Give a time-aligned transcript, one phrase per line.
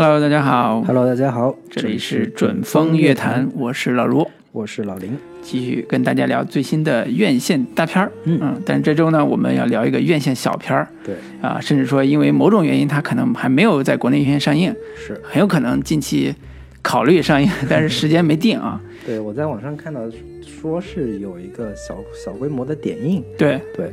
[0.00, 5.10] Hello，大家好，Hello，大家好，这里是准风乐坛，我是老卢，我是老林。
[5.42, 8.12] 继续跟大家聊最新的院线大片儿。
[8.22, 8.62] 嗯。
[8.64, 10.86] 但是这周呢，我们要聊一个院线小片儿。
[11.04, 15.20] 对，啊，甚至说因为某种原因，它可能还没有在国内院线上映，是。
[15.24, 16.32] 很有可能近期
[16.80, 18.80] 考虑上映， 但是时间没定啊。
[19.04, 20.02] 对我在网上看到
[20.46, 23.60] 说是有一个小小规模的点映，对。
[23.74, 23.92] 对，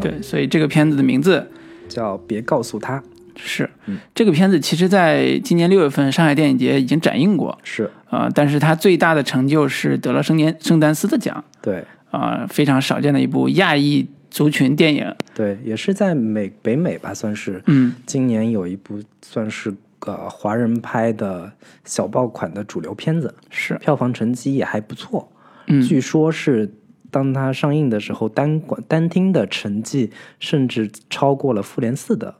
[0.00, 1.46] 对，所以这个片子的名字
[1.88, 3.00] 叫别告诉他，
[3.42, 3.68] 是。
[3.86, 3.98] 嗯。
[4.14, 7.58] 这个片子，其实在今年六月份上海电影节已经展映过。
[7.62, 7.90] 是。
[8.08, 11.44] 啊、但是它最大的成就是得了圣年圣丹斯的奖。
[11.62, 11.84] 对。
[12.10, 15.14] 啊、非常少见的一部亚裔族群电影。
[15.34, 21.52] 对，也是在美北美吧，算是嗯，今年有一部算是个华人拍的
[21.84, 25.30] 小爆款的主流片子，是，票房成绩也还不错，
[25.66, 26.72] 嗯，据说是。
[27.12, 32.32] 当它上映的时候，单管单厅的成绩甚至超过了《复联四》的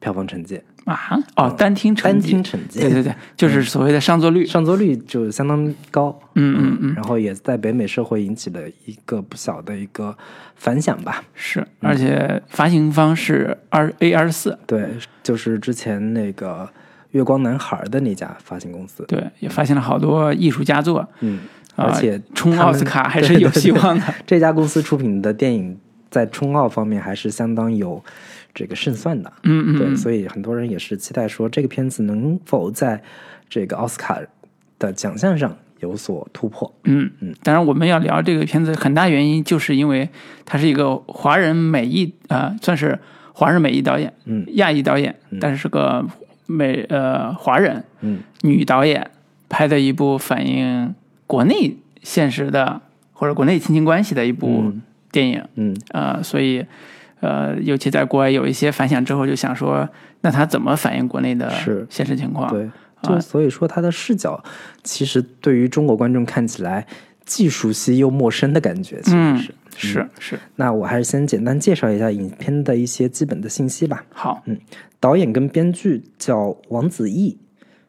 [0.00, 0.60] 票房成绩。
[0.84, 0.98] 啊，
[1.36, 4.46] 哦，单听成绩单听，成绩，对对对， 就是所谓的上座率。
[4.46, 10.16] 上座率就相当高，嗯嗯嗯，然后也在北美社会引起了一个不小的一个
[10.56, 11.22] 反响吧。
[11.34, 14.88] 是，而且发行方是二 A 二四，对，
[15.22, 16.66] 就是之前那个
[17.10, 21.40] 月光男孩的那家发行公司，对，也发行了好多艺术佳作，嗯，
[21.76, 24.14] 啊而且冲奥斯卡还是有希望的。
[24.26, 25.78] 这家公司出品的电影
[26.10, 28.02] 在冲奥方面还是相当有
[28.58, 29.32] 这个胜算的。
[29.44, 33.00] 嗯嗯对，所以很多人也是期待说这个片子能否在
[33.48, 34.20] 这个奥斯卡
[34.80, 36.74] 的奖项上有所突破。
[36.82, 37.32] 嗯嗯。
[37.44, 40.08] 当然，我们要聊这个片子，很大原因就是因为
[40.44, 42.98] 它是一个华人美裔啊、算是
[43.32, 46.04] 华人美裔导演，嗯亚裔导演，但是是个
[46.46, 49.12] 美呃华人，嗯女导演
[49.48, 50.92] 拍的一部反映
[51.28, 52.80] 国内现实的
[53.12, 56.66] 或者国内亲情关系的一部嗯电影，嗯，呃，所以
[57.20, 59.88] 呃，尤其在国外有一些反响之后，就想说，
[60.20, 62.50] 那他怎么反映国内的是现实情况？
[62.50, 62.70] 对，
[63.02, 64.42] 就所以说他的视角
[64.82, 66.86] 其实对于中国观众看起来
[67.24, 69.54] 既熟悉又陌生的感觉，其实嗯是。
[69.80, 74.04] 是是，那我还是先简单介绍一下影片的一些基本的信息吧。
[74.12, 74.58] 好，嗯
[74.98, 77.38] 导演跟编剧叫王子异，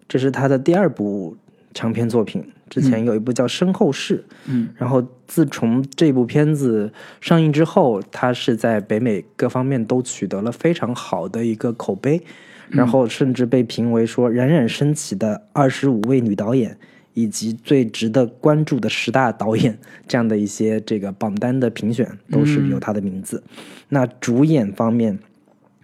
[0.07, 1.35] 这是他的第二部
[1.73, 2.47] 长篇作品。
[2.69, 12.21] 之前有一部叫《身后事》，嗯，然后自从这部片子上映之后，它是在北美各方面都取得了非常好的一个口碑，
[12.69, 16.77] 然后甚至被评为说冉冉升起的二十五位女导演。
[17.15, 23.43] 以及最值得关注的十大导演这样的一些这个榜单的评选都是有她的名字。
[23.89, 25.19] 那主演方面，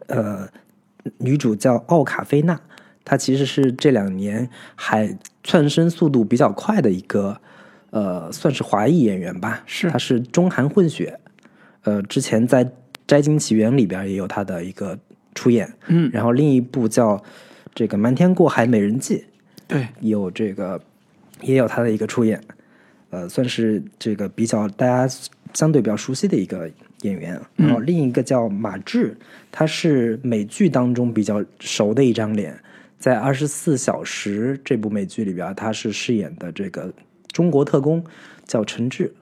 [0.07, 0.47] 呃，
[1.17, 2.57] 女主叫奥卡菲娜，
[3.03, 7.39] 她其实是这两年还窜升速度比较快的一个，
[7.91, 9.61] 呃，算是华裔演员吧。
[9.67, 11.19] 是他是中韩混血，
[11.83, 12.65] 呃，之前在
[13.05, 14.97] 《摘金奇缘》里边也有他的一个
[15.35, 15.71] 出演。
[15.85, 17.23] 嗯，然后另一部叫
[17.75, 19.17] 这个《瞒天过海美人计》，
[19.67, 20.81] 对，有这个
[21.41, 22.41] 也有他的一个出演，
[23.11, 25.07] 呃，算是这个比较大家
[25.53, 26.67] 相对比较熟悉的一个
[27.03, 27.39] 演员。
[27.55, 29.15] 然后另一个叫马志，
[29.51, 32.59] 他是美剧当中比较熟的一张脸，
[33.05, 36.91] 在《二十四小时》这部美剧里边，他是饰演的这个
[37.31, 38.03] 中国特工，
[38.47, 39.13] 叫陈志。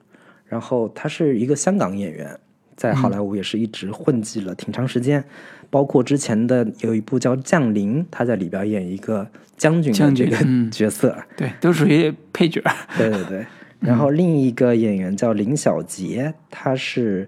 [0.45, 2.39] 然后他是一个香港演员，
[2.77, 5.21] 在好莱坞也是一直混迹了挺长时间，
[5.69, 9.27] 包括之前的有一部叫《降临》，他在里边演一个
[9.57, 11.21] 将军的 角色。
[11.35, 12.63] 对，都属于配角。
[12.97, 13.45] 对对对。
[13.85, 17.27] 然后另一个演员叫林小杰，她是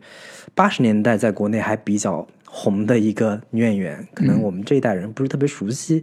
[0.53, 6.01] 八十年代在国内还比较红的一个女演员，可能我们这一代人不是特别熟悉。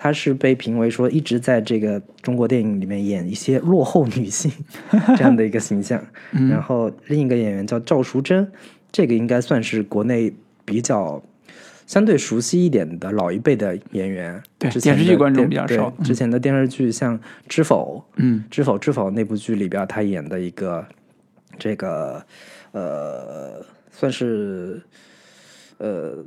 [0.00, 4.50] 她是被评为说一直在这个中国电影里面演一些落后女性
[5.16, 6.00] 这样的一个形象。
[6.48, 8.48] 然后另一个演员叫赵淑珍，
[8.92, 10.32] 这个应该算是国内
[10.64, 11.20] 比较
[11.84, 14.40] 相对熟悉一点的老一辈的演员。
[14.56, 20.86] 对之前的电视剧观众比较少之前的电视剧像《知否》，嗯，《知否知否》那部剧里边，他演的一个
[21.58, 22.24] 这个
[22.70, 24.80] 呃，算是
[25.78, 26.24] 呃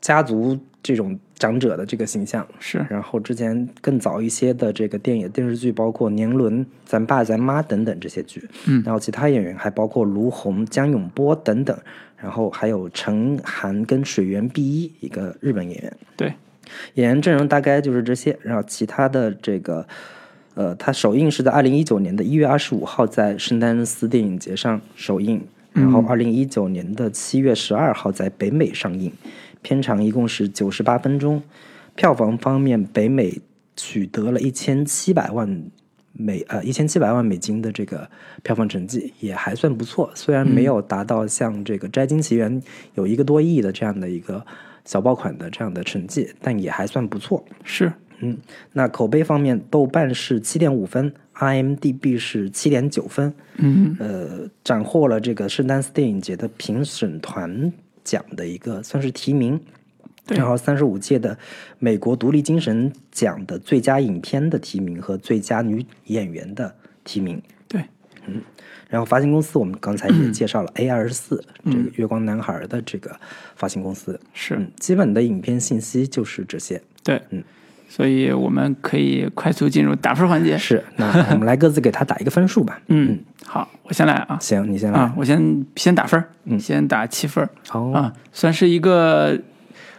[0.00, 2.46] 家族这种长者的这个形象。
[2.60, 8.48] 是，然后之前更早一些的这个电影电视剧，包括《年轮》《咱爸咱妈》等等这些剧。
[8.66, 11.76] 嗯然后其他演员还包括卢红、江永波等等，
[12.16, 15.96] 然后还有陈涵跟水原碧一，一个日本演员。
[16.16, 16.32] 对，
[16.94, 19.86] 演员阵容大概就是这些，然后其他的这个，
[20.54, 25.42] 呃，它首映是在二零一九年的一月二十五号在圣丹斯电影节上首映，
[25.72, 29.12] 然后二零一九年的七月十二号在北美上映，
[29.62, 31.42] 片长一共是九十八分钟，
[31.94, 33.40] 票房方面北美
[33.76, 35.62] 取得了一千七百万
[36.12, 38.08] 美呃一千七百万美金的这个
[38.42, 42.60] 票房成绩，也还算不错，虽然没有达到像这个《摘金奇缘》
[42.94, 44.44] 有一个多亿的这样的一个
[44.84, 47.42] 小爆款的这样的成绩，但也还算不错。
[47.64, 48.36] 是，嗯，
[48.72, 53.96] 那口碑方面，豆瓣是七点五分，IMDB 是七点九分，嗯。
[53.98, 57.72] 呃，斩获了这个圣丹斯电影节的评审团
[58.04, 59.60] 奖的一个算是提名，
[60.26, 61.38] 然后三十五届的
[61.78, 67.40] 美国独立精神奖的最佳影片的提名和最佳女演员的提名。
[67.68, 67.84] 对，
[68.26, 68.42] 嗯
[68.88, 71.72] 然后发行公司我们刚才也介绍了 A 二十四嗯。
[71.72, 73.18] 这个月光男孩的这个
[73.56, 74.54] 发行公司，是。
[74.54, 76.82] 嗯，基本的影片信息就是这些。
[77.02, 77.42] 对，嗯，
[77.94, 80.56] 所以我们可以快速进入打分环节。
[80.56, 82.80] 是，那我们来各自给他打一个分数吧。
[82.88, 84.38] 嗯，好，我先来啊。
[84.40, 84.98] 行，你先来。
[84.98, 89.38] 啊，我先先打分儿，先打七分儿好，啊，算是一个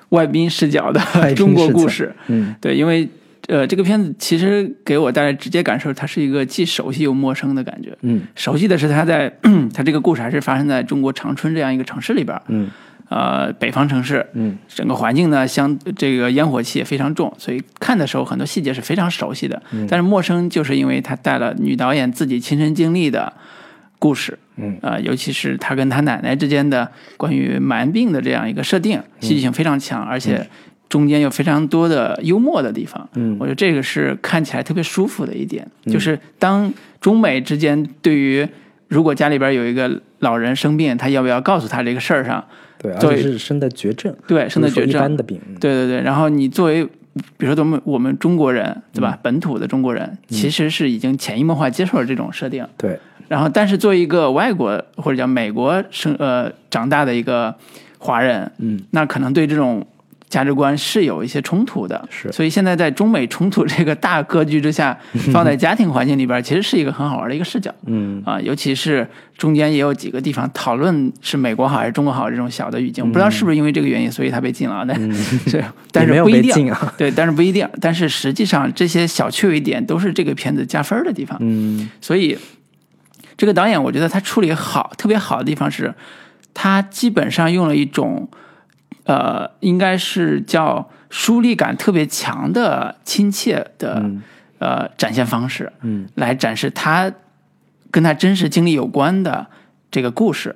[0.09, 0.99] 外宾视角的
[1.37, 2.11] 中国故事。
[2.29, 3.07] 嗯对，因为
[3.47, 7.95] 呃，这个片子其实给我带来直接感受，它是一个既熟悉又陌生的感觉。
[8.01, 9.31] 嗯熟悉的是它在
[9.71, 12.71] 它这个故事还是发生在中国长春这样一个城市里边儿，嗯
[13.13, 14.57] 呃，北方城市，嗯。
[14.67, 19.61] 整个环境呢，相这个烟火气也非常重，所以看的时候很多细节是非常熟悉的。
[19.71, 19.85] 嗯。
[19.87, 23.31] 但是陌生，就是因为他带了女导演自己亲身经历的
[23.99, 24.79] 故事，嗯。
[24.81, 30.49] 呃，尤其是他跟他奶奶之间的关于蛮病的这样一个设定，戏剧性非常强，而且
[30.89, 33.07] 中间有非常多的幽默的地方。
[33.13, 33.37] 嗯。
[33.39, 38.47] 我觉得这个是看起来特别舒服的一点，就是当中美之间对于
[38.87, 42.43] 如果家里边有一个老人生病，他要不要告诉他这个事儿上，
[42.83, 45.39] 对，而作为且是生的绝症，对，生的绝症，一般的病。
[45.47, 49.17] 嗯对对对，然后你作为，比如说咱们我们中国人，对吧？
[49.23, 52.67] 本土的中国人，其实是已经潜移默化接受了这种设定。
[52.77, 52.99] 对，
[53.29, 57.55] 然后，但是作为一个外国或者叫美国生呃长大的一个
[57.99, 59.85] 华人，嗯，那可能对这种
[60.33, 62.03] 价值观是有一些冲突的。
[62.09, 64.97] 是所以现在在中美冲突这个大格局之下，
[65.31, 67.73] 放在家庭环境里边，其实是一个很好玩的一个视角。
[67.85, 69.07] 嗯啊，尤其是
[69.37, 74.83] 中间也有几个地方讨论是美国好还是中国好这种小的语境，不知道是不是因为这个原因，所以他被禁了。
[74.87, 74.97] 但
[75.47, 75.63] 是，
[75.93, 76.93] 但是不一定啊。
[76.97, 77.67] 对，但是不一定。
[77.79, 81.37] 但是实际上，这些小趣味点都是这个片子加分的地方。
[81.41, 82.37] 嗯所以，
[83.37, 85.93] 这个导演我觉得他处理好，特别好的地方是，
[86.53, 88.29] 他基本上用了一种，
[89.05, 94.21] 呃，应该是叫疏离感特别强的亲切的、嗯
[94.59, 97.11] 呃展现方式，嗯来展示他
[97.91, 99.47] 跟他真实经历有关的
[99.91, 100.55] 这个故事。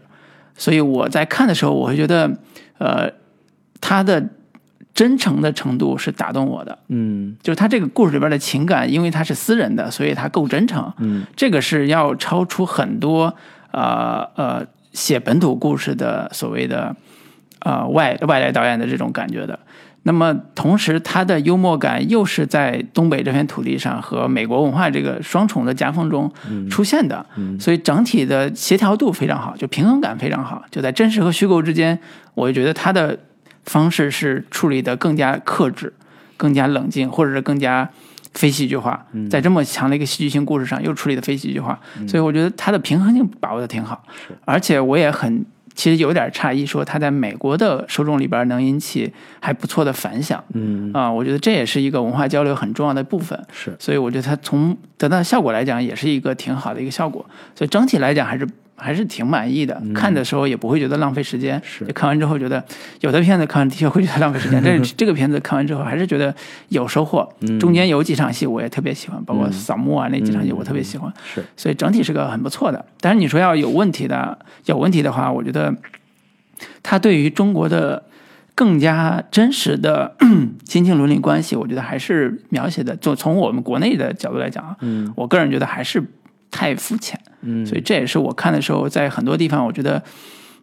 [0.56, 2.40] 所以我在看的时候，我会觉得，
[2.78, 3.12] 呃，
[3.82, 4.30] 他的
[4.94, 6.80] 真诚的程度是打动我的。
[6.88, 10.92] 嗯就是他这个故事里边的情感，因为他是私人的，所以他够真诚。
[11.00, 13.36] 嗯，这个是要超出很多
[13.72, 16.96] 呃呃写本土故事的所谓的
[17.60, 19.58] 呃外外来导演的这种感觉的。
[20.04, 26.32] 那么同时，他的幽默感又是在东北这片土地上和美国文化这个双重的夹缝中
[26.70, 27.26] 出现的，
[27.60, 32.00] 所以整体的协调度非常好，就平衡感非常好，就在真实和虚构之间，
[32.36, 33.20] 我觉得他的
[33.66, 35.92] 方式是处理的更加克制，
[36.38, 37.90] 更加冷静，或者是更加
[38.34, 41.78] 非戏剧化，在这么强的一个戏剧性故事上又处理的非戏剧化，
[42.08, 44.02] 所以我觉得它的平衡性把握的挺好。
[44.46, 45.46] 而且我也很
[45.78, 50.44] 其实有点诧异，说它在美国的受众里边能引起还不错的反响。
[50.54, 53.40] 嗯啊、我觉得这也是一个文化交流很重要的部分。
[53.54, 57.24] 是所以我觉得它从得到的效果来讲，也是一个挺好的一个效果。
[57.54, 58.48] 所以整体来讲还是
[58.78, 61.62] 还是挺满意的，看的时候也不会觉得浪费时间。
[61.94, 62.64] 看完之后觉得
[63.02, 66.34] 有的片子看完的确会觉得浪费时间， 但是这个片子看完之后还是觉得
[66.70, 67.28] 有收获。
[67.60, 71.12] 中间有几场戏我也特别喜欢，包括扫墓啊那几场戏我特别喜欢。
[71.34, 72.86] 是所以整体是个很不错的。
[73.02, 75.76] 但是你说要有问题的，有问题的话，我觉得
[76.84, 78.04] 他对于中国的
[78.54, 80.16] 更加真实的
[80.66, 86.04] 亲情伦理关系，我觉得还是描写的，就从我们国内的角度来讲啊，嗯我个人觉得还是
[86.52, 87.20] 太肤浅。
[87.42, 90.04] 嗯所以这也是我看的时候，在很多地方我觉得。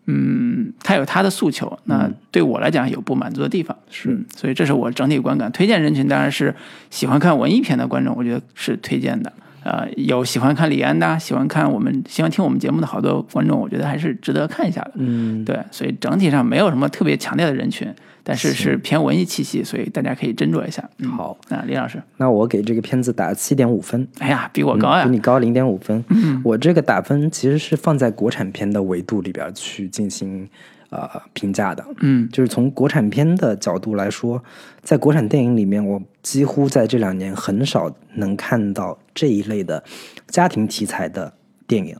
[0.06, 5.50] 嗯，他有他的诉求，那对我来讲有不满足的地方，是嗯所以这是我整体观感。
[5.50, 6.54] 推荐人群当然是
[6.90, 9.32] 喜欢看文艺片的观众，我觉得是推荐的。
[9.62, 14.92] 呃，有喜欢看李安的，喜欢看我们喜欢听我们节目的好多观众，我觉得还是值得看一下的。
[14.96, 17.90] 嗯对，所以整体上没有什么特别强烈的人群，
[18.26, 20.83] 但是是偏文艺气息，所以大家可以斟酌一下。
[20.99, 25.11] 嗯、好，那李老师，那我给这个片子打七点五分，哎呀，比我高呀嗯比！
[25.11, 26.02] 你高零点五分。
[26.43, 30.49] 我这个打分其实是放在国产片的维度里边去进行
[30.88, 31.85] 呃评价的。
[32.00, 34.43] 嗯就是从国产片的角度来说，
[34.83, 39.85] 在国产电影里面，我几乎在这两年很少能看到这一类的
[40.28, 41.31] 家庭题材的
[41.66, 41.95] 电影。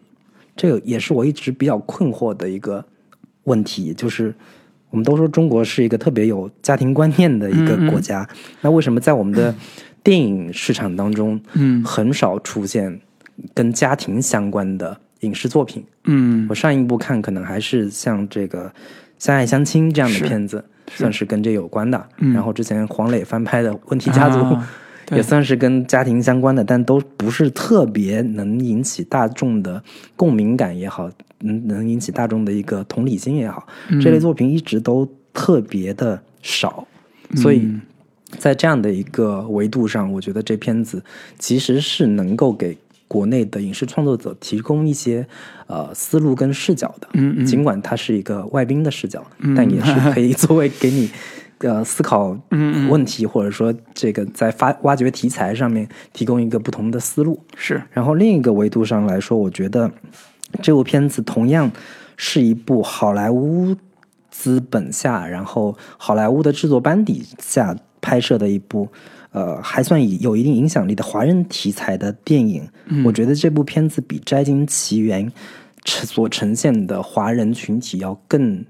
[0.57, 2.83] 这个也是我一直比较困惑的一个
[3.43, 4.35] 问题，就是
[4.94, 8.24] 我们都说中国是一个特别有家庭观念的一个国家，
[8.60, 9.52] 那为什么在我们的
[10.04, 11.82] 电影市场当中，嗯。
[11.82, 13.00] 很少出现
[13.52, 15.84] 跟家庭相关的影视作品？
[16.04, 16.46] 嗯。
[16.48, 18.68] 我上一部看可能还是像这个
[19.18, 20.98] 《相爱相亲》这样的片子，是。
[20.98, 22.08] 算是跟这有关的。
[22.18, 22.32] 嗯。
[22.32, 24.38] 然后之前黄磊翻拍的《问题家族》
[25.11, 29.82] 也算是跟家庭相关的，但都不是特别能引起大众的
[30.16, 33.66] 共鸣感也好，能能引起大众的一个同理心也好，
[34.02, 36.87] 这类作品一直都特别的少，
[37.37, 37.68] 所以
[38.38, 41.02] 在这样的一个维度上，我觉得这片子
[41.38, 45.25] 其实是能够给国内的影视创作者提供一些
[45.66, 47.08] 呃思路跟视角的。
[47.12, 47.46] 嗯嗯。
[47.46, 51.08] 尽管它是一个外宾的视角，但也是可以作为给你
[51.58, 57.40] 呃思考嗯问题，或者说这个在发挖掘题材上面提供一个不同的思路。
[57.56, 59.90] 是，然后另一个维度上来说，我觉得
[60.62, 61.70] 这部片子同样
[62.16, 63.75] 是一部好莱坞
[64.30, 68.88] 资本下，然后好莱坞的制作班底下拍摄的一部。
[69.32, 72.68] 呃，还算有一定影响力的华人题材的电影，
[73.04, 75.28] 我觉得这部片子比《摘金奇缘》
[76.06, 78.64] 所呈现的华人群体要更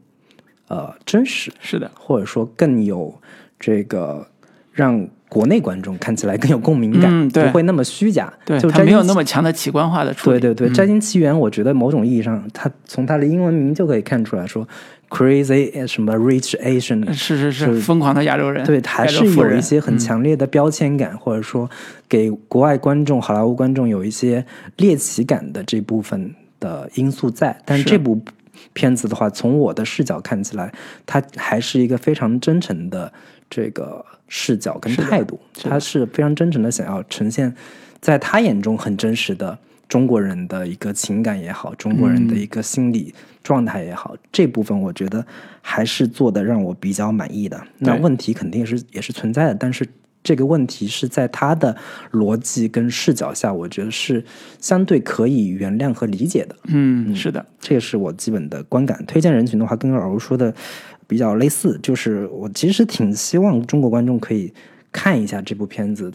[0.69, 3.15] 呃真实，是的，或者说更有
[3.59, 4.27] 这个
[4.73, 8.33] 让国内观众看起来更有共鸣感，嗯对不会那么虚假。
[8.45, 10.39] 对，它没有那么强的奇观化的处理。
[10.39, 14.67] 对对对，摘星奇缘》我觉得某种意义上，它从它的英文名就可以看出来说
[15.09, 21.69] ，Crazy 什么 Rich Asian，是是是，疯狂的亚洲人，对，还是有一些很强烈的标签感，或者说
[22.09, 24.45] 给国外观众、好莱坞观众有一些
[24.77, 27.61] 猎奇感的这部分的因素在。
[27.65, 28.23] 但是这部
[28.73, 30.73] 片子的话，从我的视角看起来，
[31.07, 33.13] 它还是一个非常真诚的
[33.51, 37.55] 这个视角跟态度，他是非常真诚的想要呈现
[38.01, 39.59] 在他眼中很真实的。
[39.87, 45.25] 中国人的一个情感也好，中国人的一个心理状态也好，这部分我觉得
[45.61, 47.63] 还是做的让我比较满意的。
[47.79, 49.87] 那问题肯定是也是存在的，但是
[50.25, 51.77] 这个问题是在他的
[52.11, 54.25] 逻辑跟视角下，我觉得是
[54.59, 56.57] 相对可以原谅和理解的。
[56.69, 59.05] 嗯，是的，这个是我基本的观感。
[59.07, 60.53] 推荐人群的话，跟老吴说的
[61.07, 64.51] 比较类似，就是我其实挺希望中国观众可以
[64.91, 66.11] 看一下这部片子，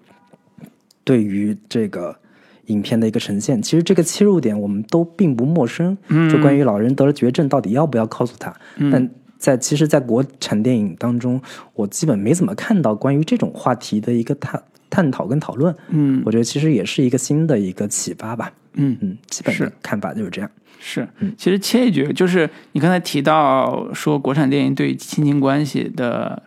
[1.03, 2.17] 对于这个
[2.65, 3.61] 影片的一个呈现。
[3.61, 5.95] 其实这个切入点我们都并不陌生，
[6.31, 8.53] 就关于老人得了绝症到底要不要告诉他，
[8.91, 9.07] 但。
[9.39, 11.41] 在其实，在国产电影当中，
[11.73, 15.73] 我基本没怎么看到关于这种话题的一个探探讨跟讨论。
[15.87, 18.51] 嗯我觉得其实也是一个新的一个启发吧。
[18.73, 18.97] 嗯。
[19.01, 20.51] 嗯，基本的是看法就是这样。
[20.81, 26.41] 是，其实切一句，就是你刚才提到说国产电影对亲情关系的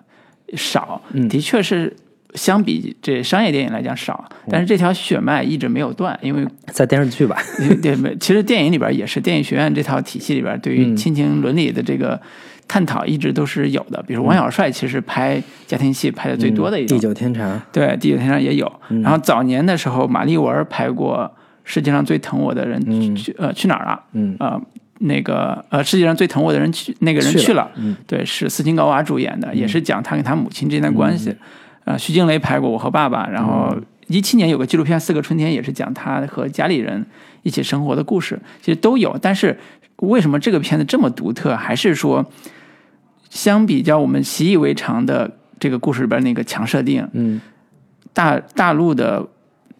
[0.54, 1.94] 少，嗯的确是
[2.34, 7.36] 相比这商业电影来讲少，但是这条血脉一直没有断，因为在电视剧吧，
[7.82, 12.18] 对对，其实电影里边也是电影学院这套体系里边对于亲情伦理的这个
[12.72, 18.72] 探讨一直都是有的，比如王小帅其实拍家庭戏拍的最多的一种，地久天长，对，《地久天长》也有。
[19.02, 21.30] 然后早年的时候，马丽文拍过
[21.64, 24.34] 《世界上最疼我的人去、呃去哪儿了》嗯。
[24.40, 24.58] 呃
[25.00, 27.44] 那个呃世界上最疼我的人去那个人去了。
[27.44, 27.94] 去了，嗯。
[28.06, 31.36] 对，是斯琴高娃主演的，也是讲他跟他母亲之间的关系。
[31.84, 33.76] 呃，徐静蕾拍过《我和爸爸》，然后
[34.06, 37.04] 一七年有个纪录片《四个春天》，也是讲他和家里人
[37.42, 39.18] 一起生活的故事，其实都有。
[39.20, 39.58] 但是
[39.96, 41.56] 为什么这个片子这么独特？
[41.56, 42.24] 还是说，
[43.32, 47.40] 相比较我们习以为常的这个故事里边那个强设定，嗯。
[48.12, 49.26] 大大陆的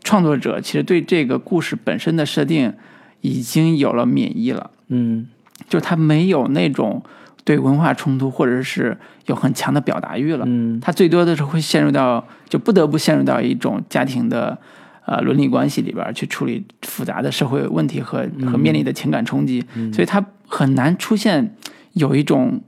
[0.02, 2.72] 创作者其实对这个故事本身的设定
[3.20, 5.28] 已经有了免疫了，嗯。
[5.68, 7.02] 就他没有那种
[7.44, 10.46] 对文化冲突或者是有很强的表达欲了。
[10.48, 10.80] 嗯。
[10.80, 14.58] 他最多的是会陷入到就不得不陷入到一种家庭的
[15.04, 21.54] 呃伦理关系里边去处理复杂的社会问题和和面临的情感冲击，所以他很难出现
[21.92, 22.62] 有一种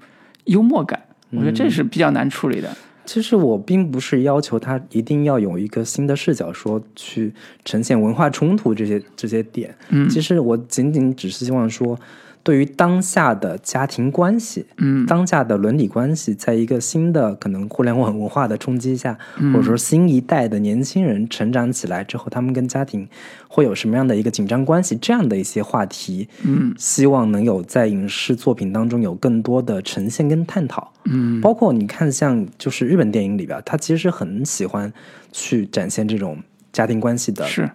[0.45, 1.03] 幽默感。
[1.31, 2.77] 我觉得这是比较难处理的。
[3.05, 7.33] 其实我并不是要求他一定要有一个新的视角，说去
[7.65, 9.75] 呈现文化冲突这些这些点。
[9.91, 11.99] 嗯其实我仅仅只是希望说，
[12.45, 15.07] 对于当下的家庭关系，嗯。
[15.07, 19.53] 当下的伦理关系，在一个新的可能互联网文化的冲击下，嗯。
[19.53, 23.09] 或者说新一代的年轻人成长起来之后，他们跟家庭
[23.49, 26.75] 会有什么样的一个紧张关系，这样的一些话题，嗯。
[26.77, 30.93] 希望能有在影视作品当中有更多的呈现跟探讨。
[31.07, 31.41] 嗯。
[31.41, 34.93] 包括你看，像就是日本电影里边，他其实很喜欢
[35.33, 36.39] 去展现这种
[36.71, 37.71] 家庭关系的是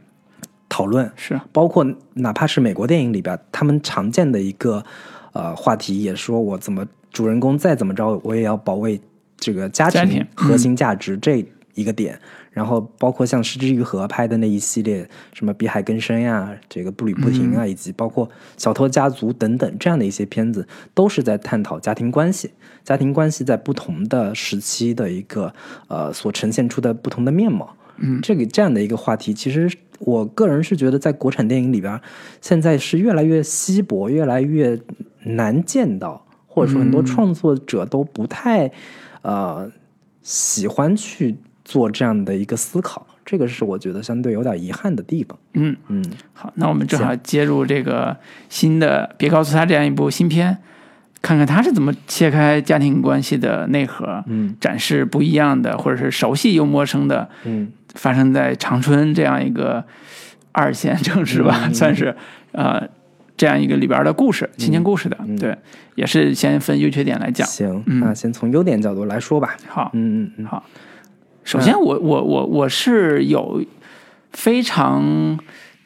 [0.70, 4.86] 讨论，是包括哪怕是美国电影里边，他们常见的一个
[5.34, 9.02] 呃话题，也说我怎么主人公再怎么着，我也要保卫
[9.36, 12.18] 这个家庭核心价值这一个点。
[12.52, 22.52] 然后包括像《失之愈合》拍的那一系列，什么《比海更深》呀，这个《步履不停》啊，以及包括《小偷家族》等等这样的一些片子，都是在探讨家庭关系。
[22.84, 25.54] 家庭关系在不同的时期的一个
[25.88, 27.76] 呃所呈现出的不同的面貌。
[28.02, 32.00] 嗯，这个这样的一个话题，其实我个人是觉得，在国产电影里边，
[32.42, 34.80] 现在是越来越稀薄，越来越
[35.24, 38.72] 难见到，或者说很多创作者都不太、
[39.22, 39.72] 呃
[40.22, 43.08] 喜欢去做这样的一个思考。
[43.26, 45.38] 这个是我觉得相对有点遗憾的地方。
[45.54, 46.04] 嗯嗯，
[46.34, 48.16] 好，那我们正好接入这个
[48.50, 50.58] 新的《别告诉他》这样一部新片，
[51.22, 54.56] 看看他是怎么切开家庭关系的内核，嗯。
[54.60, 57.72] 展示不一样的或者是熟悉又陌生的嗯。
[57.96, 59.84] 发生在长春这样一个
[60.52, 62.16] 二线城市吧，嗯算是
[62.52, 62.88] 呃
[63.36, 65.38] 这样一个里边的故事，亲情故事的，嗯。
[65.38, 65.58] 对，
[65.96, 67.48] 也是先分优缺点来讲。
[67.48, 68.00] 行，嗯。
[68.00, 69.58] 那先从优点角度来说吧。
[69.68, 70.64] 好，嗯嗯嗯，好，
[71.44, 73.64] 首先我我我我是有
[74.32, 75.38] 非常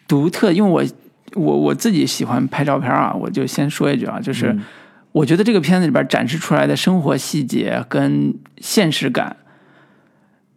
[0.07, 4.61] 独特，因为我我我自己喜欢拍照片啊，我就先说一句啊，就是嗯
[5.13, 9.37] 我觉得这个片子里边展示出来的生活细节跟现实感，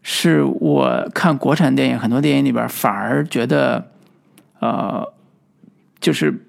[0.02, 3.88] 是我看国产电影很多电影里边反而觉得，
[4.60, 5.12] 呃，
[6.00, 6.46] 就是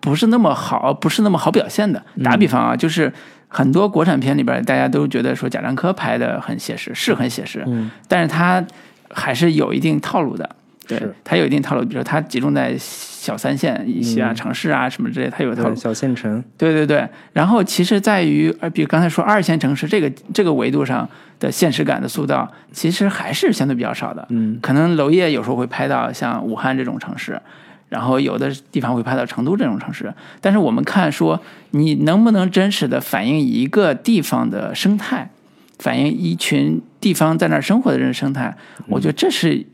[0.00, 2.04] 不是那么好，不是那么好表现的。
[2.22, 3.12] 打比方啊，就是
[3.46, 8.64] 很多国产片里边，大家都觉得说贾樟柯拍的很写实，是很写实，嗯但是他
[9.10, 10.56] 还是有一定套路的。
[10.86, 15.76] 对它，有一定套路，比如说它集中在小三线一些啊、嗯城市啊什么之类，它有套路对，。
[15.76, 21.08] 小县城，对对对，然后其实在于，呃，比如刚才说二线城市这个这个维度上
[21.40, 24.26] 的现实感的塑造，其实还是相对比较少的。
[24.28, 27.40] 嗯可能娄烨有时候会拍到像武汉这种城市，
[27.88, 30.12] 然后有的地方会拍到成都这种城市。
[30.42, 35.30] 但是我们看说，你能不能真实的反映一个地方的生态，
[35.78, 38.54] 反映一群地方在那儿生活的人的生态，
[38.88, 39.64] 我觉得这是。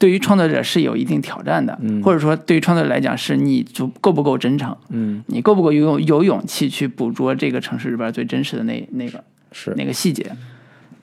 [0.00, 10.24] 对于创作者是有一定挑战的，嗯或者说对于创作者来讲，是你足够不够真诚，嗯你够不够有有勇气去捕捉这个城市里边最真实的那那个是那个细节？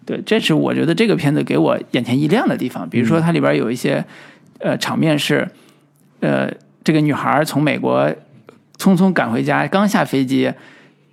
[0.05, 2.89] 对，这是我觉得这个片子给我眼前一亮的地方。
[2.89, 4.03] 比如说，它里边有一些
[4.59, 5.45] 呃场面是，
[6.21, 6.49] 呃，
[6.83, 8.09] 这个女孩从美国
[8.77, 10.51] 匆匆赶回家，刚下飞机，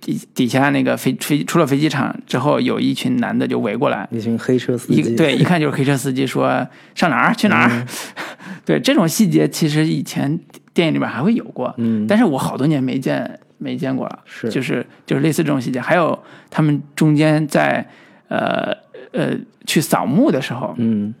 [0.05, 6.47] 底底下那个飞飞出了飞机场之后，有一群男的就围过来，一群黑车司机，一对，一看就是黑车司机说
[6.93, 7.33] 上哪儿？
[7.33, 7.69] 去哪儿。
[7.71, 7.87] 嗯。
[8.63, 10.39] 对，这种细节其实以前
[10.75, 12.05] 电影里面还会有过，嗯。
[12.07, 14.47] 但是我好多年没见没见过了，是。
[14.49, 16.17] 就是就是类似这种细节，还有
[16.51, 17.83] 他们中间在
[18.27, 18.71] 呃
[19.11, 21.15] 呃去扫墓的时候，嗯。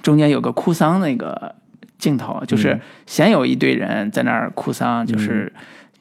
[0.00, 1.54] 中间有个哭丧那个
[1.98, 5.50] 镜头，就是先有一堆人在那儿哭丧，就是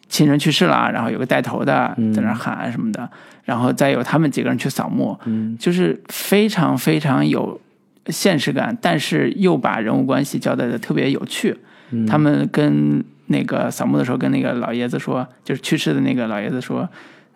[0.10, 2.14] 亲人去世了，然后有个带头的嗯。
[2.14, 3.10] 在那儿喊什么的，
[3.44, 5.58] 然后再有他们几个人去扫墓，嗯。
[5.58, 7.60] 就是非常非常有
[8.08, 11.58] 现实感，但是又把人物关系交代的特别有趣。
[11.92, 12.06] 嗯。
[12.06, 16.88] 他们跟那个扫墓的时候，跟那个老爷子说，就是去世的那个老爷子说，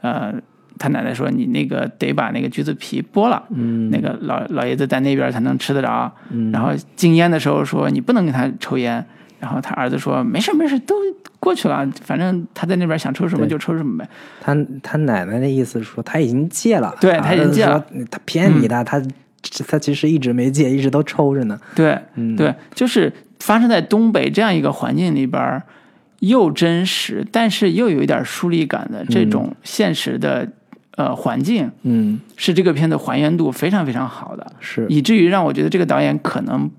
[0.02, 0.34] 呃，
[0.80, 3.90] 他奶奶说你那个得把那个橘子皮剥了，嗯。
[3.90, 6.10] 那个老老爷子在那边才能吃得着。
[6.30, 6.52] 嗯。
[6.52, 9.06] 然后禁烟的时候说你不能跟他抽烟，
[9.42, 10.96] 然后他儿子说没事没事都
[11.40, 14.08] 过去了，反正他在那边想抽什么就抽什么呗。
[14.40, 17.84] 他他奶奶的意思是说他已经戒了，对他已经戒了。
[18.12, 19.02] 他骗你的，他
[19.68, 21.60] 他其实一直没戒，一直都抽着呢。
[21.74, 25.62] 对，嗯，对，就是发生在东北这样一个环境里边，
[26.20, 30.48] 又真实，但是又有一点疏离感的这种现实的、
[30.96, 32.20] 呃环境，嗯。
[32.38, 34.86] 是这个片子还原度非常非常好的，是。
[34.90, 36.70] 以至于让我觉得这个导演可能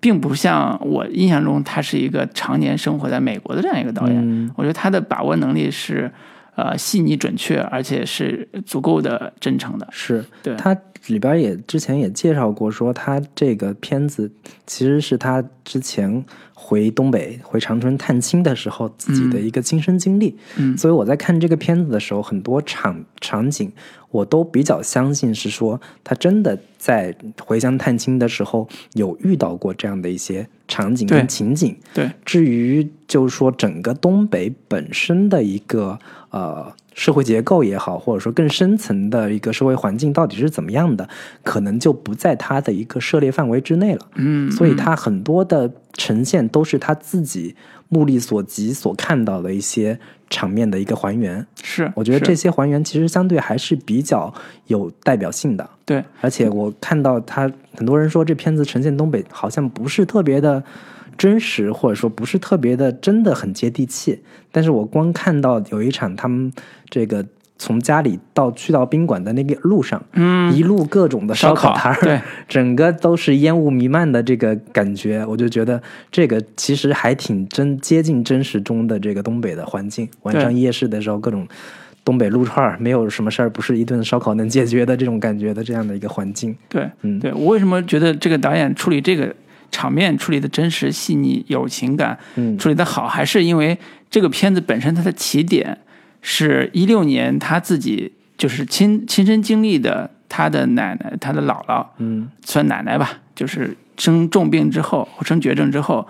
[0.00, 4.16] 并不像我印象中他是一个常年生活在美国的这样一个导演。
[4.18, 6.10] 嗯我觉得他的把握能力是
[6.56, 9.86] 呃细腻准确，而且是足够的真诚的。
[9.90, 14.30] 是，对他里边也之前也介绍过，说他这个片子
[14.66, 20.36] 其实是他之前回东北回长春探亲的时候自己的一个亲身经历。
[20.56, 23.72] 嗯所以我在看这个片子的时候，很多场场景
[24.10, 31.76] 我都比较相信是说他真的在回乡探亲的时候有遇到过这样的一些场景跟情景。
[31.94, 35.98] 对，至于就是说整个东北本身的一个
[36.30, 41.08] 呃社会结构也好，或者说更深层的一个社会环境到底是怎么样的，
[41.42, 44.06] 可能就不在他的一个涉猎范围之内了。
[44.16, 47.56] 嗯，所以他很多的呈现都是他自己
[47.88, 51.46] 目力所及所看到的一些场面的一个还原。
[51.62, 54.34] 是，我觉得这些还原其实相对还是比较
[54.66, 55.70] 有代表性的。
[55.86, 60.62] 对，而且我看到他很多人说这片子呈现东北好像不是特别的
[61.20, 64.18] 真实，或者说不是特别的真的很接地气。
[64.50, 66.50] 但是我光看到有一场他们
[66.88, 67.22] 这个
[67.58, 80.08] 从家里到去到宾馆的那个路上，嗯，一路各种的烧烤摊儿，对， 整个都是烟雾弥漫的这个感觉，我就觉得这个其实还挺真接近真实中的这个东北的环境。
[80.22, 81.46] 晚上夜市的时候，各种
[82.02, 86.56] 东北撸串儿，没有什么事儿不是一顿烧烤能解决的这种感觉的这样的一个环境。
[86.70, 89.36] 对，嗯对我为什么觉得这个导演处理这个
[89.70, 92.56] 场面处理的真实细腻有情感，嗯。
[92.58, 93.78] 处理的好，还是因为
[94.10, 95.78] 这个片子本身它的起点
[96.22, 102.30] 是一六年他自己就是亲亲身经历的他的奶奶，他的姥姥嗯。
[102.44, 106.06] 算奶奶吧，就是生重病之后，生绝症之后，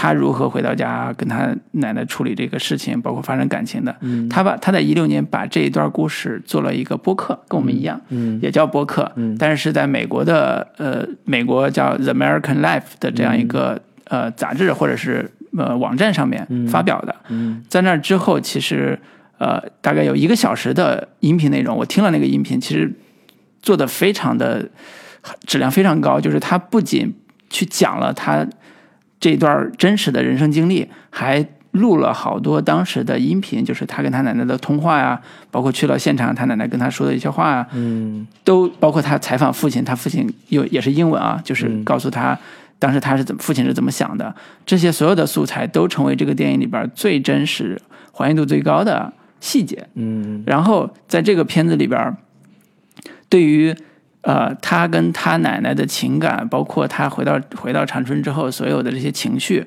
[0.00, 3.96] 他如何回到家跟他奶奶处理这个事情，包括发生感情的。
[4.00, 4.28] 嗯。
[4.28, 8.38] 他把他在一六年把这一段故事做了一个播客，跟我们一样，嗯。
[8.40, 9.34] 也叫播客，嗯。
[9.36, 17.16] 但是是在美国的呃美国叫 The American Life 的这样一个、呃杂志或者是呃网站上面发表的。
[17.30, 17.64] 嗯。
[17.68, 18.96] 在那之后，其实
[19.38, 22.94] 呃大概有一个小时的音频内容，我听了那个音频，其实
[23.60, 24.68] 做的非常的
[25.44, 27.12] 质量非常高，就是他不仅
[27.50, 28.46] 去讲了他
[29.20, 38.26] 这段真实的人生经历，还录了好多当时的音频，就是他跟他奶奶的通话呀，包括去了现场，他奶奶跟他说的一些话呀，嗯。
[38.42, 41.84] 都包括他采访父亲，他父亲又也是英文啊，就是嗯。
[41.84, 42.36] 告诉他
[42.78, 47.80] 当时他是怎么父亲是怎么想的，这些所有的素材都成为这个电影里边最真实、
[48.12, 49.88] 还原度最高的细节。
[49.94, 50.42] 嗯。
[50.46, 52.16] 然后在这个片子里边，
[53.28, 53.74] 对于
[54.28, 59.64] 呃他跟他奶奶的情感，包括他回到回到长春之后所有的这些情绪，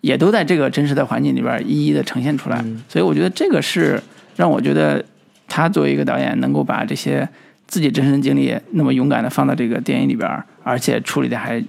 [0.00, 2.64] 也都在这个真实的环境里边一一的呈现出来。
[2.88, 4.02] 所以我觉得这个是
[4.36, 5.04] 让我觉得
[5.46, 7.28] 他作为一个导演，能够把这些
[7.66, 11.62] 自己真实的经历那么勇敢的放到这个电影里边，而且处理的还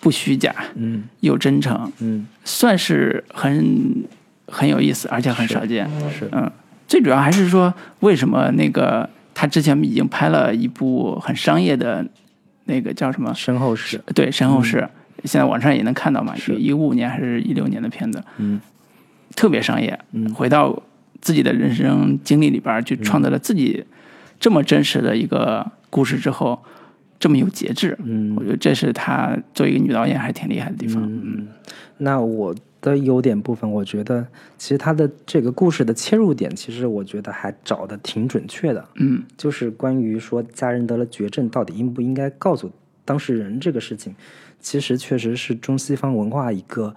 [0.00, 1.04] 不虚假嗯。
[1.20, 2.26] 又真诚，嗯。
[2.44, 4.04] 算是很
[4.48, 5.88] 很有意思，而且很少见。
[6.10, 6.28] 是。
[6.30, 6.52] 嗯，
[6.86, 9.08] 最主要还是说，为什么那个
[9.40, 12.04] 他之前已经拍了一部很商业的，
[12.64, 13.32] 那个叫什么？
[13.34, 14.88] 身后事对，身后事，
[15.22, 18.60] 现在网上也能看到嘛，是一五年还是一六年的片子，嗯
[19.36, 19.96] 特别商业。
[20.10, 20.82] 嗯回到
[21.20, 23.84] 自己的人生经历里边儿，去创造了自己
[24.40, 26.60] 这么真实的一个故事之后，
[27.20, 27.96] 这么有节制。
[28.02, 31.00] 嗯我觉得这是她作为一个女导演还挺厉害的地方。
[31.04, 31.46] 嗯，
[31.98, 38.88] 那我的优点部分，我觉得其实它的这个故事的切入点，其实我觉得还找的挺准确的。
[38.94, 42.70] 嗯就是关于说家人得了绝症，到底应不应该告诉
[43.04, 44.14] 当事人这个事情，
[44.60, 46.94] 其实确实是中西方文化一个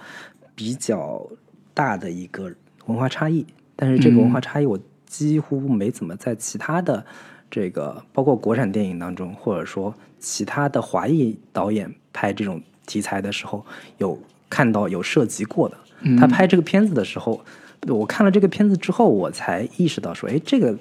[0.54, 1.26] 比较
[1.74, 2.54] 大的一个
[2.86, 3.46] 文化差异。
[3.76, 7.04] 但是这个文化差异，我几乎没怎么在其他的
[7.50, 13.66] 这个，包括国产电影当中，或者说其他的华裔导演拍这种题材的时候，
[13.98, 14.20] 有
[14.52, 15.76] 看到有涉及过的。
[16.20, 17.44] 他拍这个片子的时候，
[17.88, 20.78] 我看了这个片子之后，我才意识到说，哎，这个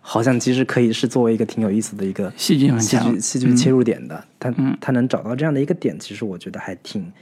[0.00, 4.22] 好像其实可以是作为一个挺有意思的一个戏剧很戏强剧戏剧切入点的。
[4.38, 7.12] 他他能找到这样的一个点，其实我觉得还挺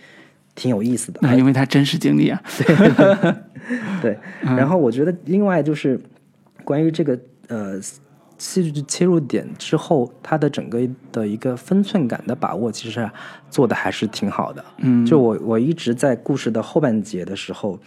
[0.54, 1.20] 挺有意思的。
[1.22, 2.42] 那因为他真实经历啊。
[4.02, 6.00] 对，然后我觉得另外就是
[6.64, 7.78] 关于这个呃
[8.46, 10.78] 戏剧切入点之后，它的整个
[11.10, 13.10] 的一个分寸感的把握，其实
[13.48, 14.62] 做的还是挺好的。
[14.78, 17.78] 嗯，就我我一直在故事的后半节的时候，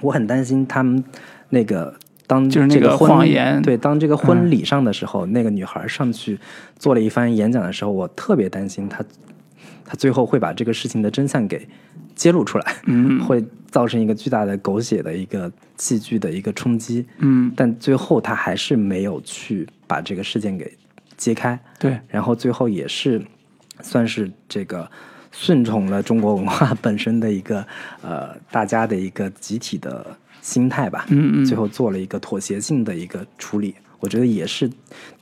[0.00, 1.02] 我很担心他们
[1.48, 1.92] 那个
[2.28, 6.38] 当就是那个婚谎言对，当这个婚礼上的时候，那个女孩上去
[6.78, 9.04] 做了一番演讲的时候，我特别担心她
[9.84, 11.68] 她最后会把这个事情的真相给
[12.14, 17.04] 揭露出来，嗯 会造成一个巨大的狗血的一个戏剧的一个冲击。
[17.18, 20.72] 嗯，但最后他还是没有去把这个事件给
[21.16, 23.20] 揭开，对，然后最后也是
[23.80, 24.88] 算是这个
[25.32, 27.66] 顺从了中国文化 本身的一个
[28.02, 31.44] 呃大家的一个集体的心态吧，嗯嗯。
[31.44, 34.70] 最后做了一个妥协性的一个处理，我觉得也是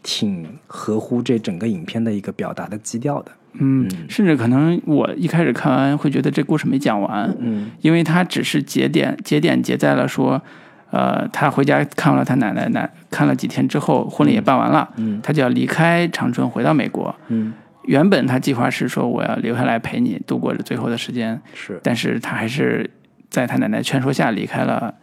[0.03, 3.33] 挺合乎这整个影片的一个表达的基调的。
[3.59, 7.71] 嗯，甚至可能我一开始看完会觉得这故事没讲完，嗯。
[7.81, 10.43] 因为它只是节点节点结在了说，
[10.91, 17.15] 呃，他回家看了他奶奶奶看了几天之后，婚礼也办完了，嗯他就要离开长春回到美国。
[17.29, 17.53] 嗯，
[17.85, 22.89] 原本他计划是说我要留下来陪你度过这最后的时间，是但是他还是
[23.29, 24.95] 在他奶奶劝说下离开了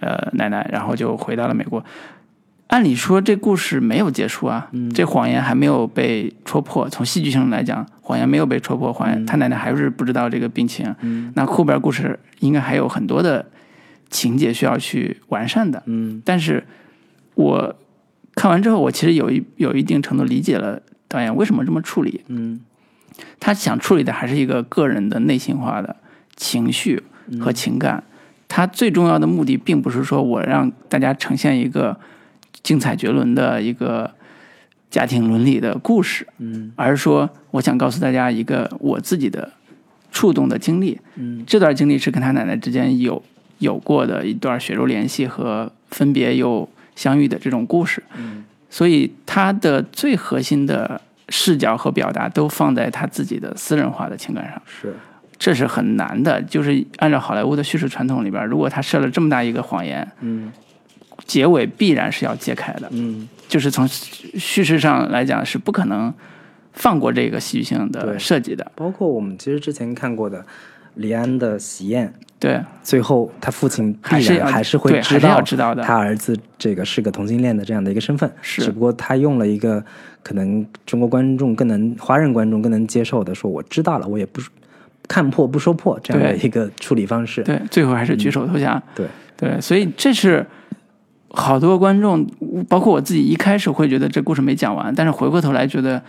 [0.00, 1.84] 呃奶奶，然后就回到了美国。
[2.68, 6.88] 按理说这故事没有结束啊，这谎言还没有被戳破。
[6.88, 10.92] 从戏剧性来讲，谎言没有被戳破，谎言、他奶奶还是不知道这个病情。
[11.02, 13.46] 嗯那后边故事应该还有很多的
[14.10, 15.82] 情节需要去完善的。
[15.86, 16.64] 嗯但是
[17.34, 17.76] 我
[18.34, 22.22] 看完之后，我其实有一有一定程度理解了导演为什么这么处理。
[22.28, 22.60] 嗯
[23.40, 25.96] 他想处理的还是一个个人的内心化的
[26.36, 27.02] 情绪
[27.40, 28.04] 和情感。
[28.48, 31.98] 他最重要的目的，并不是说我让大家呈现一个
[32.62, 34.12] 精彩绝伦的一个
[34.90, 39.52] 家庭伦理的故事，嗯而是说我想告诉大家一个我自己的
[40.12, 41.00] 触动的经历。
[41.16, 43.22] 嗯这段经历是跟他奶奶之间有
[43.58, 48.02] 有过的一段血肉联系和分别又相遇的这种故事。
[48.16, 54.94] 嗯所以他的最核心的视角和表达都放在他自己的私人化的情感上，是
[55.38, 56.42] 这是很难的。
[56.42, 60.52] 就是按照好莱坞的叙事传统里边，如果他设了这么大一个谎言，嗯
[61.24, 62.88] 结尾必然是要揭开的。
[62.90, 66.12] 嗯就是从叙事上来讲是不可能
[66.72, 68.70] 放过这个戏剧性的设计的。
[68.74, 70.44] 包括我们其实之前看过的
[70.96, 75.82] 李安的《喜宴》，对，最后他父亲必然还是会知道知道的。
[75.82, 78.62] 他儿子这个是个同性恋的这样的一个身份，是。
[78.62, 79.82] 只不过他用了一个
[80.22, 84.40] 可能中国观众更能华人观众更能接受的，说我知道了，我也不
[85.08, 87.42] 看破不说破这样的一个处理方式。
[87.42, 88.82] 对，最后还是举手投降。
[88.94, 89.06] 对。
[89.38, 90.46] 对，所以这是
[91.28, 92.26] 好多观众，
[92.70, 96.02] 包括我自己，一开始会觉得这故事没讲完，但是回过头来觉得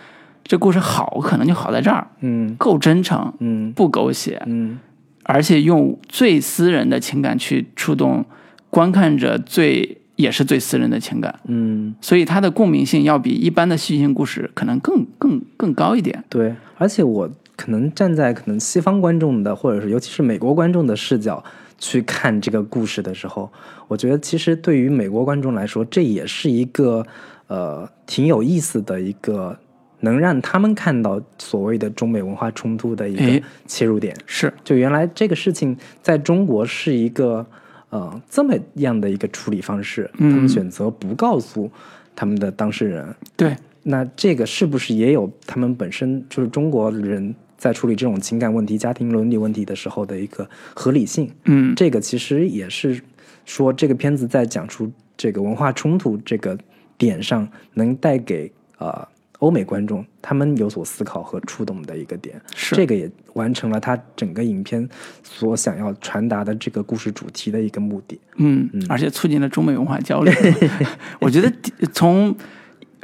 [0.47, 2.55] 这故事好，可能就好在这儿，嗯。
[2.55, 3.71] 够真诚，嗯。
[3.73, 4.79] 不狗血，嗯。
[5.23, 8.25] 而且用最私人的情感去触动
[8.69, 16.23] 观看者最也是最私人的情感，嗯，所以它的共鸣性要比一般的戏剧性故事可能更更更高一点。
[16.29, 21.43] 对，而且我可能站在可能西方观众的，或者是尤其是美国观众的视角
[21.77, 23.51] 去看这个故事的时候，
[23.87, 27.05] 我觉得其实对于美国观众来说，这也是一个
[27.47, 29.59] 呃挺有意思的一个
[29.99, 34.15] 能让他们看到所谓的中美文化冲突的一个切入点。
[34.25, 37.45] 是，就原来这个事情在中国是一个
[37.89, 41.69] 呃这么样的一个处理方式，他们嗯选择不告诉
[42.15, 51.31] 他们的当事人，对，那这个是不是也有他们本身就是中国人在处理这种情感问题、家庭伦理问题的时候的一个合理性？
[51.45, 53.01] 嗯，这个其实也是
[53.45, 56.57] 说这个片子在讲出这个文化冲突这个
[56.97, 59.07] 点上，能带给呃
[59.39, 62.41] 欧美观众他们有所思考和触动的一个点。
[62.55, 64.87] 是这个也完成了他整个影片
[65.23, 68.19] 所想要传达的这个故事主题的一个目的。
[68.37, 70.33] 嗯，嗯而且促进了中美文化交流。
[71.21, 71.51] 我觉得
[71.93, 72.35] 从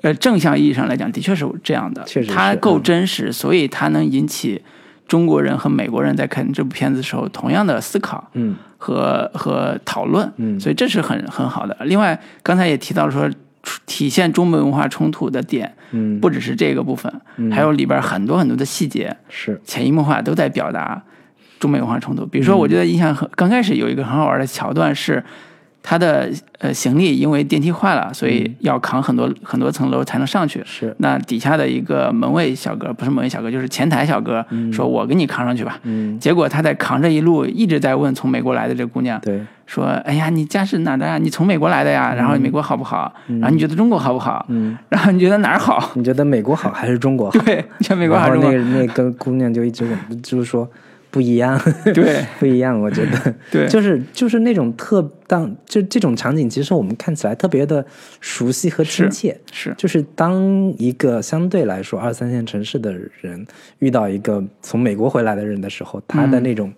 [0.02, 2.04] 呃正向意义上来讲，的确是这样的。
[2.06, 4.62] 确实它够嗯真实，所以它能引起
[5.08, 10.32] 中国人和美国人在看这部片子的时候同样的思考嗯和和讨论。
[10.38, 11.78] 嗯所以这是很很好的。
[11.82, 13.30] 另外，刚才也提到了说，
[13.86, 17.12] 体现中美文化冲突的点嗯，不只是这个部分，
[17.52, 19.16] 还有里边很多很多的细节。
[19.30, 21.02] 是潜移默化都在表达
[21.60, 22.26] 中美文化冲突。
[22.26, 25.24] 比如说，我觉得印象很刚开始有一个很好玩的桥段是，
[25.86, 30.64] 他的呃行李因为电梯坏了，所以要扛很多很多层楼才能上去。
[30.66, 35.78] 是，那底下的一个门卫小哥，不是门卫小哥，就是前台小哥，说我给你扛上去吧。
[35.84, 41.18] 嗯，结果他在扛着一路一直在问从美国来的这姑娘，对，说：“哎呀，你家是哪的呀？
[41.18, 42.14] 你从美国来的呀？
[42.16, 43.14] 然后美国好不好？
[43.28, 44.46] 然后你觉得中国好不好？
[44.48, 45.92] 嗯， 然后你觉得哪儿好？
[45.96, 47.38] 你觉得美国好还是中国好？
[47.42, 50.66] 对，你觉得美国好还是那个那个姑娘就一直问，就是说
[51.14, 51.62] 不一样，
[51.94, 52.82] 对 不一样。
[52.82, 57.86] 我觉得，对就是就是那种特当就这种场景，其实我们看起来特别的
[58.20, 59.40] 熟悉和亲切。
[59.52, 63.46] 是就是当一个相对来说二三线城市的人
[63.78, 66.74] 遇到一个从美国回来的人的时候，他的那种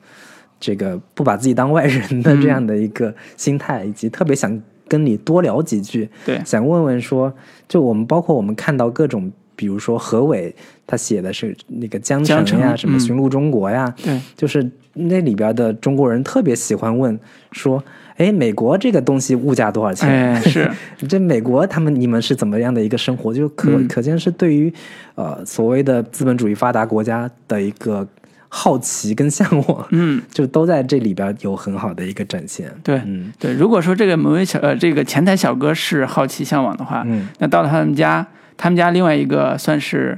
[0.59, 7.33] 这个不把自己当外人的这样的一个心态，以及特别想跟你多聊几句，对想问问说，
[7.69, 10.53] 就我们包括我们看到各种，比如说何伟
[10.87, 17.17] 他写的是那个江江城呀，什么寻路中国呀，对就是那里边的中国人特别喜欢问
[17.51, 17.83] 说，
[18.17, 20.09] 哎，美国这个东西物价多少钱？
[20.09, 20.69] 哎 是。
[21.07, 23.33] 这美国他们你们是怎么样的一个生活？
[23.33, 24.73] 就可、嗯可见是对于
[25.15, 28.07] 呃所谓的资本主义发达国家的一个
[28.47, 32.71] 好奇跟向往，嗯， 就都在这里边有很好的一个展现。
[32.83, 38.25] 对，嗯对，如果说这个门卫小呃这个前台小哥是好奇向往的话，嗯那到了他们家，
[38.57, 40.17] 他们家另外一个算是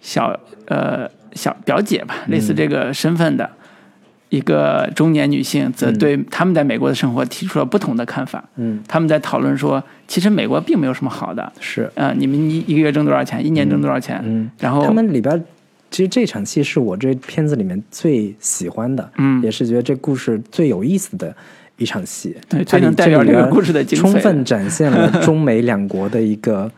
[0.00, 3.50] 小呃小表姐吧，类似这个身份的
[4.28, 8.44] 一个中年女性，则对他们在美国的生活提出了不同的看法。
[8.56, 15.44] 嗯，他们在讨论说，其实美国并没有什么好的，是，呃，你们一一个月挣多少钱，一年挣多少钱，嗯，然后他们里边。
[15.90, 19.42] 其实这场戏是我这片子里面最喜欢的，嗯。
[19.42, 21.34] 也是觉得这故事最有意思的
[21.78, 22.36] 一场戏。
[22.46, 24.02] 对它能代表这个故事的精髓。
[24.02, 26.70] 充分展现了中美两国的一个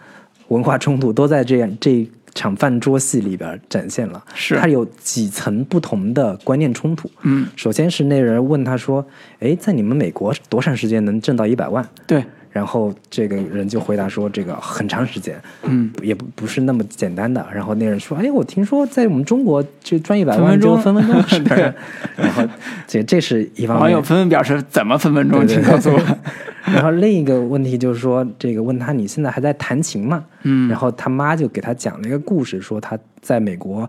[0.50, 4.22] 文化冲突，都在这样这场饭桌戏里边展现了。
[4.34, 7.10] 是它有几层不同的观念冲突。
[7.22, 9.04] 嗯，首先是那人问他说
[9.40, 21.44] ：“哎，在你们美国多长时间能挣到一百万？”对，然后这个人就回答说：“这个很长时间，嗯，也不不是那么简单的。”然后那人说：“哎，我听说在我们中国就赚一百万分分钟就分分钟。
[21.56, 21.72] 对
[22.16, 22.42] 然后
[22.86, 23.82] 这这是一方面。
[23.82, 26.18] 网友纷纷表示怎么分分钟，请告诉我。
[26.64, 30.24] 然后另一个问题就是说，这个问他你现在还在弹琴吗？
[30.42, 33.88] 嗯然后他妈就给他讲了一个故事，说他在美国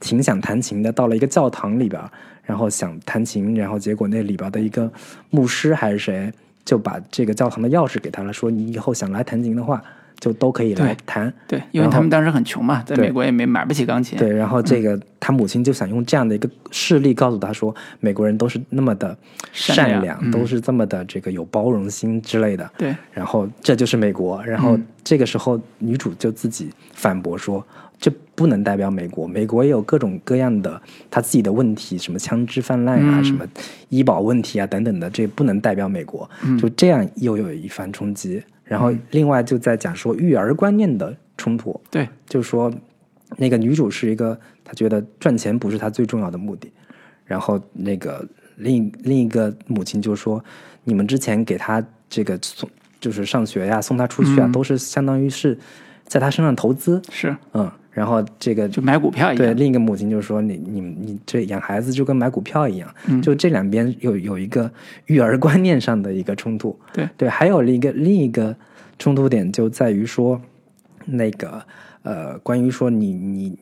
[0.00, 2.02] 挺想弹琴的，到了一个教堂里边，
[2.42, 4.90] 然后想弹琴，然后结果那里边的一个
[5.30, 6.32] 牧师还是谁
[6.64, 9.82] 就把这个教堂的钥匙给他了，说你以后想来弹琴的话，
[10.20, 11.32] 就都可以来弹。
[11.48, 14.18] 对，因为他们当时很穷嘛，在美国也没买不起钢琴。
[14.18, 19.16] 对，然后这个他母亲就想用这样的一个事例告诉他说，美国人都是那么的
[19.52, 22.70] 善善良嗯都是这么的这个有包容心之类的。
[22.78, 24.42] 对然后这就是美国。
[24.44, 27.66] 然后嗯这个时候女主就自己反驳说，
[28.02, 33.46] 这不能代表美国，美国也有各种各样的他自己的问题，什么枪支泛滥啊，嗯什么
[33.90, 36.28] 医保问题啊等等的，这不能代表美国。
[36.42, 38.42] 嗯就这样又有一番冲击。
[38.64, 41.80] 然后另外就在讲说育儿观念的冲突。
[41.92, 42.72] 对就是说，
[43.36, 46.72] 那个女主是一个，她觉得赚钱不是她最重要的目的。
[47.24, 50.44] 然后那个另另一个母亲就说，
[50.82, 55.56] 你们之前给她这个送，就是上学呀，送她出去啊，嗯都是相当于是
[56.04, 57.70] 在她身上投资，是嗯。
[57.92, 59.54] 然后这个就买股票一样对。
[59.54, 64.70] 另一个母亲就说你你你这养孩子就跟买股票一样，嗯就这两边有有一个
[65.06, 66.78] 育儿观念上的一个冲突。
[66.92, 68.56] 对对，还有另一个另一个
[68.98, 70.40] 冲突点就在于说，
[71.04, 71.62] 那个
[72.02, 73.58] 呃，关于说你你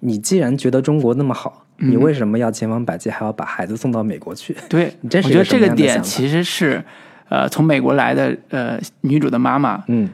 [0.00, 4.56] 你既然觉得中国那么好，嗯你为什么要千方百计还要把孩子送到美国去？
[4.68, 6.84] 对， 你这是我觉得这个点其实是，
[7.28, 10.08] 呃，从美国来的呃女主的妈妈，嗯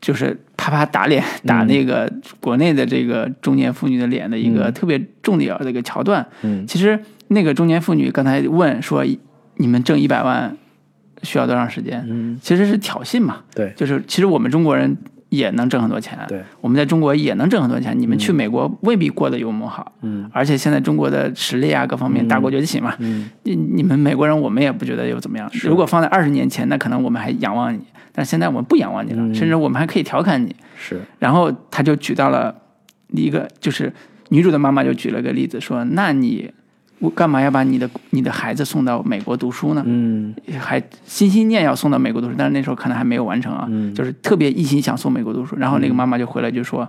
[0.00, 6.26] 就是啪啪打脸，打那个国内的这个中年妇女的脸的一个特别重要的一个桥段。
[6.40, 6.66] 嗯。
[6.66, 6.98] 其实
[7.28, 9.04] 那个中年妇女刚才问说，
[9.56, 10.56] 你们挣一百万
[11.22, 12.02] 需要多长时间？
[12.08, 13.74] 嗯，其实是挑衅嘛，对。
[13.76, 14.96] 就是其实我们中国人
[15.34, 20.28] 也能挣很多钱，对，我们在中国也能挣很多钱，你们去美国未必过得有我们好，嗯。
[20.32, 23.30] 而且现在中国的实力啊各方面大国崛起嘛，嗯。
[23.42, 27.80] 你你们美国人我们也不觉得有怎么样，如果放在二十年前，那可能我们还仰望你，
[28.12, 29.34] 但是现在我们不仰望你了，嗯。
[29.34, 30.54] 甚至我们还可以调侃你。
[30.76, 31.00] 是。
[31.18, 32.54] 然后他就举到了
[33.08, 33.92] 一个，就是
[34.30, 36.50] 女主的妈妈就举了个例子说，那你
[37.04, 39.82] 我干嘛要把你的你的孩子送到美国读书呢？
[39.84, 45.54] 嗯还心心念要送到美国读书，但是那时候可能还没有完成啊，嗯就是特别一心想送美国读书。
[45.56, 46.88] 然后那个妈妈就回来就说：“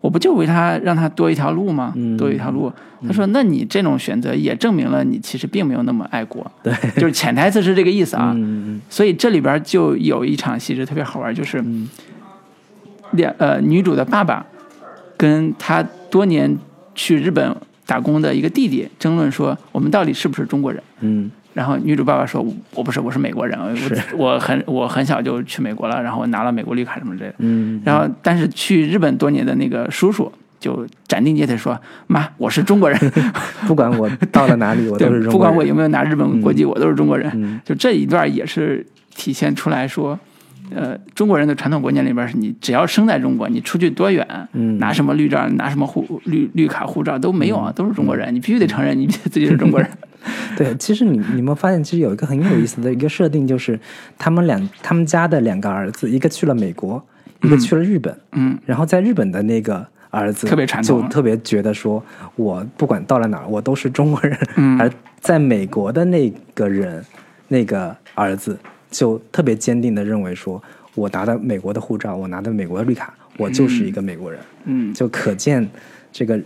[0.00, 1.92] 我不就为他让他多一条路吗？
[1.96, 2.72] 嗯多一条路。”
[3.06, 6.50] 他说：“那你这种选择也证明了你其实并没有那么爱国。
[6.64, 8.32] ”对，就是潜台词是这个意思啊。
[8.34, 11.86] 嗯所以这里边就有一场戏是特别好玩，就是嗯
[13.10, 14.46] 两呃女主的爸爸
[15.18, 16.56] 跟他多年
[16.94, 17.54] 去日本
[17.92, 20.82] 打工的一个弟弟争论说，我们到底是不是中国人？
[21.00, 22.42] 嗯然后女主爸爸说
[22.74, 27.34] ：“我不是，我是美国人，我我很我很小就去美国了，然后我拿了美国绿卡什么之类的。
[27.40, 33.30] 嗯然后但是去日本多年的那个叔叔就斩钉截铁说：妈，我是中国人，嗯，
[33.68, 35.30] 不管我到了哪里，我对都是，中国人。
[35.32, 37.30] 不管我有没有拿日本国籍，我都是中国人。
[37.34, 40.18] 嗯就这一段也是体现出来说，
[40.74, 49.88] 呃，中国人的传统观念里边是你只要生在中国，你出去多远，嗯拿什么绿照、拿什么护绿绿卡、护照都没有啊，都是中国人，你必须得承认你自己是中国人。
[50.56, 53.78] 对，其实你你们发现，其实有一个很有意思的一个设定，就是
[54.16, 57.04] 他们两他们家的两个儿子，一个去了美国，
[57.42, 62.04] 一个去了日本，嗯，然后在日本的那个儿子特别传统就特别觉得说，
[62.36, 64.88] 我不管到了哪儿，我都是中国人，嗯而
[65.20, 67.04] 在美国的那个人，
[67.48, 68.56] 那个儿子
[68.92, 70.62] 就特别坚定的认为说，
[70.94, 75.68] 我拿的美国的护照，我拿的美国的绿卡，我就是一个美国人，嗯，就可见
[76.12, 76.38] 这个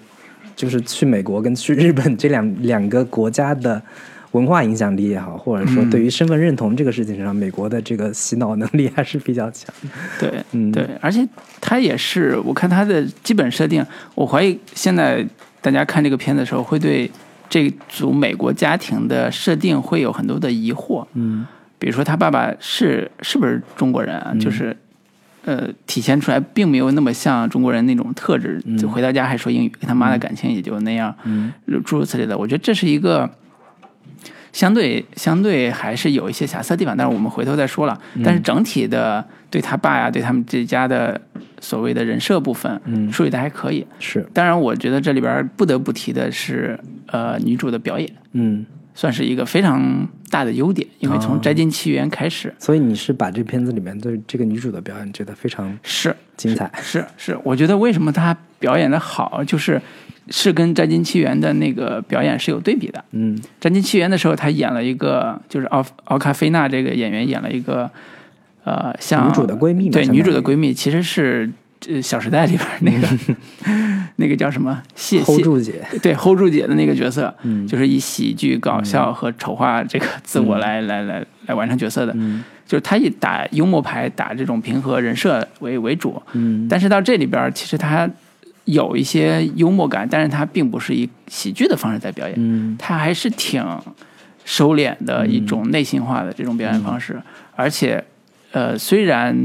[0.55, 3.83] 就是去美国跟去日本这两两个国家的
[4.33, 9.75] 文化影响力也好，或者说嗯对于身份认同这个事情上，美国的这个洗脑能力还是比较强。
[10.21, 10.71] 对，嗯。
[10.71, 11.27] 对，而且
[11.61, 15.27] 他也是，我看他的基本设定，我怀疑现在
[15.61, 17.11] 大家看这个片子的时候，会对
[17.49, 21.07] 这组美国家庭的设定会有很多的疑惑。
[21.15, 21.47] 嗯
[21.79, 24.35] 比如说他爸爸是是不是中国人啊？
[24.41, 24.77] 就是
[25.45, 31.53] 呃，体现出来并没有那么像中国人那种特质，就回到家还说英语，跟他妈的感情也就那样，嗯
[31.85, 32.37] 诸如此类的。
[32.37, 33.31] 我觉得这是一个
[34.53, 38.01] 相对相对还是有一些瑕疵的地方，但是我们回头再说了。
[38.25, 41.21] 但是整体的对他爸呀，对他们这家的
[41.61, 43.87] 所谓的人设部分，嗯处理的还可以。
[44.01, 48.11] 是当然，我觉得这里边不得不提的是，呃，女主的表演。
[48.33, 56.69] 嗯，算是一个非常大的优点，因为从哦《摘金奇缘》开始，所以你是把这片子里面对这个女主的表演觉得非常是精彩。
[56.83, 59.81] 是是，我觉得为什么她表演的好，就是
[60.31, 63.05] 是跟《摘金奇缘》的那个表演是有对比的。
[63.13, 67.91] 嗯《摘金奇缘》的时候，她演了一个，就是奥奥卡菲娜这个演员演了一个，
[68.65, 71.47] 呃，像女主的闺蜜嘛对，女主的闺蜜其实是呃
[72.03, 73.09] 《小时代》里边那个
[74.17, 74.83] 那个叫什么？
[74.95, 77.67] 谢谢 hold 住姐，对 hold 住姐的那个角色，嗯。
[77.67, 82.43] 就是以喜剧、搞笑和丑化这个自我来、来来来完成角色的，嗯。
[82.67, 86.67] 就是他以打幽默牌、打这种平和人设为为主，嗯。
[86.69, 88.09] 但是到这里边其实他
[88.65, 92.77] 有一些幽默感，但是他并不是以喜剧的方式在表演，嗯。
[92.79, 93.65] 他还是挺
[94.45, 97.21] 收敛的一种内心化的这种表演方式，
[97.55, 98.03] 而且
[98.53, 99.37] 呃虽然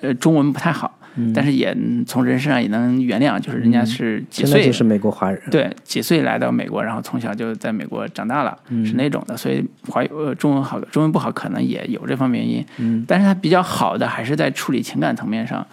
[0.00, 0.98] 呃中文不太好，
[1.34, 5.40] 但是也从人身上也能原谅，就是人家是几岁就是美国华人。
[5.50, 10.04] 对，几岁来到美国，然后从小就在美国长大了，嗯是那种的，所以华
[10.38, 12.66] 中文好，中文不好，可能也有这方面原因。
[12.78, 15.66] 嗯，但是他比较好的还是在处理情感层面上，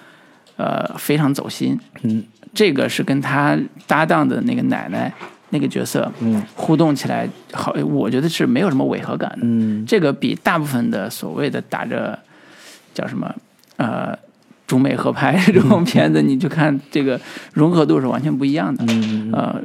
[0.55, 1.79] 呃，非常走心。
[2.01, 2.23] 嗯，
[2.53, 5.13] 这个是跟他搭档的那个奶奶
[5.51, 9.37] 那个角色，嗯，互动起来好，我觉得是没有什么违和感的。
[9.43, 12.17] 嗯这个比大部分的所谓的打着
[12.93, 13.33] 叫什么
[13.77, 14.17] 呃
[14.67, 17.19] 中美合拍这种片子，你就看这个
[17.53, 18.83] 融合度是完全不一样的。
[18.89, 19.59] 嗯呃，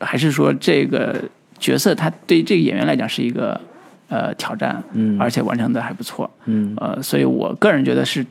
[0.00, 1.14] 还是说这个
[1.60, 3.60] 角色他对这个演员来讲是一个
[4.08, 6.28] 呃挑战，嗯而且完成的还不错。
[6.46, 8.26] 嗯呃，所以我个人觉得是。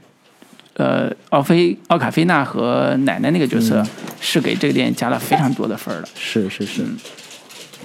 [0.78, 3.88] 呃，奥菲奥卡菲娜和奶奶那个角色嗯
[4.20, 6.08] 是给这个电影加了非常多的分儿的。
[6.16, 6.84] 是是是，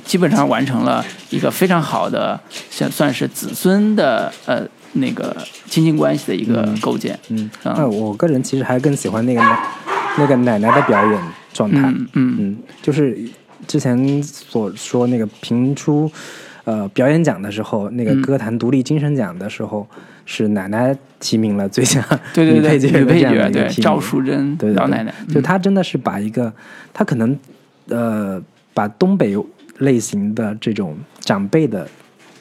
[0.04, 5.36] 基本上完成了一个非常好的，像算是子孙的呃那个
[5.66, 7.18] 亲情关系的一个构建。
[7.28, 9.68] 嗯，啊那我个人其实还更喜欢那个奶
[10.18, 11.22] 那个奶奶的表演
[11.52, 11.78] 状态。
[11.82, 13.18] 嗯嗯嗯，就是
[13.66, 16.10] 之前所说那个评出
[16.64, 19.86] 呃表演奖的时候，那个嗯歌坛独立精神奖的时候，
[20.26, 22.00] 是奶奶提名了最佳
[22.34, 23.82] 对对对，女配角女配的这样的角对一个提名。
[23.82, 26.52] 赵淑珍对对对老奶奶，就嗯她真的是把一个，
[26.92, 27.38] 她可能
[27.88, 28.42] 呃
[28.74, 29.36] 把东北
[29.78, 31.86] 类型的这种长辈的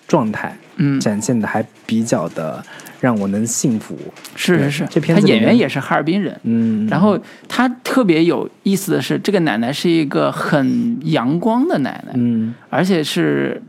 [0.07, 0.99] 状态嗯。
[0.99, 2.61] 展现的还比较的
[2.99, 3.95] 让我能信服。
[3.95, 4.71] 对是是。
[4.71, 6.37] 是，这片他演员也是哈尔滨人。
[6.43, 7.17] 嗯，然后
[7.47, 12.53] 他特别有意思的是，这个奶奶是一个很阳光的奶奶，嗯。
[12.69, 13.61] 而且是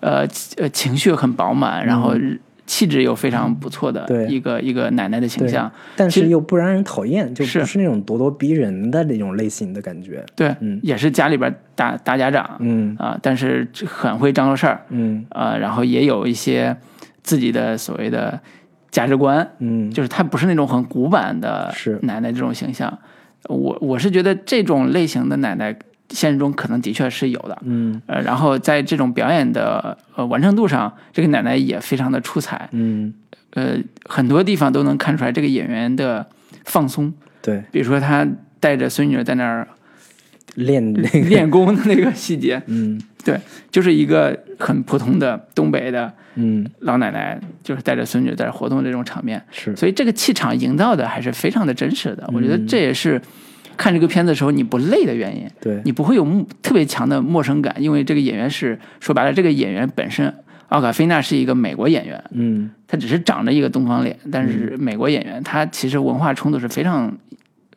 [0.00, 2.14] 呃呃情绪很饱满，然后
[2.66, 5.70] 气质又非常不错的一个一个奶奶的形象。
[5.96, 7.78] 但是又不让人讨厌，就是不是。
[7.78, 10.24] 那种咄咄逼人的那种类型的感觉。
[10.34, 10.78] 对，嗯。
[10.82, 12.96] 也是家里边大大家长，嗯。
[12.98, 15.24] 啊，但是很会张罗事儿，嗯。
[15.30, 16.76] 啊，然后也有一些
[17.22, 18.40] 自己的所谓的
[18.90, 21.98] 价值观，嗯，就是她不是那种很古板的是。
[22.02, 22.98] 奶奶这种形象。
[23.48, 25.76] 我我是觉得这种类型的奶奶，
[26.12, 27.58] 现实中可能的确是有的。
[27.64, 32.68] 嗯呃，然后在这种表演的呃完成度上，这个奶奶也非常的出彩。
[32.72, 33.12] 嗯，
[33.54, 36.26] 呃，很多地方都能看出来这个演员的
[36.64, 38.26] 放松，对，比如说他
[38.60, 39.66] 带着孙女在那儿
[40.54, 40.92] 练，
[41.28, 43.40] 练功的那个细节，嗯对，
[43.70, 52.28] 就是一个很普通的东北的嗯老奶奶，就是带着孙女在活动这种场面，是，所以这个气场营造的还是非常的真实的。
[52.32, 53.20] 我觉得嗯这也是
[53.76, 60.32] 看这个片子的时候你不累的原因，对，你不会有陌特别强的陌生感，因为这个演员是说白了，这个演员本身
[60.68, 62.70] 奥卡菲娜是一个美国演员，嗯。
[62.86, 67.16] 他只是长着一个东方脸，但是美国演员他其实文化冲突是非常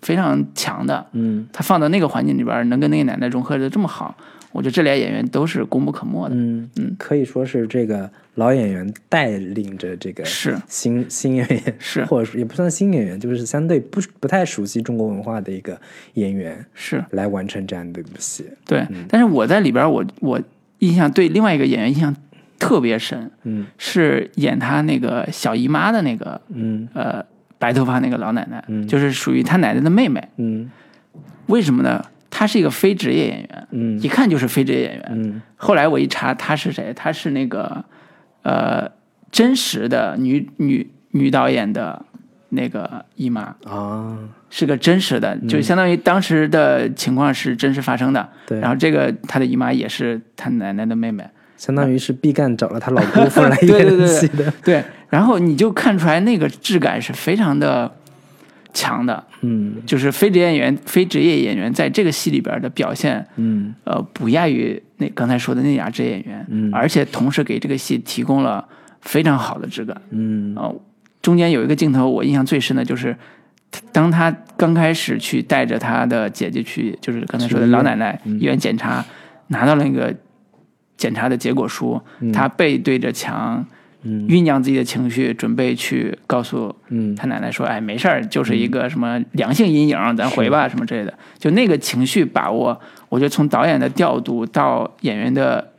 [0.01, 1.47] 非常强的，嗯。
[1.53, 4.15] 他放到那个环境里边，能跟那个奶奶融合的这么好，
[4.56, 6.36] 我觉得这俩演员都是功不可没的。
[6.36, 15.80] 嗯嗯可以说是这个老演员带领着这个是新新演员，是 或者说也不算新演员，就是相对不不太熟悉中国文化的一个
[16.14, 18.45] 演员是，来完成这样的一部戏。
[18.66, 18.86] 对。
[19.10, 20.41] 但是我在里边，我我
[20.80, 22.16] 印象对另外一个演员印象
[22.58, 27.24] 特别深，嗯是演他那个小姨妈的那个嗯呃
[27.58, 30.26] 白头发那个老奶奶，嗯就是属于他奶奶的妹妹。
[30.38, 30.72] 嗯
[31.47, 32.03] 为什么呢？
[32.38, 35.05] 她是一个非职业演员，嗯一看就是非职业演员。
[35.11, 36.91] 嗯后来我一查，她是谁？
[36.93, 37.86] 她是那个
[38.43, 38.91] 呃
[39.31, 42.05] 真实的女女女导演的
[42.49, 44.17] 那个姨妈，啊，
[44.49, 48.27] 是个真实的，就相当于当时的情况是真实发生的。
[48.45, 51.23] 对，然后这个她的姨妈也是她奶奶的妹妹，
[51.55, 54.53] 相当于是毕赣找了他老姑父 来对对对演戏的。
[54.61, 54.83] 对。
[55.09, 57.89] 然后你就看出来那个质感是非常的
[58.76, 59.78] 强的，嗯。
[59.88, 63.73] 就是非职业演员、非职业演员在这个戏里边的表现，嗯。
[63.86, 66.69] 呃，不亚于那刚才说的那俩职业演员，嗯。
[66.71, 68.67] 而且同时给这个戏提供了
[69.01, 69.99] 非常好的质感。
[70.11, 70.53] 嗯。
[70.55, 70.69] 啊、
[71.23, 73.17] 中间有一个镜头我印象最深的就是，
[73.91, 79.03] 当他刚开始去带着他的姐姐去，就是刚才说的老奶奶医院检查，
[79.47, 80.13] 拿到了那个
[80.97, 81.99] 检查的结果书，
[82.32, 83.65] 他背对着墙。
[84.06, 84.26] 嗯。
[84.28, 87.14] 酝酿自己的情绪，准备去告诉嗯。
[87.16, 92.80] 他奶奶说：“哎，没事儿，就是一个什么良性阴影，咱回吧，什么之类的。”就那个情绪把握，
[93.10, 95.72] 我觉得从导演的调度到演员的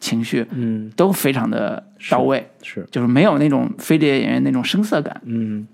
[0.00, 0.90] 情绪嗯。
[0.96, 5.20] 都非常的到位，是就是没有那种非职业演员那种生涩感。
[5.24, 5.66] 嗯。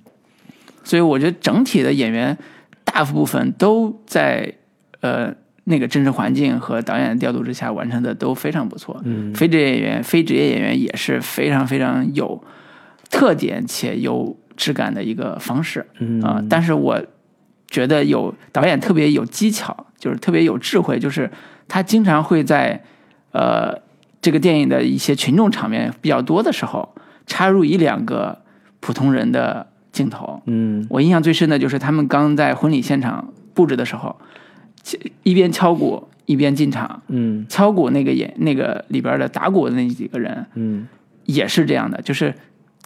[0.83, 2.37] 所以我觉得整体的演员
[2.85, 4.53] 大部分都在
[5.01, 5.33] 呃
[5.65, 9.01] 那个真实环境和导演的调度之下完成的都非常不错。
[9.05, 12.43] 嗯非职业演员、非职业演员也是非常非常有
[13.11, 17.03] 特点且有质感的一个方式嗯啊、但是我
[17.67, 21.31] 觉得有导演特别有技巧，就是特别有智慧，就是
[21.69, 22.83] 他经常会在
[23.33, 23.73] 呃
[24.21, 26.95] 这个电影的一些群众场面比较多的时候，
[27.27, 28.43] 插入一两个
[28.81, 30.43] 普通人的镜头。
[30.47, 34.17] 嗯我印象最深的就是他们刚在婚礼现场布置的时候，
[35.23, 37.03] 一边敲鼓一边进场。
[37.09, 40.87] 嗯敲鼓那个演那个里边的打鼓的那几个人嗯
[41.27, 42.35] 也是这样的，就是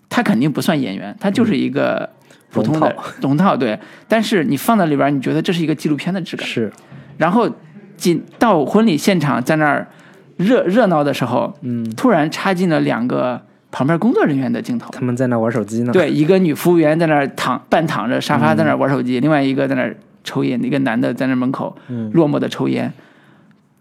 [0.09, 2.09] 他肯定不算演员，他就是一个
[2.51, 3.79] 普通的 龙套，对。
[4.07, 6.47] 但是你放在里边，你觉得这是一个纪录片的质感。
[6.47, 6.71] 是
[7.17, 7.49] 然后
[7.97, 9.89] 进到婚礼现场，在那儿
[10.37, 13.41] 热热闹的时候，嗯，突然插进了两个
[13.71, 14.91] 旁边工作人员的镜头。
[14.93, 15.93] 他们在那玩手机呢。
[15.93, 22.93] 对，一个女服务员在那儿躺半躺着沙发在那玩手机，另外一个在那儿抽烟，一个男的在那门口嗯落寞的抽烟。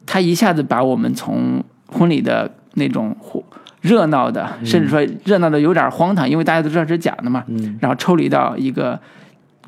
[0.06, 3.42] 他一下子把我们从婚礼的那种火
[3.82, 9.00] 热闹的，甚至说热闹的有点荒唐，因为大家都知道这是假的嘛，嗯然后抽离到一个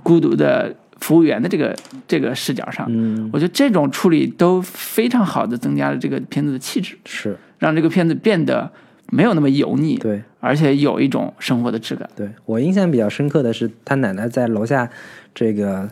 [0.03, 1.73] 孤独的服务员的这个
[2.07, 2.85] 这个视角上。
[2.89, 8.69] 嗯我觉得这种处理都非常好的增加了这个片子的气质，是让这个片子变得
[9.11, 12.09] 没有那么油腻，对而且有一种生活的质感。
[12.15, 14.89] 对，我印象比较深刻的是他奶奶在楼下
[15.33, 15.89] 这个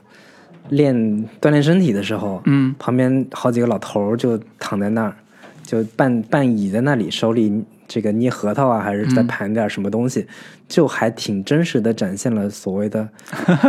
[0.70, 0.95] 练
[1.41, 5.16] 锻炼身体的时候，嗯，旁边好几个老头儿就躺在那儿，
[5.64, 10.26] 就半半倚在那里，手里这个捏核桃啊，还是在盘点什么东西，
[10.68, 13.07] 就还挺真实的展现了所谓的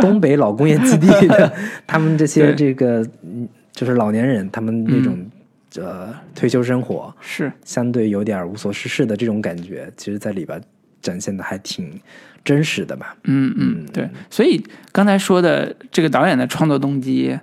[0.01, 1.51] 东北老工业基地的
[1.85, 5.29] 他们这些这个嗯就是老年人，他们那种、
[5.77, 10.61] 呃退休生活，是，相对有点无所事事的这种感觉，其实在里边
[11.01, 11.99] 展现的还挺
[12.45, 13.17] 真实的吧。
[13.23, 14.07] 嗯嗯，对。
[14.29, 17.37] 所以刚才说的这个导演的创作动机，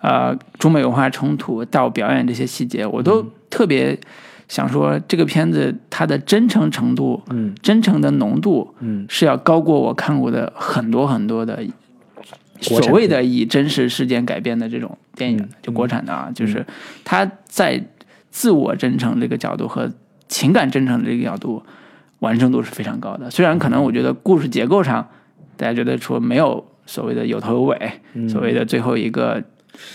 [0.00, 3.96] 呃，中美文化冲突到表演这些细节，我都特别
[4.48, 7.54] 想说，这个片子它的真诚程度，嗯。
[7.62, 9.06] 真诚的浓度，嗯。
[9.08, 11.62] 是要高过我看过的很多很多的
[12.60, 15.48] 所谓的以真实事件改编的这种电影，嗯。
[15.62, 16.64] 就国产的啊，就是
[17.04, 17.84] 他在
[18.30, 19.92] 自我真诚这个角度和
[20.28, 21.62] 情感真诚的这个角度
[22.20, 23.30] 完成度是非常高的。
[23.30, 25.08] 虽然可能我觉得故事结构上，
[25.56, 28.28] 大家觉得说没有所谓的有头有尾，嗯。
[28.28, 29.42] 所谓的最后一个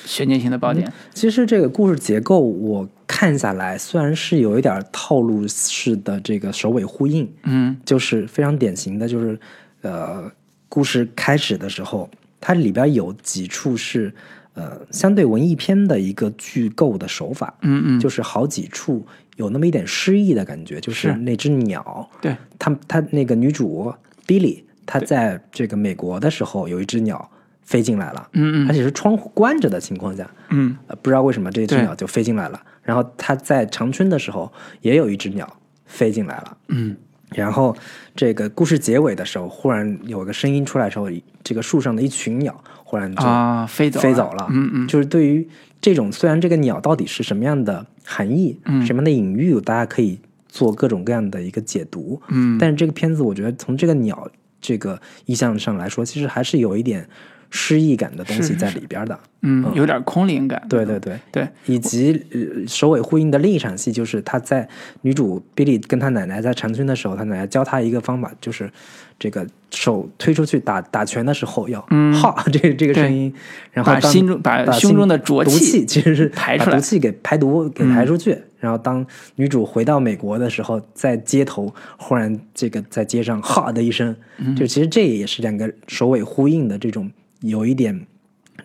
[0.05, 7.75] 悬念性的爆点，其实这个故事结构我看下来，虽然是有一点套路式的这个首尾呼应，嗯。
[7.83, 9.39] 就是非常典型的，就是
[9.81, 10.31] 呃，
[10.69, 12.09] 故事开始的时候，
[12.39, 14.13] 它里边有几处是
[14.53, 19.05] 呃相对文艺片的一个剧构的手法，嗯嗯，就是好几处
[19.41, 21.13] 有那么一点诗意的感觉，就是是。
[21.17, 23.91] 那只鸟，对，她她那个女主
[24.27, 27.29] Billy，她在这个美国的时候有一只鸟
[27.63, 28.69] 飞进来了，嗯嗯。
[28.69, 30.77] 而且是窗户关着的情况下，嗯。
[30.87, 32.61] 呃，不知道为什么这只鸟就飞进来了。
[32.83, 36.95] 然后她在长春的时候也有一只鸟飞进来了，嗯。
[37.33, 37.75] 然后
[38.13, 41.09] 这个故事结尾的时候，忽然有个声音出来的时候，
[41.43, 44.47] 这个树上的一群鸟忽然就啊，飞走飞走了。
[44.51, 45.47] 嗯嗯，就是对于
[45.81, 52.21] 这种虽然这个鸟到底是什么样的含义，嗯什么样的隐喻，大家可以做各种各样的一个解读。
[52.29, 54.29] 嗯，但是这个片子，我觉得从这个鸟
[54.61, 57.07] 这个意象上来说，其实还是有一点
[57.51, 59.19] 诗意感的东西在里边的。
[59.43, 61.19] 嗯有点空灵感，对对对。
[61.31, 64.67] 对，以及呃首尾呼应的另一场戏，就是他在
[65.01, 68.71] 女主比利跟他奶奶在长春的时候，他奶奶教他一个方法，就是
[69.17, 72.13] 这个手推出去打打拳的时候要嗯。
[72.13, 73.33] 哈 这个这个声音，
[73.71, 76.75] 然后当把心中把把胸中的浊毒气 其实是排出来。
[76.75, 78.37] 毒气给排毒给排出去。
[78.59, 79.03] 然后当
[79.37, 84.55] 女主回到美国的时候，在街头忽然这个在街上哈的一声，嗯。
[84.55, 87.09] 就其实这也是两个首尾呼应的这种
[87.41, 88.07] 有一点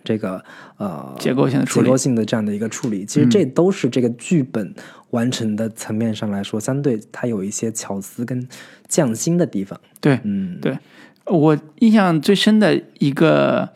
[0.03, 0.43] 这个
[0.77, 4.73] 呃结构性的结构性的这样的一个处理，其实这都是这个剧本
[5.11, 8.47] 完成的层面上来说，相对它有一些巧思跟
[8.87, 9.79] 匠心的地方。
[9.99, 10.77] 对，嗯，对
[11.25, 13.69] 我印象最深的一个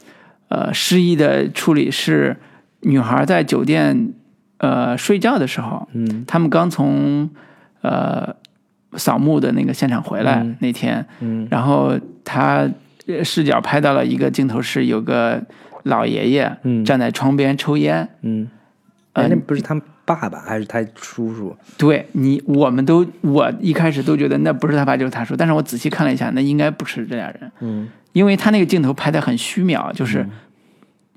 [0.47, 2.37] 呃失忆的处理是，
[2.81, 4.13] 女孩在酒店
[4.57, 6.23] 呃睡觉的时候，嗯。
[6.27, 7.29] 他们刚从
[7.81, 8.35] 呃
[8.93, 10.55] 扫墓的那个现场回来、嗯。
[10.59, 11.47] 那天，嗯。
[11.49, 12.71] 然后她呃
[13.23, 15.43] 视角拍到了一个镜头是有个
[15.83, 16.85] 老爷爷嗯。
[16.85, 18.49] 站在窗边抽烟，嗯，
[19.13, 21.55] 呃哎，那不是他爸爸还是他叔叔？
[21.77, 27.89] 对你，我们都我一开始都觉得那不是他爸就是他叔，但是我仔细看了一下，那应该不是这俩人，嗯。
[28.13, 30.27] 因为他那个镜头拍的很虚渺，就是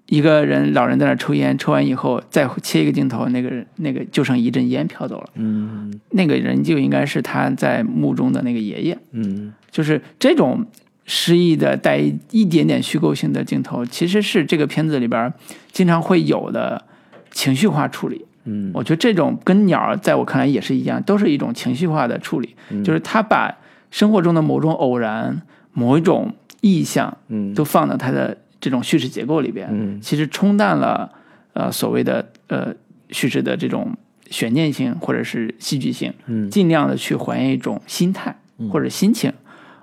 [0.06, 5.92] 一个人老人在那抽烟，抽完以后再切一个镜头，那个人那个就剩一阵烟飘走了，嗯。
[6.10, 9.52] 那个人就应该是他在墓中的那个爷爷，嗯。
[9.72, 10.64] 就是这种
[11.06, 11.98] 诗意的带
[12.30, 15.32] 一点点虚构性的镜头，其实是这个片子里边
[15.70, 16.82] 经常会有的
[17.30, 18.24] 情绪化处理。
[18.44, 18.70] 嗯。
[18.72, 23.54] 我觉得这种跟鸟儿在我看来也是一样，都是一种情绪化的处理，就是他把
[23.90, 25.42] 生活中的某种偶然、
[25.72, 27.52] 某一种意象，嗯。
[27.54, 30.00] 都放到他的这种叙事结构里边，嗯。
[30.00, 31.10] 其实冲淡了
[31.52, 32.74] 呃所谓的呃
[33.10, 33.94] 叙事的这种
[34.30, 36.48] 悬念性或者是戏剧性，嗯。
[36.48, 38.34] 尽量的去还原一种心态
[38.70, 39.30] 或者心情。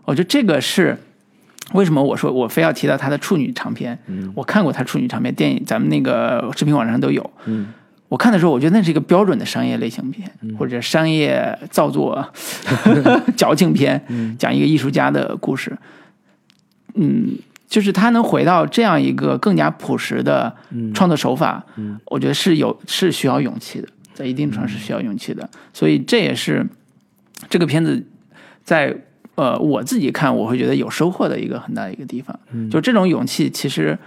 [0.05, 0.97] 我觉得这个是
[1.73, 3.97] 为什么我说我非要提到他的处女长片？
[4.35, 7.29] 我看过他处女长篇电影，咱们那个视频网站上都有。
[7.45, 7.67] 嗯
[8.09, 12.27] 我看的时候，我觉得那是一个标准的商业类型片，或者商业造作
[13.37, 15.77] 矫情片，讲一个艺术家的故事。
[16.95, 17.37] 嗯，
[17.69, 20.53] 就是他能回到这样一个更加朴实的
[20.93, 21.65] 创作手法，
[22.07, 25.49] 我觉得是有是需要勇气的，在一定程度上是需要勇气的。
[25.71, 26.67] 所以这也是
[27.49, 28.05] 这个片子
[28.65, 28.93] 在
[29.41, 32.39] 呃我自己看我会觉得有收获的一个很大的一个地方。
[32.69, 33.97] 就这种勇气，其实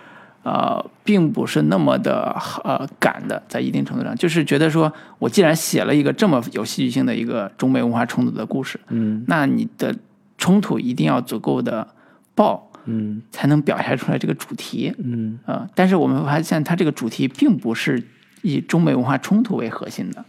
[0.45, 9.93] 呃并不是那么的呃赶的，在一定程度上，就是觉得说我既然写了一个这么有戏剧性的一个中美文化冲突的故事，嗯那你的
[10.39, 11.89] 冲突一定要足够的
[12.37, 14.95] 爆，嗯才能表现出来这个主题。
[14.99, 18.01] 嗯呃，但是我们发现它这个主题并不是
[18.43, 20.25] 以中美文化冲突为核心的，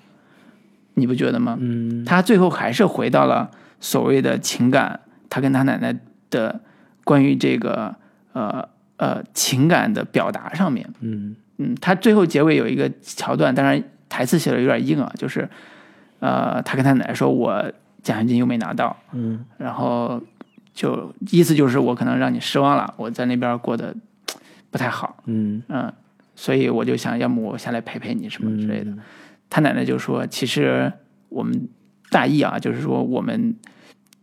[0.96, 1.58] 你不觉得吗？
[1.60, 3.52] 嗯它最后还是回到了
[3.86, 5.96] 所谓的情感，他跟他奶奶
[6.32, 6.60] 的
[7.04, 7.96] 关于这个
[8.34, 8.68] 呃
[8.98, 10.90] 呃情感的表达上面。
[11.02, 15.48] 嗯嗯，他最后结尾有一个桥段，当然台词写的有点硬啊，就是
[16.20, 17.72] 呃，他跟他奶奶说：“我
[18.02, 20.20] 奖学金又没拿到。”嗯然后
[20.74, 23.96] 就意思就是我可能让你失望了，我在那边过得
[24.72, 25.94] 不太好，嗯嗯，
[26.36, 28.90] 所以我就想要么我下来陪陪你什么之类的。
[28.90, 29.00] 嗯
[29.48, 30.92] 他奶奶就说，其实
[31.30, 31.70] 我们
[32.10, 33.56] 大意啊，就是说我们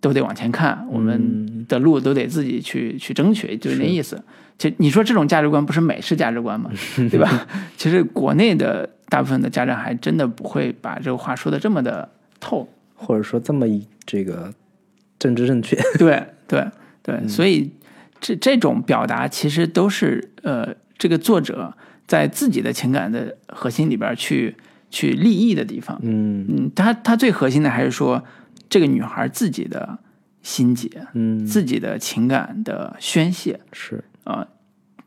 [0.03, 4.22] 都得往前看，我们的路都得自己去去争取，就是那意思。
[4.59, 6.70] 其实你说这种价值观不是美式价值观吗？
[7.11, 7.46] 对吧？
[7.78, 12.68] 其实国内的大部分的家长还真的不会把这个话说的这么的透。
[12.94, 14.53] 或者说这么一这个
[15.18, 16.64] 政治正确， 对对
[17.03, 17.68] 对，所以
[18.20, 21.74] 这这种表达其实都是呃，这个作者
[22.07, 24.55] 在自己的情感的核心里边去
[24.88, 25.98] 去立意的地方。
[26.03, 28.22] 嗯嗯，他他最核心的还是说
[28.72, 29.98] 这个女孩自己的
[30.40, 34.46] 心结，嗯自己的情感的宣泄是啊、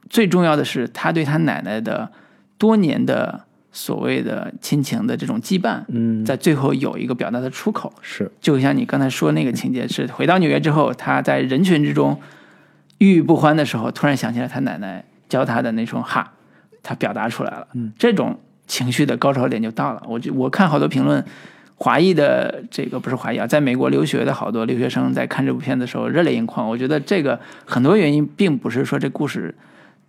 [0.08, 2.12] 最重要的是她对她奶奶的
[2.60, 7.92] 多年的所谓的亲情的这种羁绊，嗯在最后有一个表达的出口。
[8.04, 12.22] 是就像你刚才说那个情节，是回到纽约之后，她在人群之中
[13.00, 16.34] 郁郁不欢的时候，突然想起来她奶奶教她的那种哈，
[16.84, 17.68] 她表达出来了。
[17.74, 20.04] 嗯，这种情绪的高潮点就到了。
[20.08, 21.26] 我就我看好多评论，
[21.76, 26.68] 华裔的这个不是华裔啊，在美国留学的好多留学生在看这部片子的时候热泪盈眶。
[26.68, 29.54] 我觉得这个很多原因并不是说这故事。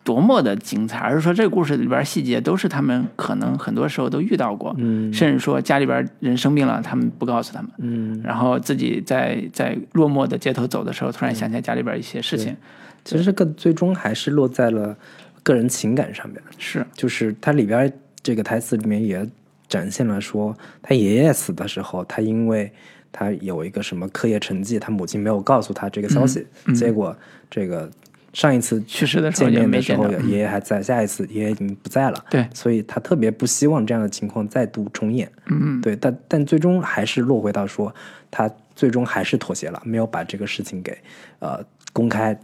[0.05, 12.57] 多么的精彩，而是说这故事里边细节都是他们可能很多时候都遇到过，嗯甚至说家里边人生病了，他们不告诉他们，嗯，然后自己在在落寞的街头走的时候，突然想起来家里边一些事情，
[13.05, 14.97] 其实这个最终还是落在了
[15.43, 17.93] 个人情感上面，是就是它里边
[18.23, 19.29] 这个台词里面也
[19.77, 22.73] 展现了说，他爷爷死的时候，他因为
[23.13, 27.17] 他有一个什么课业成绩，他母亲没有告诉他这个消息，结果
[27.51, 27.91] 这个
[28.33, 32.25] 上一次去世的时候见面的时候，爷爷还在，下一次爷爷已经不在了。
[32.29, 35.31] 对，所以他特别不希望这样的情况再度重演。
[35.47, 37.95] 嗯，对，但但最终还是落回到说，
[38.31, 40.99] 他最终还是妥协了，没有把这个事情给
[41.39, 41.65] 呃
[41.95, 42.39] 公开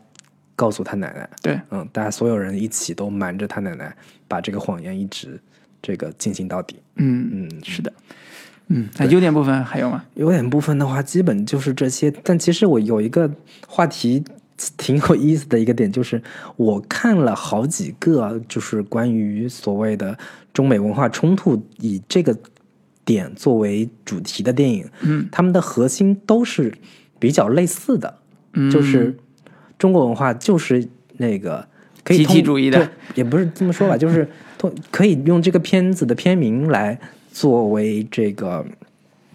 [0.56, 1.28] 告诉他奶奶。
[1.42, 3.94] 对，嗯，大家所有人一起都瞒着他奶奶，
[4.26, 5.38] 把这个谎言一直
[5.82, 6.76] 这个进行到底。
[6.96, 7.92] 嗯嗯，是的，
[8.68, 10.04] 嗯，那优点部分还有吗？
[10.14, 12.10] 优点部分的话，基本就是这些。
[12.22, 13.30] 但其实我有一个
[13.66, 14.22] 话题
[14.76, 16.22] 挺有意思的一个点，就是
[16.56, 20.16] 我看了好几个，就是关于所谓的
[20.52, 22.36] 中美文化冲突以这个
[23.04, 26.72] 点作为主题的电影，嗯，他们的核心都是
[27.18, 28.18] 比较类似的，
[28.52, 29.16] 嗯，就是
[29.78, 31.66] 中国文化就是那个
[32.04, 34.28] 可以集体通主义的，也不是这么说吧，就是
[34.58, 36.98] 通可以用这个片子的片名来
[37.32, 38.64] 作为这个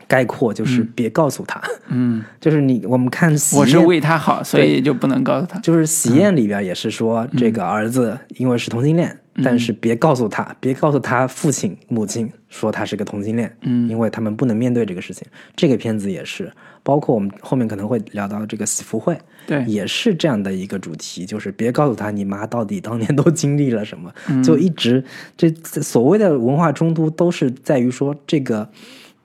[0.08, 5.60] 概括，就是别告诉他，嗯， 就是你我们看喜我是为他好，所以就不能告诉他。
[5.60, 13.90] 就是喜宴里边也是说，这个儿子因为是同性恋，但是别告诉他，别告诉他父亲母亲说他是个同性恋，嗯。
[13.90, 15.28] 因为他们不能面对这个事情。
[15.56, 16.52] 这个片子也是，
[16.84, 19.18] 包括我们后面可能会聊到这个喜福会，
[19.48, 25.04] 对，也是这样的一个主题，就是别告诉他你妈到底当年都经历了什么，就一直
[25.36, 28.70] 这这所谓的文化冲突都是在于说这个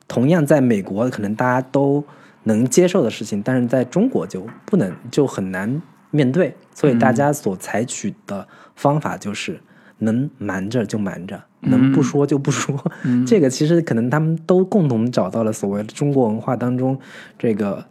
[0.07, 2.03] 同样在美国可能大家都
[2.45, 8.47] 能接受的事情，但是在中国就不能就很难面对，所以大家所采取的
[8.77, 9.61] 方法就是
[9.99, 11.43] 能瞒着就瞒着。
[11.65, 12.77] 能不说就不说，
[13.25, 16.99] 这个其实可能他们都共同找到了所谓的中国文化当中
[17.39, 17.87] 这个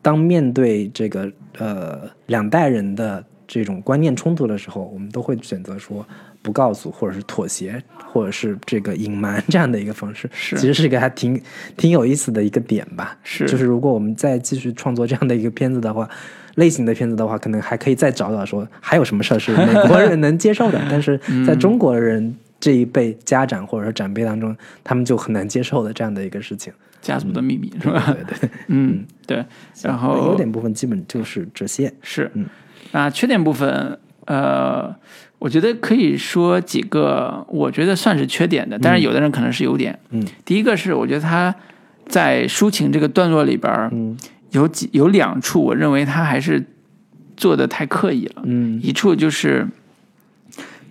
[0.00, 6.06] 当面对这个呃两代人的这种观念冲突的时候，我们都会选择说
[6.42, 7.82] 不告诉，或者是妥协，
[8.12, 10.28] 或者是这个隐瞒这样的一个方式。
[10.32, 11.40] 是其实是一个还挺
[11.76, 13.16] 挺有意思的一个点吧。
[13.22, 16.08] 是就是如果我们再继续创作这样的一个片子的话，
[16.56, 26.72] 类型的片子的话，可能还可以再找找说还有什么事儿是美国人能接受的， 但是在中国人这一辈家长或者说长辈当中，他们就很难接受的这样的一个事情。
[27.06, 28.02] 家族的秘密是吧？
[28.12, 29.44] 对对， 嗯，对。
[29.82, 31.92] 然后优点部分基本就是这些。
[32.02, 32.46] 是嗯，
[32.90, 33.96] 那缺点部分，
[34.26, 34.92] 呃，
[35.38, 39.96] 我觉得可以说几个，我觉得算是缺点的，但是有的人可能是优点。
[40.10, 41.54] 嗯，第一个是我觉得他
[42.08, 44.16] 在抒情这个段落里边儿嗯
[44.50, 46.64] 有几有两处，我认为他还是
[47.36, 48.42] 做的太刻意了。
[48.44, 49.64] 嗯一处就是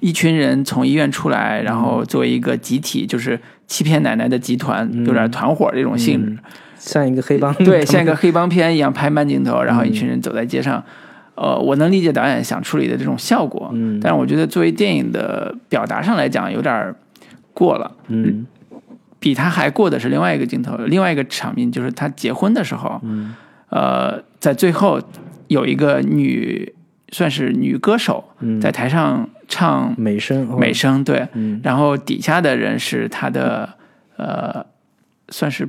[0.05, 6.37] 一群人从医院出来，然后作为一个集体，就是欺骗奶奶的集团，有点团伙这种性质。
[6.77, 10.83] 像一个黑帮，对，像一个黑帮片一样拍慢镜头，然后一群人走在街上。
[11.33, 13.99] 呃，我能理解导演想处理的这种效果，嗯。
[13.99, 16.93] 但是我觉得作为电影的表达上来讲，有点
[17.55, 17.91] 过了。
[18.09, 18.45] 嗯。
[19.19, 23.33] 比他还过的是另外一个镜头，另外一个场面就是他结婚的时候，嗯。
[23.69, 25.01] 呃，在最后
[25.47, 26.71] 有一个女，
[27.11, 30.57] 算是女歌手嗯，在台上唱美声哦。
[30.57, 31.59] 美声，对，嗯。
[31.63, 33.69] 然后底下的人是他的
[34.17, 34.65] 呃，
[35.29, 35.67] 算是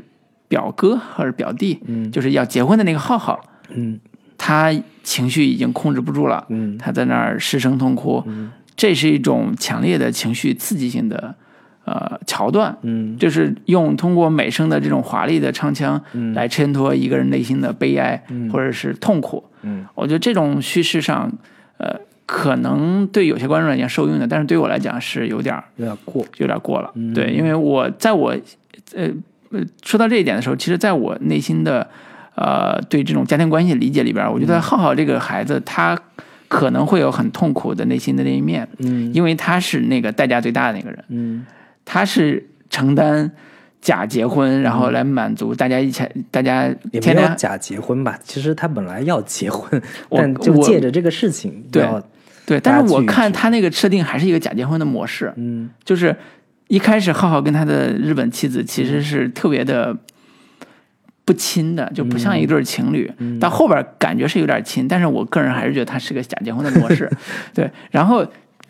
[0.48, 2.10] 表哥还是表弟，嗯。
[2.10, 3.98] 就是要结婚的那个浩浩，嗯。
[4.38, 4.72] 他
[5.02, 6.76] 情绪已经控制不住了，嗯。
[6.78, 8.50] 他在那儿失声痛哭，嗯。
[8.76, 11.34] 这是一种强烈的情绪刺激性的
[11.84, 13.16] 呃桥段，嗯。
[13.16, 16.34] 就是用通过美声的这种华丽的唱腔嗯。
[16.34, 18.22] 来衬托一个人内心的悲哀
[18.52, 19.44] 或者是痛苦。
[19.62, 19.86] 嗯。
[19.94, 21.32] 我觉得这种叙事上，
[21.78, 26.90] 呃，可能对有些观众来讲受用的，但是对我来讲是有点儿有点过，有点过了。
[26.94, 27.14] 嗯。
[27.14, 28.36] 对，因为我在我
[28.94, 29.08] 呃
[29.50, 31.88] 呃说到这一点的时候，其实在我内心的
[32.34, 34.48] 呃对这种家庭关系的理解里边，我觉嗯。
[34.48, 35.96] 得浩浩这个孩子他
[36.48, 39.14] 可能会有很痛苦的内心的那一面，嗯。
[39.14, 41.46] 因为他是那个代价最大的那个人，嗯。
[41.84, 43.30] 他是承担
[43.80, 46.02] 假结婚，然后来满足大家一起
[46.32, 47.30] 大家嗯也没天天。
[47.30, 48.18] 有假结婚吧？
[48.24, 51.84] 其实他本来要结婚，但就借着这个事情，对。
[51.84, 52.02] 要
[52.46, 56.14] 对，但是我看他那个设定还是一个假结婚的模式，嗯就是
[56.68, 59.94] 一开始浩浩跟他的日本妻子其实是特别的
[61.24, 63.12] 不亲的，就不像一对情侣。
[63.18, 67.10] 嗯到后边感觉是有点亲，但是我个人还是觉得他是个假结婚的模式。
[67.52, 68.26] 对，然后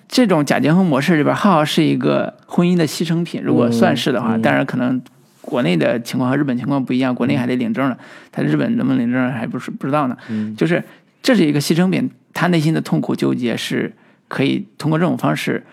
[0.08, 5.00] 这种假结婚模式里边，浩浩是一个婚姻的牺牲品，如果算是的话，当然可能。
[5.42, 7.96] 国内的情况和日本情况不一样，国内还得领证呢，
[8.32, 10.16] 他日本能不能领证还不是不知道呢。
[10.28, 10.82] 嗯就是
[11.22, 13.94] 这是一个牺牲品，他内心的痛苦纠结是
[14.28, 15.64] 可以通过这种方式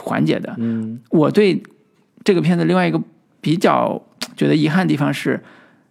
[0.00, 0.54] 缓解的。
[0.58, 1.60] 嗯我对
[2.22, 3.02] 这个片子另外一个
[3.40, 4.00] 比较
[4.36, 5.42] 觉得遗憾的地方是，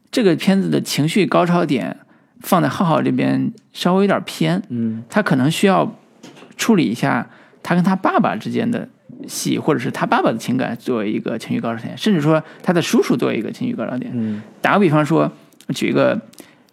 [0.09, 1.97] 这个片子的情绪高潮点
[2.39, 5.99] 放在浩浩这边稍微有点偏，嗯他可能需要
[6.55, 7.29] 处理一下
[7.61, 8.87] 他跟他爸爸之间的
[9.27, 14.09] 戏，或者是他爸爸的情感作为一个情绪高潮点，甚至说他的叔叔作为一个情绪高潮点。
[14.15, 15.29] 嗯打个比方说，
[15.75, 16.19] 举一个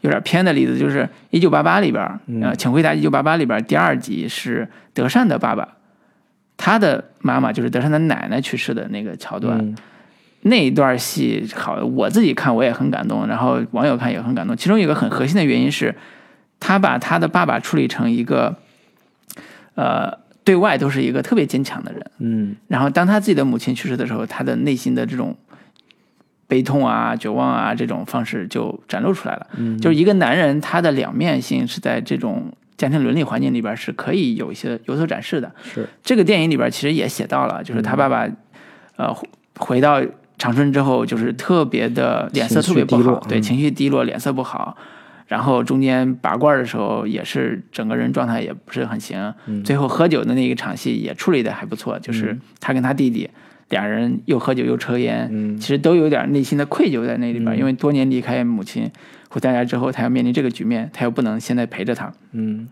[0.01, 2.42] 有点偏的例子，就是《一九八八》里边儿，嗯。
[2.42, 5.68] 呃，请回答《一九八八》里边第二集是德善的爸爸，
[6.57, 9.76] 他的妈妈就是德善的奶奶去世的那个桥段，嗯。
[10.42, 14.57] 那一段戏好，我自己看我也很感动，然后网友看也很感动。
[14.57, 15.92] 其中一个很核心的原因是，
[16.61, 18.55] 他把他的爸爸处理成一个，
[19.74, 22.57] 呃，对外都是一个特别坚强的人，嗯。
[22.68, 25.36] 然后当他自己的母亲去世的时候，他的内心的这种
[26.49, 29.46] 悲痛啊、绝望啊这种方式就展露出来了。
[29.59, 35.53] 嗯就是一个男人他的两面性是在这种家庭伦理环境里边是可以有一些有所展示的。
[35.62, 38.26] 是这个电影里边其实也写到了，就是他爸爸，
[38.96, 39.28] 呃，回
[39.59, 40.03] 回到
[40.38, 44.76] 长春之后，就是特别的脸色特别不好对，嗯情绪低落，脸色不好。
[45.26, 49.34] 然后中间拔罐的时候，也是整个人状态也不是很行。
[49.44, 53.28] 嗯最后喝酒的那一场戏也处理的还不错，就是他跟他弟弟
[53.71, 58.91] 俩人又喝酒又抽烟，嗯其实都有点内心的愧疚在那里边，因为多年离开母亲
[59.29, 62.12] 回到家之后，他要面临这个局面，他又不能现在陪着他。
[62.33, 62.69] 嗯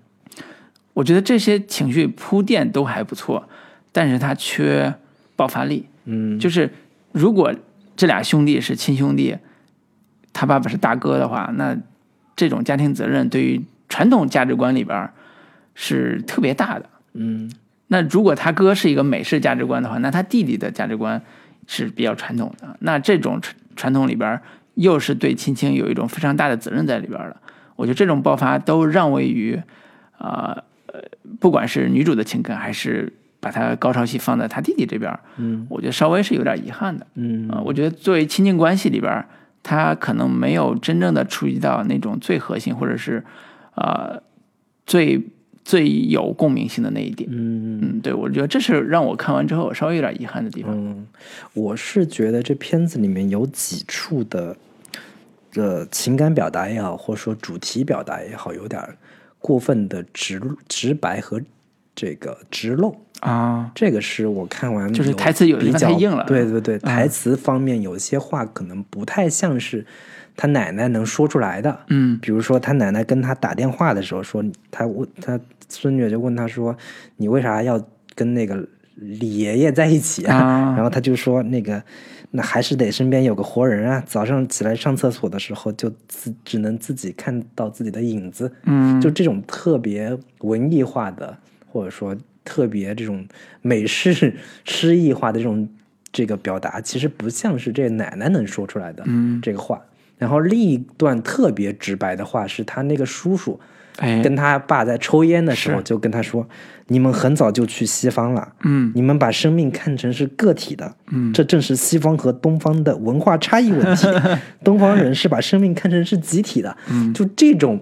[0.95, 3.49] 我觉得这些情绪铺垫都还不错，
[3.93, 4.95] 但是他缺
[5.37, 5.87] 爆发力。
[6.07, 6.71] 嗯就是
[7.13, 7.55] 如果
[7.95, 9.37] 这俩兄弟是亲兄弟，
[10.33, 11.77] 他爸爸是大哥的话，那
[12.35, 15.11] 这种家庭责任对于传统价值观里边
[15.75, 16.89] 是特别大的。
[17.13, 17.51] 嗯
[17.89, 21.21] 那如果他哥是一个美式价值观的话，那他弟弟的价值观
[21.67, 22.77] 是比较传统的。
[22.81, 24.41] 那这种传传统里边
[24.75, 27.37] 又是对亲情有一种非常大的责任在里边的。
[27.77, 29.61] 我觉得这种爆发都让位于，
[30.19, 31.01] 啊呃，
[31.39, 37.07] 不管是女主的情感，还是把他高潮戏放在他弟弟这边，嗯我觉得稍微是有点遗憾的。
[37.15, 39.29] 嗯啊、我觉得作为亲近关系里边儿，
[39.63, 43.23] 他可能没有真正的触及到那种最核心，或者是
[43.75, 44.23] 呃
[44.87, 45.23] 最
[45.69, 47.29] 最有共鸣性的那一点。
[47.29, 50.73] 嗯嗯，对，我觉得这是让我看完之后稍微有点遗憾的地方。
[50.73, 51.05] 嗯，
[51.55, 54.57] 我是觉得这片子里面有几处的，
[55.57, 58.81] 呃，情感表达也好，或者说主题表达也好，有点
[59.41, 61.43] 过分的直直白和
[61.97, 62.95] 这个直露。
[63.19, 69.85] 啊，这个是我看完就是台词有的比较地方太硬了对对对，嗯台词方面有些话可能不太像是
[70.37, 71.81] 他奶奶能说出来的。
[71.89, 76.77] 嗯比如说他奶奶跟他打电话的时候说，他问他孙女就问他说，
[77.17, 77.83] 你为啥要
[78.15, 80.37] 跟那个李爷爷在一起啊？
[80.37, 81.83] 啊然后他就说那个。
[82.33, 84.03] 那还是得身边有个活人啊！
[84.05, 92.15] 早上起来上厕所的时候，就自只能自己看到自己的影子，嗯，就这种特别文艺化的，或者说
[92.45, 93.25] 特别这种
[93.63, 95.67] 美式诗意化的这种
[96.13, 99.81] 这个表达，其实不像是这奶奶能说出来的嗯这个话。
[100.19, 103.59] 然后另一段特别直白的话是他那个叔叔
[103.99, 106.47] 哎，跟他爸在抽烟的时候就跟他说
[106.89, 108.93] ：“你们很早就去西方了，嗯。
[108.95, 111.33] 你们把生命看成是个体的，嗯。
[111.33, 114.07] 这正是西方和东方的文化差异问题。
[114.63, 117.13] 东方人是把生命看成是集体的，嗯。
[117.15, 117.81] 就这种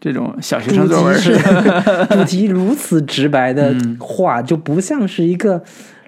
[0.00, 3.96] 这种小学生作文题是是 主题如此直白的嗯。
[4.00, 5.62] 话，就不像是一个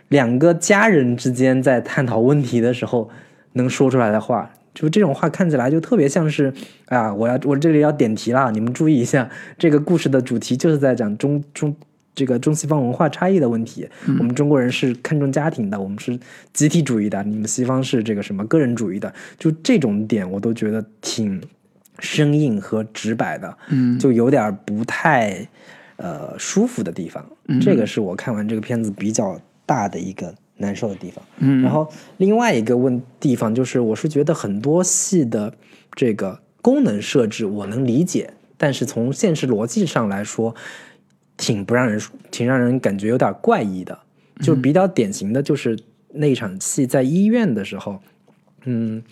[0.09, 3.09] 两个家人之间在探讨问题的时候
[3.53, 4.51] 能说出来的话。
[4.75, 6.53] 就这种话看起来就特别像是
[6.87, 11.75] 啊，我要我这里要点题了，你们注意一下，这个故事的主题就是在讲中中
[12.15, 13.89] 这个中西方文化差异的问题。
[14.19, 16.19] 我们中国人是看重家庭的，我们是
[16.53, 21.41] 集体主义的，你们西方是这个什么个人主义的，就这种点我都觉得挺
[22.01, 23.57] 生硬和直白的。
[23.69, 25.49] 嗯就有点不太
[25.97, 27.25] 呃舒服的地方。
[27.47, 31.25] 嗯这个是我看完这个片子比较大的一个难受的地方。
[31.39, 35.53] 嗯，然后另外一个问地方就是，我是觉得很多戏的
[35.95, 40.55] 这个功能设置我能理解，但是从现实逻辑上来说，
[41.37, 42.01] 挺不让人
[42.31, 43.99] 挺让人感觉有点怪异的。
[44.41, 45.79] 就比较典型的就是
[46.13, 48.01] 那场戏在医院的时候，
[48.65, 49.03] 嗯，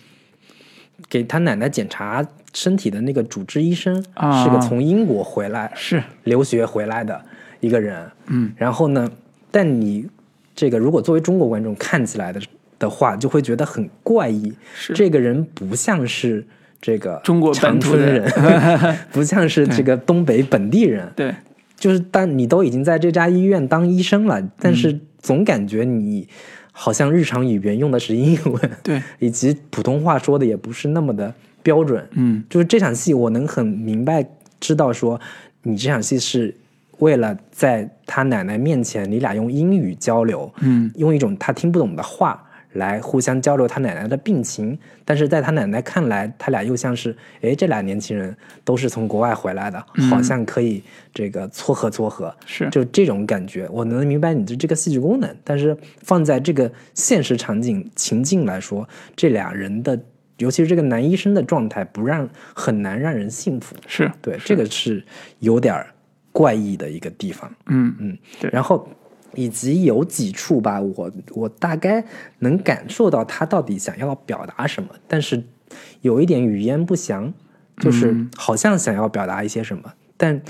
[1.09, 4.43] 给他奶奶检查身体的那个主治医生啊。
[4.43, 6.03] 是个从英国回来是。
[6.25, 7.23] 留学回来的
[7.61, 9.09] 一个人，嗯，然后呢，
[9.49, 10.09] 但你
[10.55, 12.41] 这个如果作为中国观众看起来的
[12.79, 14.93] 的话，就会觉得很怪异，是。
[14.93, 16.45] 这个人不像是
[16.81, 21.33] 这个中国本长土的春人， 不像是这个东北本地人，对，
[21.77, 26.27] 就是当你都已经在这家医院当医生了，但是总感觉你
[26.71, 32.43] 好像日常语言用的是英文，对， 以及普通话说的也不是那么的标准，嗯。
[32.49, 34.25] 就是这场戏，我能很明白
[34.59, 35.19] 知道说，
[35.61, 36.53] 你这场戏是
[36.99, 40.91] 为了在他奶奶面前，你俩用英语交流，嗯。
[40.95, 50.81] 用一种他听不懂的话来互相交流他奶奶的病情，但是在他奶奶看来，他俩又像是，哎，这俩年轻人都是从国外回来的，好像可以
[51.13, 52.67] 这个撮合撮合，是。
[52.71, 59.99] 就这种感觉，我能明白你的这个戏剧功能，但是放在这个现实场景情境来说，这俩人的，
[60.37, 63.75] 尤其是这个男医生的状态，不让很难让人信服。
[63.85, 65.03] 是，对，这个是
[65.39, 65.92] 有点儿
[66.33, 67.49] 怪异的一个地方。
[67.67, 68.85] 嗯嗯，对然后
[69.35, 72.03] 以及有几处吧，我我大概
[72.39, 75.41] 能感受到他到底想要表达什么，但是
[76.01, 77.33] 有一点语焉不详，
[77.77, 80.41] 就是嗯好像想要表达一些什么，但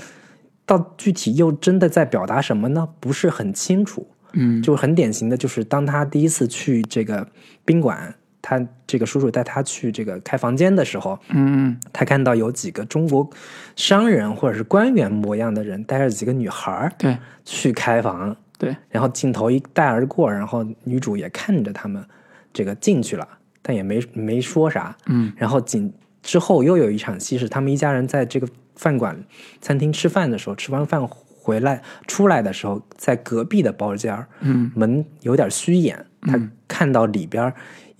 [0.66, 2.88] 到具体又真的在表达什么呢？
[2.98, 4.08] 不是很清楚。
[4.36, 7.24] 嗯就很典型的就是当他第一次去这个
[7.64, 8.12] 宾馆，
[8.46, 11.80] 他这个叔叔带他去这个开房间的时候，嗯。
[11.94, 13.26] 他看到有几个中国
[13.74, 17.16] 商人或者是官员模样的人带着几个女孩儿对。
[17.46, 22.04] 去开房，对，然后镜头一带而过，然后女主也看着他们
[22.52, 23.26] 这个进去了，
[23.62, 24.94] 但也没没说啥。
[25.06, 25.32] 嗯。
[25.36, 25.90] 然后紧
[26.22, 29.24] 之后又有一场戏是他们一家人在这个饭馆
[29.62, 34.70] 餐厅吃饭的时候，吃完饭回来出来的时候，在隔壁的包间儿嗯。
[34.74, 37.54] 门有点虚掩，他看到里边儿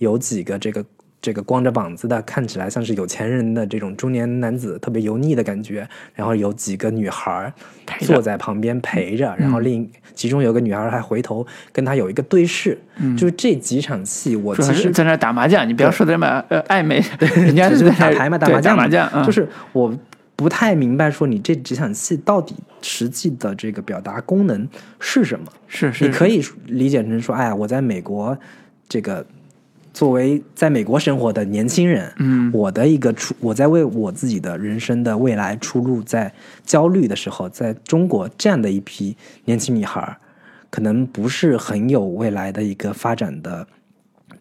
[0.05, 0.85] 有几个这个
[1.19, 5.87] 这个光着膀子的，看起来像是有钱人的这种中年男子，特别油腻的感觉。
[6.13, 7.51] 然后有几个女孩
[8.01, 12.77] 坐在旁边陪着，然后另其中有个女孩还回头跟他有一个对视。
[12.97, 17.03] 嗯就是这几场戏，我其实在那打麻将，你不要说的这么呃暧昧，
[17.35, 19.91] 人家就是是在打牌嘛，打麻将，打麻将，嗯就是我
[20.35, 24.67] 不太明白说你这几场戏到底实际的这个表达功能
[24.99, 25.45] 是什么。
[25.67, 28.37] 是是，你可以理解成说，哎呀，我在美国
[28.87, 29.25] 这个
[29.95, 32.51] 作为在美国生活的年轻人，嗯。
[32.53, 36.33] 我的一个出，我在为我自己的人生的未来出路在
[36.65, 39.15] 焦虑的时候，在中国这样的一批
[39.45, 40.17] 年轻女孩儿，
[40.69, 43.65] 可能不是很有未来的一个发展的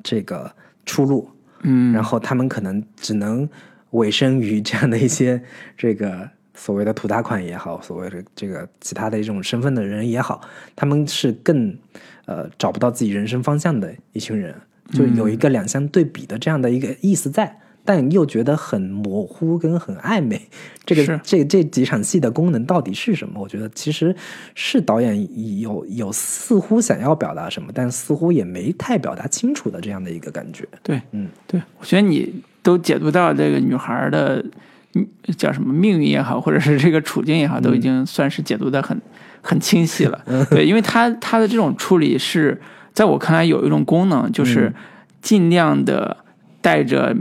[0.03, 0.51] 这个
[0.85, 1.31] 出路，
[1.63, 1.93] 嗯。
[1.93, 3.49] 然后他们可能只能
[3.91, 5.41] 委身于这样的一些
[5.77, 10.41] 这个所谓的土大款也好，所谓的这个其他的一种身份的人也好，
[10.75, 11.79] 他们是更
[12.27, 14.53] 呃找不到自己人生方向的一群人，
[14.93, 17.61] 就有一个两相对比的这样的一个意思在。
[17.87, 20.41] 但又觉得很模糊跟很暧昧。
[20.87, 23.39] 这个是这这几场戏的功能到底是什么？
[23.39, 24.17] 我觉得其实
[24.55, 30.67] 是导演有有似乎想要表达什么，但似乎也没太表达清楚的这样的一个感觉。
[30.83, 34.43] 对，嗯，对，我觉得你都解读到这个女孩的
[34.95, 35.07] 嗯
[35.37, 38.99] 叫什么命运也好，或者是这个处境也好，都已经算是解读的很
[39.43, 40.25] 很清晰了。
[40.49, 42.59] 对，因为她她的这种处理是
[42.95, 44.73] 在我看来有一种功能，就是
[45.21, 46.17] 尽量的
[46.63, 47.15] 带着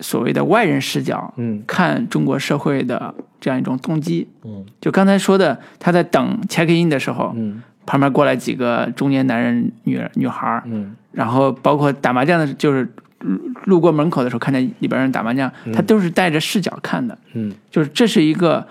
[0.00, 1.62] 所谓的外人视角，嗯。
[1.66, 4.26] 看中国社会的这样一种动机。
[4.42, 4.64] 嗯。
[4.80, 7.62] 就刚才说的，他在等 check in 的时候，嗯。
[7.84, 10.96] 旁边过来几个中年男人、女人女孩儿，嗯。
[11.12, 12.90] 然后包括打麻将的，就是
[13.20, 17.52] 路路过门口的时候看见里边人打麻将，他都是带着视角看的，嗯。
[17.70, 18.66] 就是这是一个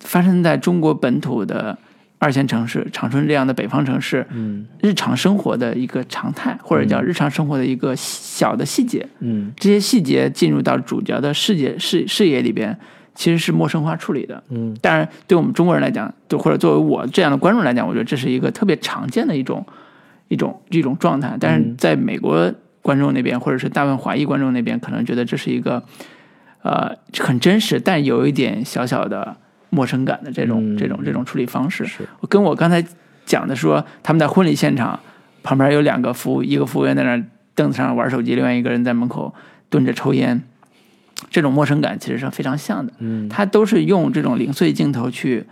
[0.00, 1.78] 发生在中国本土的
[2.18, 9.06] 二线城市长春这样的北方城市嗯日常生活的一个常态，或者叫日常生活的一个小的细节。
[9.20, 12.76] 嗯这些细节进入到主角的视野视视野里边，
[13.14, 14.42] 其实是陌生化处理的。
[14.50, 19.64] 嗯当然，对我们中国人来讲，就或者作为我这样的观众来讲，我觉得这是一个特别常见的一种
[20.26, 21.36] 一种一种状态。
[21.38, 22.52] 但是在美国
[22.82, 25.82] 观众那边，或者是大部分华裔观众那边，可能觉得这是一个
[26.62, 29.36] 呃很真实，但有一点小小的
[29.70, 31.84] 陌生感的这种、嗯这种这种处理方式。
[31.84, 32.84] 是跟我刚才
[33.24, 34.98] 讲的说，他们在婚礼现场
[35.42, 39.34] 旁边有两个服务，一个服务员在那凳子上玩手机，另外一个人在门口
[39.68, 40.42] 蹲着抽烟。
[41.30, 45.44] 这种陌生感其实是非常像的，嗯它都是用这种零碎镜头去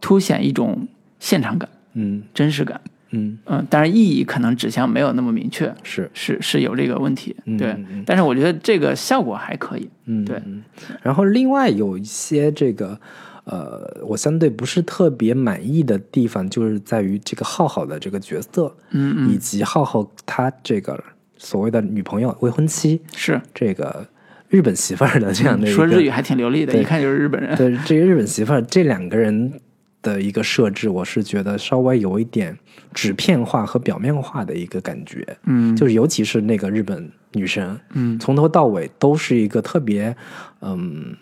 [0.00, 0.88] 凸显一种
[1.20, 2.80] 现场感、嗯真实感。
[3.10, 7.76] 嗯嗯，当然意义可能指向没有那么明确，是是是有这个问题，对。
[8.04, 10.64] 但是我觉得这个效果还可以，嗯，对嗯。
[11.00, 13.00] 然后另外有一些这个，
[13.44, 20.98] 呃，我相对不是特别满意的地方，就是在于这个浩浩的这个角色，嗯嗯，以及浩浩他这个
[21.36, 24.06] 所谓的女朋友、未婚妻，是这个
[24.48, 27.54] 日本媳妇儿的这样的说日语还挺流利的，一看就是日本人。
[27.56, 29.60] 对这个日本媳妇儿这两个人
[30.00, 32.56] 的一个设置，我是觉得稍微有一点
[32.94, 35.26] 纸片化和表面化的一个感觉。
[35.44, 40.16] 嗯，就是尤其是那个日本女生，嗯从头到尾都是一个特别
[40.60, 41.14] 嗯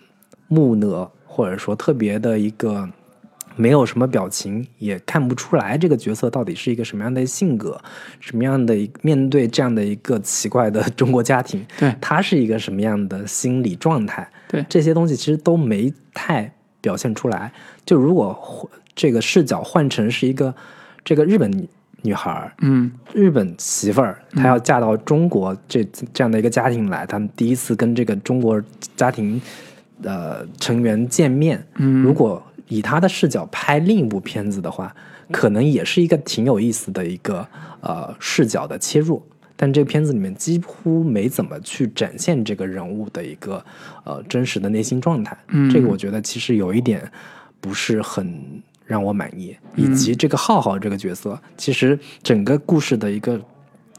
[0.49, 2.87] 木讷，或者说特别的一个
[3.57, 7.81] 没有什么表情，也看不出来这个角色到底是一个什么样的性格，
[8.21, 16.53] 什么样的一面对这样的一个奇怪的 中国家庭，对他是一个什么样的心理状态，对这些东西其实都没太
[16.83, 17.51] 表现出来。
[17.87, 20.55] 就如果换这个视角换成是一个
[21.03, 21.67] 这个日本女
[22.03, 28.63] 女孩儿，嗯日本媳妇儿，她要嫁到中国这这样的一个家庭来，他们第一次跟这个中国
[28.97, 29.41] 家庭
[30.03, 34.95] 呃成员见面，嗯如果以他的视角拍另一部片子的话，
[35.31, 37.47] 可能也是一个挺有意思的一个
[37.81, 39.23] 呃视角的切入。
[39.55, 43.65] 但这个片子里面几乎没怎么去展现这个人物的一个
[44.03, 47.09] 呃真实的内心状态，嗯这个我觉得其实有一点
[47.61, 53.41] 不是很让我满意，以及这个浩浩这个角色，其实整个故事的一个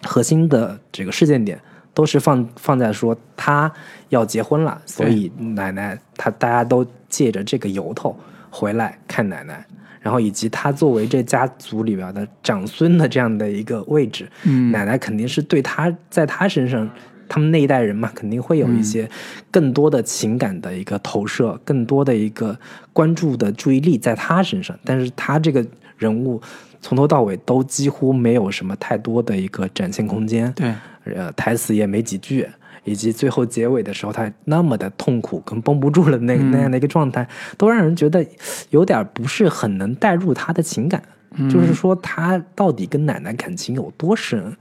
[0.01, 1.57] 核心的这个事件点
[1.93, 3.71] 都是放放在说他
[4.09, 8.15] 要结婚了，所以奶奶他大家都借着这个由头
[8.49, 9.65] 回来看奶奶。
[10.01, 16.89] 然后以及他作为这家族里边的长孙的这样的一个位置，嗯奶奶肯定是对他在他身上，
[17.29, 19.09] 他们那一代人嘛，肯定会有一些
[19.49, 22.59] 更多的情感的一个投射，更多的一个
[22.91, 24.77] 关注的注意力在他身上。
[24.83, 25.65] 但是他这个
[25.97, 26.41] 人物
[26.81, 30.73] 从头到尾都几乎没有什么太多的一个展现空间，对，
[31.05, 32.47] 呃，台词也没几句。
[32.85, 37.25] 以及最后结尾的时候，他那么的痛苦跟绷不住了那那样的一个状态，
[37.57, 38.25] 都让人觉得
[38.71, 41.01] 有点不是很能带入他的情感。
[41.49, 44.53] 就是说，他到底跟奶奶感情有多深？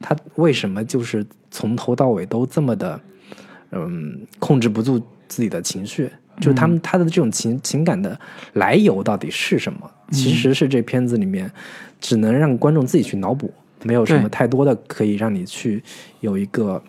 [0.00, 3.00] 他为什么就是从头到尾都这么的，
[3.70, 6.10] 嗯，控制不住自己的情绪？
[6.40, 8.18] 就是他们他的这种情情感的
[8.54, 9.88] 来由到底是什么？
[10.10, 11.48] 其实是这片子里面
[12.00, 15.82] 只能让观众自己去脑补，没有什么太多的可以让你去
[16.20, 16.82] 有一个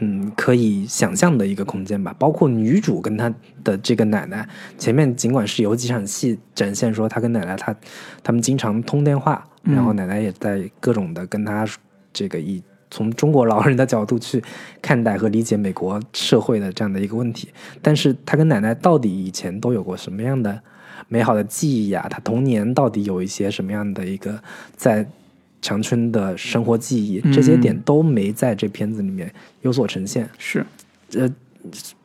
[0.00, 2.14] 嗯可以想象的一个空间吧。
[2.18, 7.74] 包括女主跟她的这个奶奶，前面尽管是有几场戏展现说她跟奶奶她
[8.22, 11.66] 他们经常通电话，然后奶奶也在各种的跟她
[12.12, 14.42] 这个以从中国老人的角度去
[14.80, 17.48] 看待和理解美国社会的这样的一个问题。
[17.82, 20.60] 但是她跟奶奶到底以前都有过什么样的
[21.08, 24.42] 美好的记忆呀、她童年到底有一些什么样的一个
[24.74, 25.06] 在
[25.60, 29.32] 长春的生活记忆，这些点都没在这片子里面
[29.62, 30.28] 有所呈现。
[30.38, 30.64] 是，
[31.14, 31.28] 呃，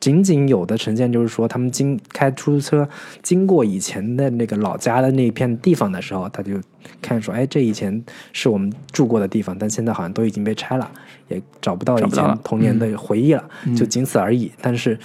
[0.00, 2.88] 仅仅有的呈现就是说，他们经开出租车
[3.22, 6.60] 经过以前的那个老家的那片地方的时候，他就
[7.00, 10.90] 看说，哎，这以前是我们住过的地方，但现在好像都已经被拆了，
[11.28, 14.50] 也找不到以前童年的回忆了，就仅此而已。
[14.60, 14.98] 但是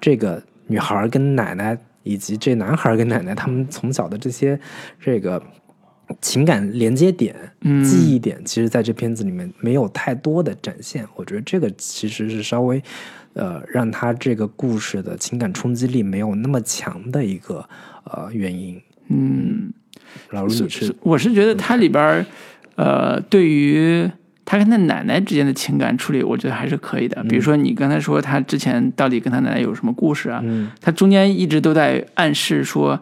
[0.00, 4.60] 这个女孩儿跟奶奶以及这男孩儿跟奶奶他们从小的这些
[5.00, 5.42] 这个
[6.20, 11.06] 情感连接点、嗯记忆点，其实在这片子里面没有太多的展现。
[11.16, 12.82] 我觉得这个其实是稍微
[13.32, 17.66] 呃让他这个故事的情感冲击力没有那么强的一个
[18.04, 18.80] 呃原因。
[19.08, 19.72] 嗯，
[20.30, 22.26] 老卢，你是我是觉得它里边儿，
[22.76, 24.10] 呃，对于
[24.46, 27.22] 他跟他奶奶之间的情感处理，我觉得还是可以的。
[27.24, 30.40] 比如说你刚才说他之前到底跟他奶奶有什么故事啊？
[30.44, 33.00] 嗯他中间一直都在暗示说，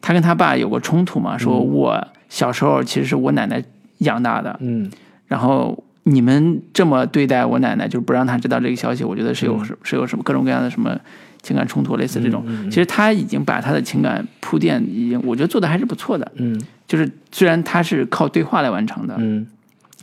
[0.00, 3.62] 他跟他爸有过冲突嘛，说我小时候其实是我奶奶
[3.98, 4.90] 养大的，嗯。
[5.26, 10.98] 然后你们这么对待我奶奶，就是不让她知道这个消息，我觉得是有、是有什么各种各样的什么
[11.42, 12.42] 情感冲突，类似这种。
[12.70, 16.32] 其实他已经把他的情感铺垫，已经我觉得做的还是不错的。
[16.36, 16.58] 嗯。
[16.88, 19.46] 就是虽然他是靠对话来完成的，嗯。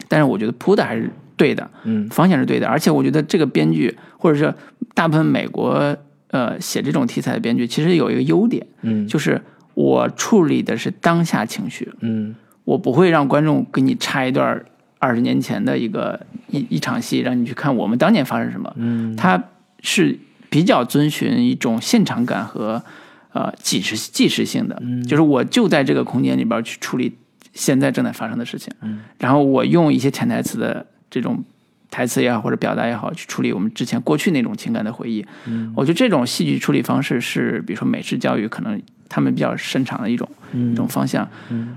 [0.07, 2.07] 但是我觉得铺的还是对的，嗯。
[2.09, 2.67] 方向是对的。
[2.67, 4.53] 而且我觉得这个编剧，或者是
[4.93, 5.97] 大部分美国
[6.29, 9.07] 呃写这种题材的编剧，其实有一个优点，嗯。
[9.07, 9.41] 就是
[9.79, 14.61] 我处理的是当下情绪，嗯我不会让观众给你插一段
[14.99, 16.19] 二十年前的一个
[16.49, 18.69] 一一场戏，让你去看我们当年发生什么。
[18.75, 19.41] 嗯它
[19.81, 20.19] 是
[20.49, 22.83] 比较遵循一种现场感和
[23.31, 27.15] 呃即时即时性的，就是我就在这个空间里边去处理
[27.53, 31.41] 现在正在发生的事情，嗯然后我用一些潜台词的这种
[31.89, 35.25] 台词也好或者表达也好，去处理我们之前过去那种情感的回忆。
[35.45, 38.79] 嗯我觉得这种戏剧处理方式是，比如说美式教育可能
[39.09, 41.27] 他们比较擅长的一种、一种方向。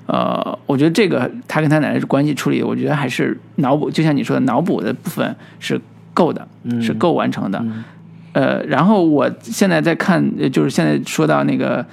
[0.07, 5.81] 呃，我觉得这个他跟他奶奶的关系处理，我觉得还是脑补，就像你说的，脑补的部分是
[6.15, 6.47] 够的，
[6.81, 7.65] 是够完成的。
[8.35, 11.85] 呃，然后我现在在看，呃就是现在说到那个。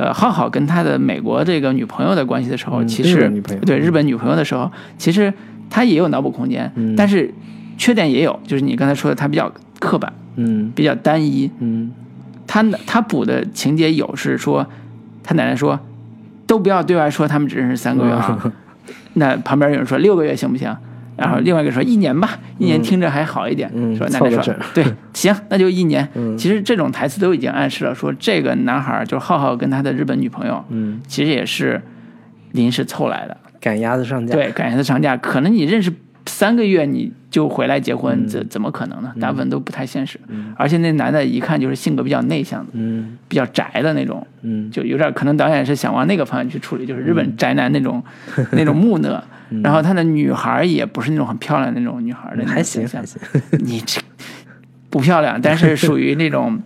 [0.00, 3.28] 呃，浩浩跟他的美国这个女朋友的关系的时候，嗯其实
[3.66, 5.34] 对日本女朋友的时候，其实
[5.68, 7.34] 他也有脑补空间，嗯但是
[7.76, 11.50] 缺点也有，就是你刚才说的，他比较刻板，嗯比较单一。
[11.58, 11.90] 嗯
[12.46, 14.64] 他他补的情节有是说，
[15.28, 15.78] 他奶奶说，
[16.46, 18.50] 都不要对外说他们只认识三个月啊。
[19.12, 20.74] 那旁边有人说六个月行不行？
[21.18, 23.70] 然后另外一个说一年吧，一年听着还好一点。
[23.74, 26.08] 嗯说奶奶说对， 行，那就一年。
[26.14, 31.82] 嗯其实这种台词都已经暗示了，说这个男孩儿就是浩浩跟他的日本女朋友，嗯，其实也是
[32.52, 33.36] 临时凑来的。
[33.60, 34.32] 赶鸭子上架。
[34.32, 35.92] 对，赶鸭子上架，可能你认识
[36.28, 39.12] 三个月你就回来结婚，怎、怎么可能呢？
[39.20, 40.20] 大部分都不太现实。
[40.56, 48.02] 而且那男的一看就是性格比较内向的，嗯比较宅的那种，嗯就有点可能导演是想往那个方向去处理，就是日本宅男那种、
[48.52, 49.22] 那种木讷。
[49.62, 53.18] 然后他的女孩也不是那种很漂亮的那种女孩的还行形象还行。
[53.64, 53.98] 你这
[54.90, 56.60] 不漂亮，但是属于那种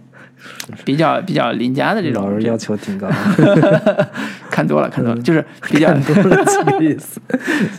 [0.84, 3.09] 比较比较邻家的这种老，人要求挺高，
[4.51, 5.93] 看多了看多了，就是比较。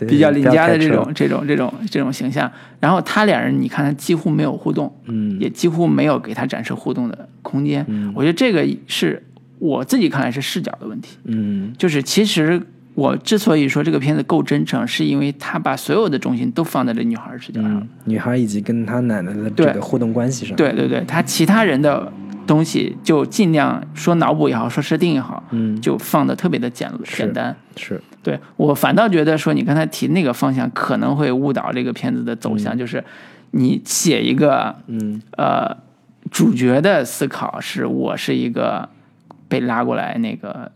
[0.08, 2.52] 比较邻家的这种 这种这种这种形象。
[2.80, 7.86] 然后他俩人，你看他几乎没有互动，嗯也几乎没有给他展示互动的空间。
[8.16, 9.22] 我觉得这个是
[9.60, 11.18] 我自己看来是视角的问题。
[11.26, 12.62] 嗯就是其实
[12.96, 17.72] 我之所以说这个片子够真诚，是因为他把所有的重心都放在这女孩视角上。
[17.74, 22.12] 嗯，女孩以及跟他奶奶的这个互动关系上。，对对对，他其他人的
[22.46, 27.56] 东西就尽量说脑补也好，说设定也好，嗯，就放的特别的简简单。
[27.76, 33.04] 是，对我反倒觉得说，你刚才提那个方向可能会误导这个片子的走向，就是
[33.52, 35.22] 你写一个嗯。
[35.38, 35.76] 呃
[36.32, 38.88] 主角的思考是我是一个
[39.50, 40.72] 被拉过来那个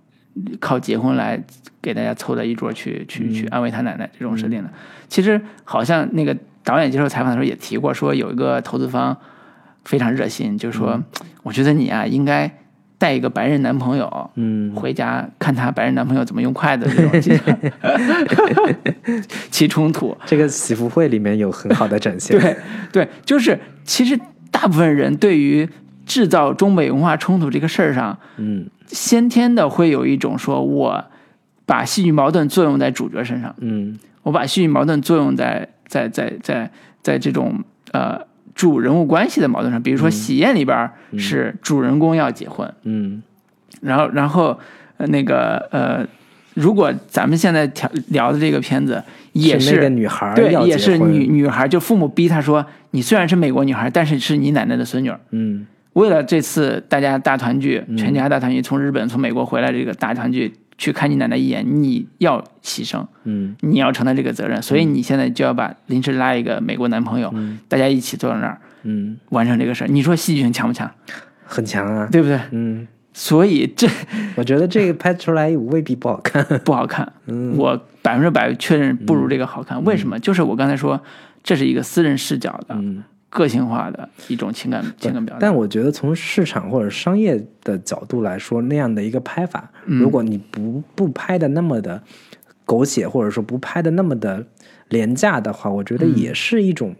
[0.59, 1.41] 靠结婚来
[1.81, 4.69] 给大家凑在一桌去去去安慰他奶奶这种设定的。
[5.07, 9.17] 其实好像那个导演接受采访的时候也提过，说有一个投资方
[9.87, 11.01] 非常热心，就说、
[11.43, 12.51] 我觉得你啊应该
[12.97, 14.29] 带一个白人男朋友。
[14.35, 17.43] 嗯回家看他白人男朋友怎么用筷子这种技巧
[19.49, 20.15] 起冲突。
[20.25, 22.37] 这个喜福会里面有很好的展现。
[22.39, 22.57] 对
[22.91, 24.19] 对，就是其实
[24.51, 25.67] 大部分人对于
[26.05, 31.05] 制造中美文化冲突这个事儿上，嗯先天的会有一种说我
[31.65, 36.69] 把戏剧矛盾作用在主角身上，嗯我把戏剧矛盾作用在在在在
[37.01, 38.19] 在这种呃
[38.57, 43.21] 主人物关系的矛盾上，比如说《喜宴》里边是主人公要结婚，嗯。
[43.81, 44.59] 然后然后
[44.97, 46.03] 呃那个呃，
[46.55, 49.01] 如果咱们现在聊聊的这个片子
[49.33, 55.19] 也是那个女孩儿对也是女女孩，就父母逼她说，你虽然是美国女孩，但是是你奶奶的孙女儿。
[55.29, 55.67] 嗯。
[55.93, 69.87] 为了这次大家大团聚，全家大团聚，从日本从美国回来这个大团聚，去看你奶奶一眼，你要牺牲，嗯你要承担这个责任，所以你现在就要把临时拉一个美国男朋友，嗯大家一起坐在那儿嗯，完成这个事儿。
[69.87, 70.89] 你说戏剧性强不强？
[71.45, 72.07] 很强啊。
[72.11, 72.39] 对不对？
[72.51, 73.87] 嗯，所以这
[74.35, 76.43] 我觉得这个 拍出来未必不好看。
[76.63, 79.83] 不好看，嗯我百分之百确认不如这个好看。
[79.83, 80.19] 为什么？
[80.19, 81.01] 就是我刚才说，
[81.43, 83.03] 这是一个私人视角的、嗯，
[83.37, 85.39] 个性化的一种情感情感表达。
[85.39, 92.01] 但我觉得从市场或者商业的角度来说，那样的一个拍法，嗯如果你不不拍的那么的
[92.65, 94.47] 狗血，或者说不拍的那么的
[94.89, 96.95] 廉价的话，我觉得也是一种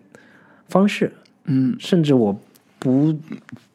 [0.70, 1.12] 方式。
[1.46, 2.40] 嗯，甚至我
[2.78, 3.18] 不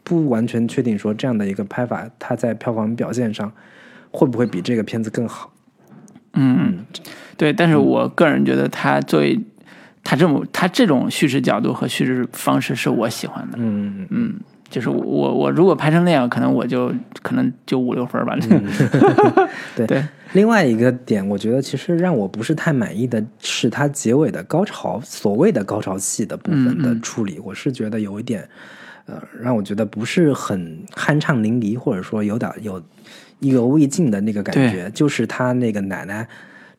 [0.05, 3.51] 不完全确定说这样的一个拍法，它在票房表现上
[4.13, 5.53] 会不会比这个片子更好。
[6.35, 6.87] 嗯，
[7.37, 9.39] 对，但是我个人觉得它作为
[10.05, 13.59] 他这么他这种叙事角度和叙事方式是我喜欢的。
[13.61, 14.35] 嗯，嗯，
[14.69, 16.93] 就是我我我如果拍成那样，可能我就
[17.23, 18.37] 可能就五六分吧。
[19.77, 28.47] 对对，另外一个点，我觉得其实让我不是太满意的是它结尾的高潮，所谓的高潮戏的部分的处理，我是觉得有一点，
[29.07, 32.83] 呃，让我觉得不是很酣畅淋漓，或者说有点有
[33.41, 34.91] 意犹未尽的那个感觉。
[34.93, 36.27] 就是他那个奶奶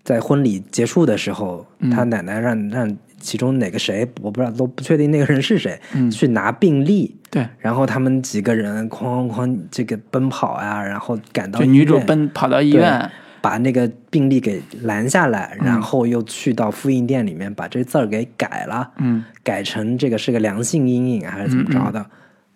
[0.04, 5.80] 在婚礼结束的时候，他奶奶让让其中哪个谁，我不知道都不确定那个人是谁，
[6.12, 7.16] 去拿病历。
[7.32, 13.10] 对，然后他们几个人哐哐哐这个奔跑啊，然后赶到就女主奔跑到医院，
[13.41, 15.66] 把那个病历给拦下来，嗯。
[15.66, 22.06] 然后又去到复印店里面把这字儿给改了，嗯，改成这个是个良性阴影还是怎么着的，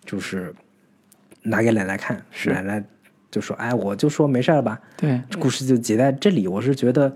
[0.04, 0.54] 就是
[1.42, 2.50] 拿给奶奶看，是。
[2.50, 2.84] 奶奶
[3.30, 4.80] 就说：“哎，我就说没事儿吧。
[4.96, 6.46] 对，”故事就结在这里。
[6.46, 7.12] 我是觉得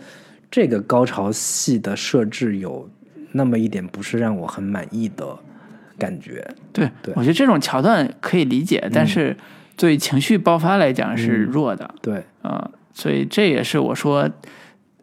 [0.50, 2.86] 这个高潮戏的设置有
[3.32, 5.38] 那么一点不是让我很满意的
[5.98, 6.46] 感觉。
[6.72, 9.36] 对，我觉得这种桥段可以理解，但是
[9.76, 14.30] 作为情绪爆发来讲是弱的，对，啊，所以这也是我说，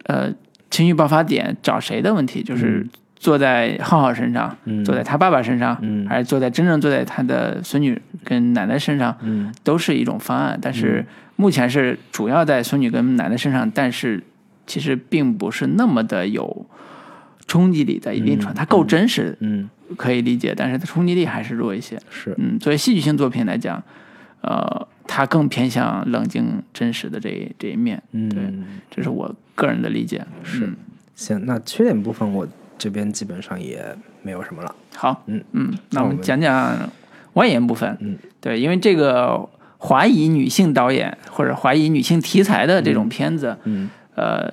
[0.04, 0.32] 呃，
[0.70, 2.86] 情绪爆发点找谁的问题，就是
[3.16, 4.84] 坐在浩浩身上，嗯。
[4.84, 6.06] 坐在他爸爸身上，嗯。
[6.08, 9.52] 还是坐在真正坐在他的孙女跟奶奶身上，嗯。
[9.62, 10.58] 都是一种方案。
[10.62, 11.04] 但是
[11.36, 14.22] 目前是主要在孙女跟奶奶身上，但是
[14.66, 16.66] 其实并不是那么的有
[17.50, 21.98] 冲击力在一定程度，它够真实，嗯，可以理解，但是它冲击力还是弱一些。
[22.08, 23.82] 是，嗯，作为戏剧性作品来讲，
[24.42, 28.00] 呃，它更偏向冷静真实的这一这一面。
[28.12, 30.24] 嗯对，嗯，这是我个人的理解。
[30.44, 30.76] 是嗯
[31.16, 31.44] 行。
[31.44, 32.46] 那缺点部分我
[32.78, 33.84] 这边基本上也
[34.22, 34.72] 没有什么了。
[34.94, 36.88] 好，嗯嗯，那那我们我们讲讲
[37.32, 37.96] 外延部分。
[37.98, 39.48] 嗯，对，因为这个
[39.78, 44.52] 华裔女性导演或者华裔女性题材的这种片子，嗯，呃，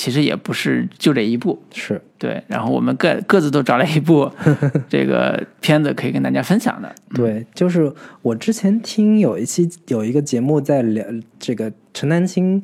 [0.00, 1.62] 其实也不是就这一部。
[1.74, 4.32] 是，对，然后我们各各自都找了一部
[4.88, 6.90] 这个片子可以跟大家分享的。
[7.12, 11.04] 对，就是我之前听有一期有一个节目在聊
[11.38, 12.62] 这个陈丹青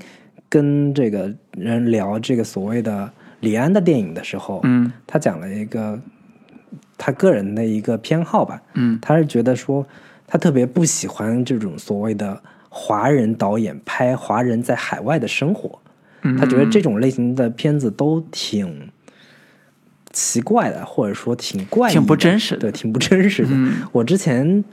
[0.48, 4.90] 跟这个人聊这个所谓的李安的电影的时候，嗯。
[5.06, 6.00] 他讲了一个
[6.96, 9.86] 他个人的一个偏好吧，嗯他是觉得说
[10.26, 15.85] 他特别不喜欢这种所谓的华人导演拍华人在海外的生活，嗯，
[16.38, 18.88] 他觉得这种类型的片子都挺
[20.12, 23.50] 奇怪的，或者说挺怪挺不真实的对，挺不真实的。
[23.52, 23.74] 嗯。
[23.92, 24.64] 我之前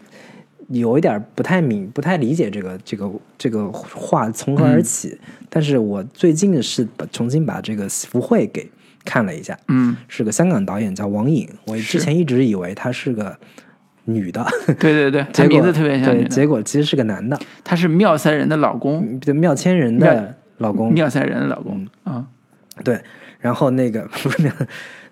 [0.69, 5.17] 有一点不太明、不太理解这个这个这个话从何而起，
[5.49, 8.69] 但是我最近是把重新把这个《福慧》给
[9.03, 13.37] 看了一下，嗯，是个香港导演叫王颖，我之前一直以为他是个
[14.05, 14.45] 女的，
[14.79, 21.87] 对对对， 结果他名字特别像女对，的，结果其实是个男的，他是妙三人的老公，就妙千人的老公， 妙赛人的老公。
[22.03, 22.25] 啊。
[22.83, 22.99] 对，
[23.39, 24.51] 然后那个 不是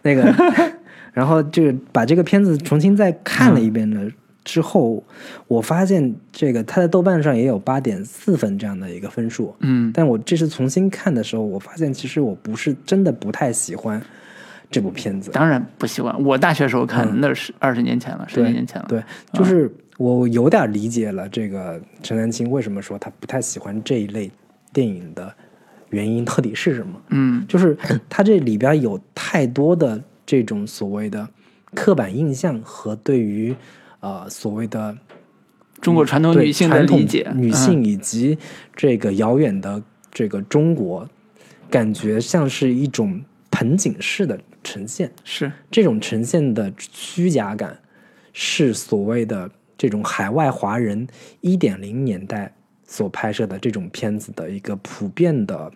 [0.02, 0.34] 那个，
[1.14, 4.10] 然后就把这个片子重新再看了一遍了
[4.44, 5.04] 之后，
[5.48, 9.92] 我发现这个他在豆瓣上也有八点四分这样的一个分数，嗯。
[9.94, 14.02] 但我这次重新看的时候，我发现其实我不是真的不太喜欢
[14.72, 16.20] 这部片子，当然不喜欢。
[16.24, 18.88] 我大学时候看，那是二十年前了，十对几年前了。
[18.90, 19.04] 对，
[19.34, 24.32] 就是我有点理解了这个陈丹青为什么说他不太喜欢这一类
[24.74, 25.34] 电影的
[25.90, 27.02] 原因到底是什么。
[27.10, 27.78] 嗯就是
[28.10, 31.28] 它这里边有太多的这种所谓的
[31.74, 33.56] 刻板印象和对于
[34.00, 34.98] 呃所谓的
[35.80, 38.38] 中国传统女性的理解，嗯女性以及
[38.76, 39.82] 这个遥远的
[40.12, 41.10] 这个中国，
[41.70, 45.08] 感觉像是一种盆景式的呈现。
[45.08, 47.80] 嗯是这种呈现的虚假感，
[48.32, 51.08] 是所谓的这种海外华人
[51.40, 52.54] 一点零年代
[52.92, 55.72] 所拍摄的这种片子的一个普遍的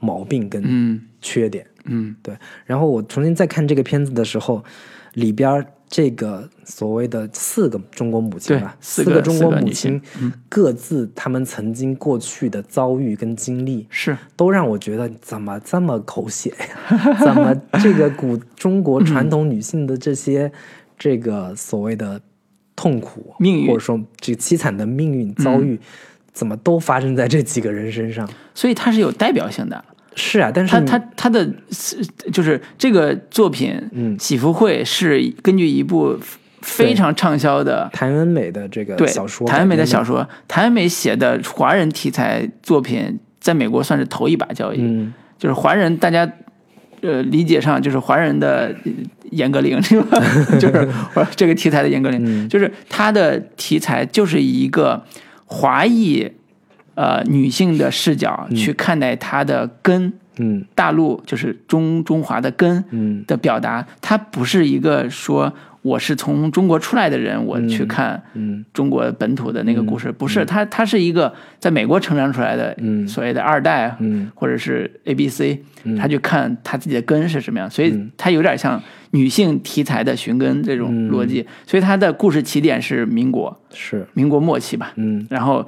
[0.00, 1.02] 毛病跟嗯。
[1.20, 1.66] 缺点。
[1.84, 2.16] 嗯。
[2.22, 2.34] 对，
[2.64, 4.64] 然后我重新再看这个片子的时候，
[5.12, 10.00] 里边这个所谓的四个中国母亲吧，四个四中国母亲
[10.48, 14.16] 各自他们曾经过去的遭遇跟经历，是。
[14.34, 17.18] 都让我觉得怎么这么狗血呀？
[17.22, 20.50] 怎么这个古中国传统女性的这些、
[20.98, 22.18] 这个所谓的
[22.74, 25.78] 痛苦命运嗯或者说这个凄惨的命运遭遇，
[26.32, 28.28] 怎么都发生在这几个人身上？
[28.54, 29.84] 所以它是有代表性的。
[30.14, 31.48] 是啊，但是你他他他的
[32.32, 36.18] 就是这个作品，嗯《喜福会》是根据一部
[36.60, 46.30] 非常畅销的谭恩美的这个对小说，谭恩美的小，说，谭恩美写的华人题材作品，在美国算是头一把交椅，嗯，就是华人大家。
[47.04, 48.92] 呃，理解上就是华人的呃
[49.32, 50.22] 严歌苓是吧？
[50.60, 50.88] 就是
[51.34, 55.04] 这个题材的严歌苓，嗯就是他的题材就是一个
[55.52, 56.32] 华裔
[56.94, 60.64] 呃女性的视角去看待她的根，嗯。
[60.74, 63.22] 大陆就是中中华的根嗯。
[63.26, 65.52] 的表达，它不是一个说
[65.82, 73.06] 我是从中国出来的人，我去看嗯中国本土的那个故事，不是，它它是一个在美国成长出来的嗯。
[73.06, 74.30] 所谓的二代，嗯。
[74.34, 75.96] 或者是 A B C，嗯。
[75.96, 78.82] 他去看他自己的根是什么样，所以它有点像
[79.12, 81.10] 女性题材的寻根这种嗯。
[81.10, 85.26] 逻辑，所以它的故事起点是民国，是，民国末期吧，嗯。
[85.30, 85.66] 然后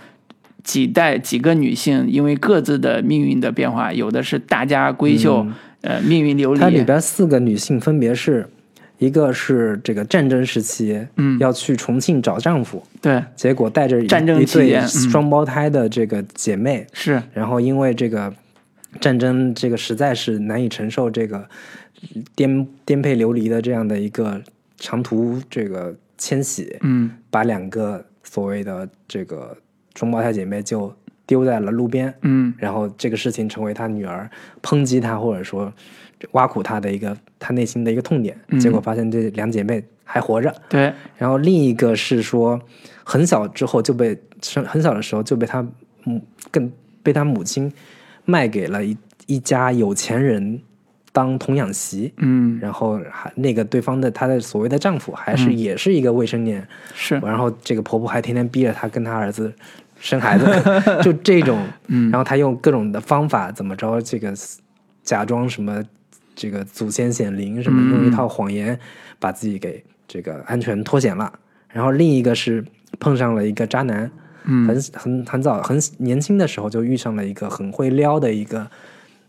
[0.63, 5.47] 几代几个女性因为各自的命运的变化，有的是大家闺秀，
[5.81, 6.61] 呃，命运流离。
[6.61, 8.47] 它里，边四个女性分别是。
[8.99, 11.37] 一个是这个战争时期，嗯。
[11.41, 14.89] 要去重庆找丈夫，对，结果带着一战争一对期间嗯。
[15.11, 18.33] 双胞胎的这个姐妹，是，然后因为这个
[19.01, 21.45] 战争，这个实在是难以承受这个
[22.35, 24.43] 颠颠沛流离的这样的一个
[24.79, 27.11] 长途这个迁徙，嗯。
[27.31, 29.57] 把两个所谓的这个
[29.95, 30.95] 双胞胎姐妹就
[31.27, 32.53] 丢在了路边，嗯。
[32.59, 34.31] 然后这个事情成为他女儿
[34.63, 35.73] 抨击他或者说
[36.33, 38.61] 挖苦他的一个他内心的一个痛点，嗯。
[38.61, 42.61] 结果发现这两姐妹还活着，对，然后另一个是说，
[43.03, 45.67] 很小之后就被生很小的时候就被他
[46.05, 46.21] 母
[46.51, 46.71] 更
[47.03, 47.73] 被他母亲
[48.25, 50.61] 卖给了一一家有钱人
[51.15, 52.59] 当童养媳，嗯。
[52.61, 59.55] 然后还那个对方的她的所谓的丈夫还是、也是一个未成年，是，然后这个婆婆还天天逼着她跟她儿子
[60.01, 60.45] 生孩子，
[61.05, 62.11] 就这种，嗯。
[62.11, 64.35] 然后她用各种的方法怎么着这个
[65.05, 65.81] 假装什么
[66.35, 67.95] 这个祖先显灵什么，嗯。
[67.95, 68.77] 用一套谎言
[69.21, 71.33] 把自己给这个安全脱险了。
[71.69, 72.65] 然后另一个是
[72.99, 74.11] 碰上了一个渣男，
[74.45, 74.67] 嗯。
[74.67, 78.67] 很很很早很年轻的时候就遇上了一个很会撩的一个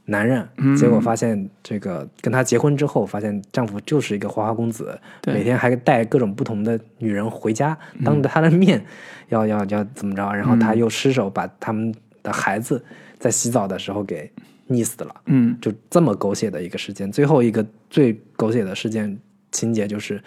[0.06, 0.76] 男人，嗯。
[0.76, 8.86] 结果发现这个跟她结婚之后，发现丈夫就是一个花花公子，每天还带各种不同的女人回家，当着她的面
[9.30, 12.84] 要要要怎么着，然后他又失手把他们的孩子
[13.18, 14.32] 在洗澡的时候给
[14.70, 15.16] 溺死了。
[15.26, 15.58] 嗯。
[15.62, 17.12] 就这么狗血的一个事件。
[17.12, 19.18] 最后一个最狗血的事件
[19.52, 20.22] 情节就是，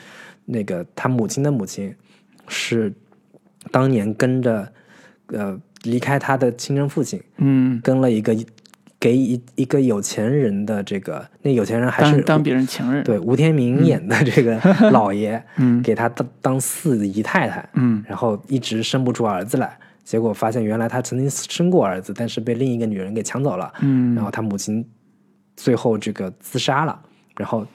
[0.45, 1.95] 那个她母亲的母亲
[2.49, 2.93] 是
[3.71, 4.73] 当年跟着
[5.29, 8.37] 呃离开她的亲生父亲，嗯，跟了一个
[9.01, 14.61] 给一一个有钱人的这个那有钱人还是当当别人情人，对吴天明演的这个
[14.91, 19.79] 老爷，嗯给他当当四姨太太，嗯然后一直生不出儿子来。
[20.03, 23.71] 结果发现，原来他曾经生过儿子，但是被另一个女人给抢走了。
[23.83, 24.85] 嗯然后他母亲
[25.55, 26.99] 最后这个自杀了，
[27.37, 27.67] 然后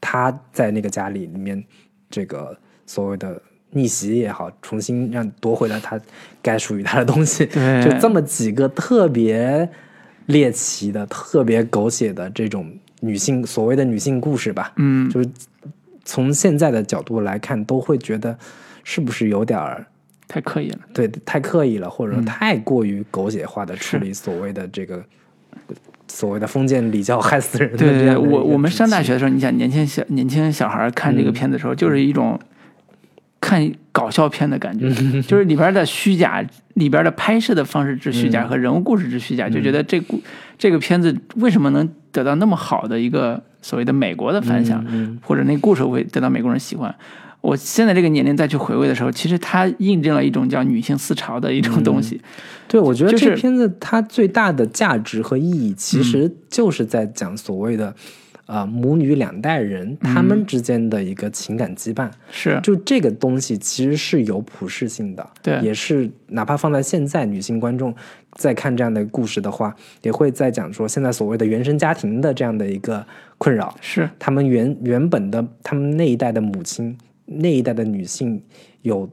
[0.00, 1.62] 他在那个家里里面
[2.08, 6.00] 这个所谓的逆袭也好，重新让夺回了他
[6.40, 9.68] 该属于他的东西，就这么几个特别
[10.26, 12.70] 猎奇的、特别狗血的这种
[13.00, 15.08] 女性所谓的女性故事吧，嗯。
[15.10, 15.28] 就是
[16.04, 18.38] 从现在的角度来看，都会觉得
[18.82, 19.86] 是不是有点儿。
[20.26, 25.04] 太刻意了，对，太刻意了，或嗯者说太过于狗血化的处理所谓的这个
[26.08, 32.40] 所谓的封建礼教害死人的对对对，我我们上大学的时候，你想年轻小年轻小孩看这个片子的时候，就是一种
[33.44, 34.88] 看搞笑片的感觉，
[35.20, 36.42] 就是里边的虚假，
[36.72, 40.18] 里边的拍摄的方式之虚假和人物故事之虚假，就觉得这故
[40.56, 46.94] 这个片子为什么能得到那么好的一个所谓的美国的反响，嗯或者那故事会得到美国人喜欢。
[47.42, 52.18] 我现在这个年龄再去回味的时候，其实它印证了一种叫女性思潮的一种东西。
[52.66, 57.94] 对，我觉得这片子它最大的价值和意义，其实就是在讲所谓的。
[58.46, 65.58] 呃，母女两代人他们之间的一个情感羁绊，是，就这个东西其实是有普适性的，对。
[65.60, 67.94] 也是哪怕放在现在女性观众
[68.32, 73.06] 在看这样的故事的话，也会在讲说现在所谓的原生家庭的这样的一个
[73.38, 78.42] 困扰，是，他们原原本的他们那一代的母亲，那一代的女性
[78.82, 79.08] 有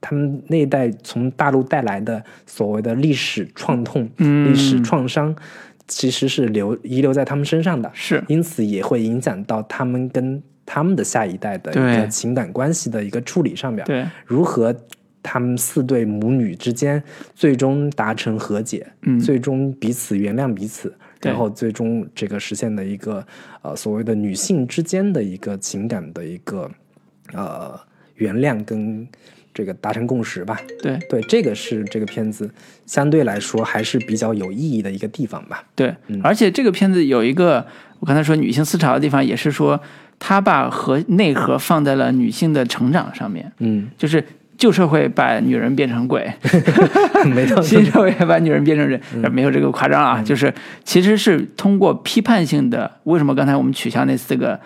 [0.00, 4.50] 他们那一代从大陆带来的所谓的历史创痛、嗯。
[4.50, 5.32] 历史创伤，
[5.92, 14.74] 其实是留遗留在他们身上的，是，因此也会影响到他们跟他们的下一代的一个情感关系的一个处理上面，对，如何
[15.22, 17.00] 他们四对母女之间
[17.34, 19.20] 最终达成和解，嗯。
[19.20, 23.24] 最终彼此原谅彼此，对然后最终这个实现的一个
[23.60, 26.70] 呃所谓的女性之间的一个情感的一个
[27.34, 27.78] 呃
[28.14, 29.06] 原谅跟
[29.54, 30.60] 这个达成共识吧。
[30.82, 32.50] 对，对，这个是这个片子
[32.86, 35.64] 相对来说还是比较有意义的一个地方吧。
[35.74, 36.20] 对，嗯。
[36.22, 37.66] 而且这个片子有一个
[38.00, 39.80] 我刚才说女性思潮的地方，也是说
[40.18, 44.24] 他把核内核放在了女性的成长上面，嗯，就是
[44.56, 46.32] 旧社会把女人变成鬼，
[47.34, 49.32] 没错，新社会把女人变成人，嗯。
[49.32, 50.52] 没有这个夸张啊，就是
[50.84, 54.58] 其实是通过批判性的，为什么刚才我们取消那四个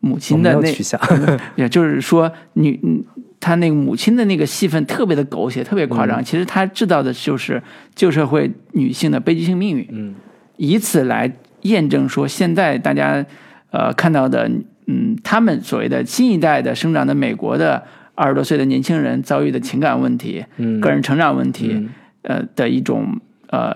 [0.00, 1.00] 母亲的那取消。
[1.56, 2.78] 也就是说，女
[3.40, 6.08] 嗯，她那个母亲的那个戏份特别的狗血，特别夸嗯。
[6.08, 6.24] 张。
[6.24, 7.60] 其实他制造的就是
[7.94, 10.14] 旧社会女性的悲剧性命运，嗯，
[10.56, 13.24] 以此来验证说现在大家
[13.70, 14.48] 呃看到的，
[14.86, 17.82] 嗯，他们所谓的新一代的生长的美国的
[18.14, 20.80] 二十多岁的年轻人遭遇的情感问题、嗯。
[20.80, 21.88] 个人成长问题，嗯。
[22.22, 23.18] 呃的一种
[23.48, 23.74] 呃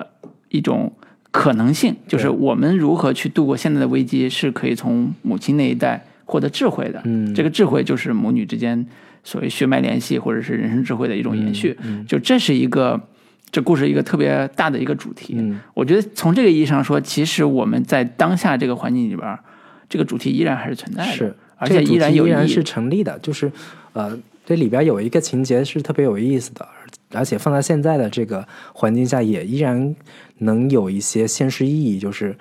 [0.50, 0.92] 一种
[1.30, 7.00] 可能性，就是我们如何去度过现在的危机，是可以从母亲那一代获得智慧的。
[7.04, 7.34] 嗯。
[7.34, 8.86] 这个智慧就是母女之间
[9.24, 11.76] 所谓血脉联系或者是人生智慧的一种延续。
[11.82, 13.00] 嗯就这是一个
[13.50, 15.34] 这故事一个特别大的一个主题。
[15.36, 19.38] 嗯我觉得从这个意义上说，其实我们在当下这个环境里边，
[19.88, 22.26] 这个主题依然还是存在的，是，而且依然有。
[22.26, 23.18] 依然是成立的。
[23.20, 23.50] 就是
[23.92, 26.66] 呃，这里边有一个情节是特别有意思的，
[27.12, 29.94] 而且放在现在的这个环境下，也依然
[30.38, 31.98] 能有一些现实意义。
[31.98, 32.36] 就是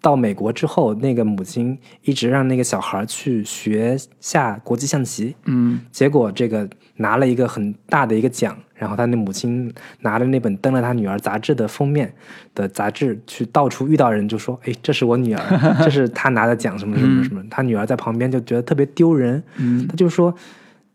[0.00, 12.12] 到美国之后，那个母亲一直让那个小孩去学下国际象棋，嗯结果这个拿了一个很大的一个奖，然后他那母亲拿着那本登了他女儿杂志的封面
[12.54, 15.42] 的杂志去到处遇到人就说：“哎，这是我女儿，
[15.82, 17.42] 这是她拿的奖，什么什么什么。
[17.50, 20.32] 他女儿在旁边就觉得特别丢人，嗯他就说：“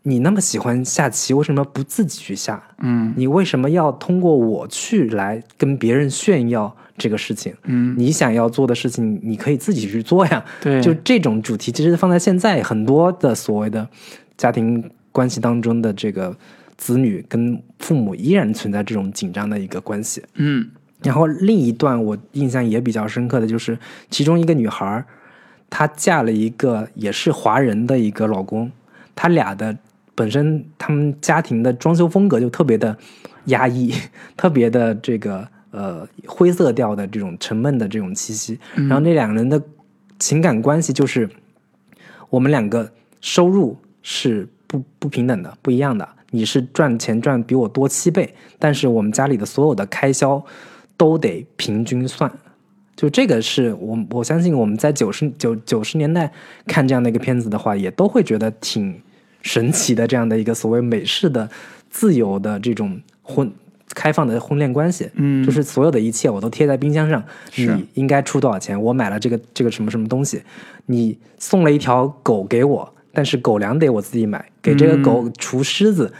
[0.04, 2.64] 你那么喜欢下棋，为什么不自己去下？
[2.80, 7.54] 嗯你为什么要通过我去来跟别人炫耀这个事情？
[7.64, 13.88] 嗯，你想要做的事情，你可以自己去做呀。”对，就这种主题，其实放在现在很多的所谓的
[14.38, 16.36] 家庭关系当中的这个
[16.78, 20.22] 子女跟父母依然存在这种紧张的一个关系。
[20.36, 20.70] 嗯
[21.04, 23.76] 然后另一段我印象也比较深刻的就是，
[24.12, 25.04] 其中一个女孩，
[25.68, 28.72] 她嫁了一个也是华人的一个老公，
[29.16, 29.76] 他俩的
[30.14, 32.96] 本身他们家庭的装修风格就特别的
[33.46, 33.92] 压抑，
[34.38, 38.60] 特别的这个呃灰色调的这种沉闷的这种气息。
[38.76, 39.62] 然后那两个人的
[40.20, 41.30] 情感关系就是，
[42.30, 46.08] 我们两个收入是不不平等的、不一样的。
[46.34, 50.42] 你是赚钱赚比我多七倍，但是我们家里的所有的开销
[50.96, 52.32] 都得平均算。
[52.96, 56.32] 就这个是我我相信我们在九十九九十年代
[56.68, 59.02] 看这样的一个片子的话，也都会觉得挺
[59.42, 60.08] 神奇的。
[60.08, 61.50] 这样的一个所谓美式的
[61.90, 63.52] 自由的这种婚
[63.94, 67.24] 开放的婚恋关系，嗯，就是所有的一切我都贴在冰箱上，
[67.56, 68.82] 你应该出多少钱？
[68.82, 70.42] 我买了这个这个什么什么东西，
[70.86, 76.14] 你送了一条狗给我，但是狗粮得我自己买，给这个狗除虱子、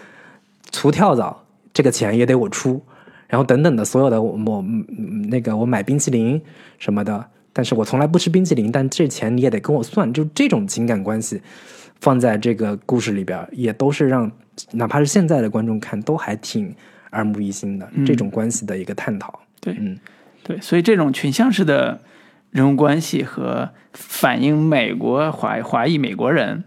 [0.72, 1.44] 除跳蚤，
[1.74, 2.82] 这个钱也得我出，
[3.28, 6.42] 然后等等的所有的我我嗯那个我买冰淇淋
[6.78, 11.42] 什么的，但是我从来不吃冰淇淋，但这钱你也得跟我算，就这种情感关系
[12.00, 14.30] 放在这个故事里边，也都是让
[14.72, 16.76] 哪怕是现在的观众看都还挺
[17.12, 19.40] 耳目一新的、这种关系的一个探讨。
[19.60, 19.98] 对嗯
[20.44, 22.02] 对，所以这种群像式的
[22.50, 26.64] 人物关系和反映美国华华裔美国人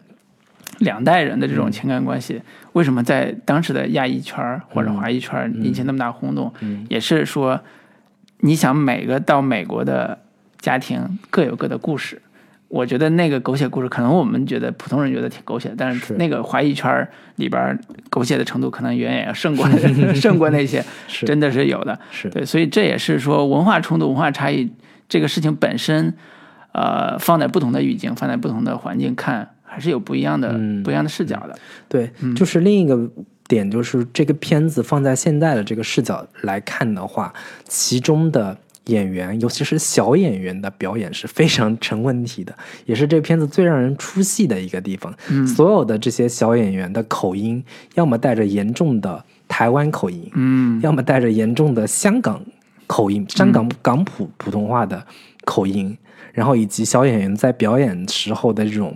[0.78, 2.40] 两代人的这种情感关系，
[2.72, 6.52] 为什么在当时的亚裔圈或者华裔圈引起那么大轰动？
[6.60, 7.60] 嗯也是说，
[8.38, 10.20] 你想每个到美国的
[10.60, 12.22] 家庭各有各的故事。
[12.74, 16.14] 我觉得那个狗血故事，可能我们觉得普通人觉得挺狗血，但是是。
[16.14, 17.78] 那个华裔圈儿里边
[18.10, 19.64] 狗血的程度可能远远要胜过
[20.12, 20.84] 胜过那些，
[21.24, 21.96] 真的是有的。
[22.10, 22.28] 是。
[22.30, 24.68] 对，所以这也是说文化冲突、文化差异
[25.08, 26.12] 这个事情本身，
[26.72, 30.82] 呃，放在不同的语境、放在不同的环境看，还是有不一样的、嗯。
[30.82, 31.56] 不一样的视角的。
[31.88, 32.34] 对，嗯。
[32.34, 33.08] 就是另一个
[33.46, 37.32] 点，就是这个片子放在现在的这个视角来看的话，
[37.68, 42.54] 其中的演员，尤其是小演员的表演是非常成问题的，
[42.84, 45.14] 也是这片子最让人出戏的一个地方。
[45.30, 45.46] 嗯。
[45.46, 50.80] 所有的这些小演员的口音，要么带着严重的台湾口音，嗯。
[50.82, 52.42] 要么带着严重的香港
[52.86, 55.06] 口音、香港港普普通话的
[55.44, 55.96] 口音，
[56.32, 58.94] 然后以及小演员在表演时候的这种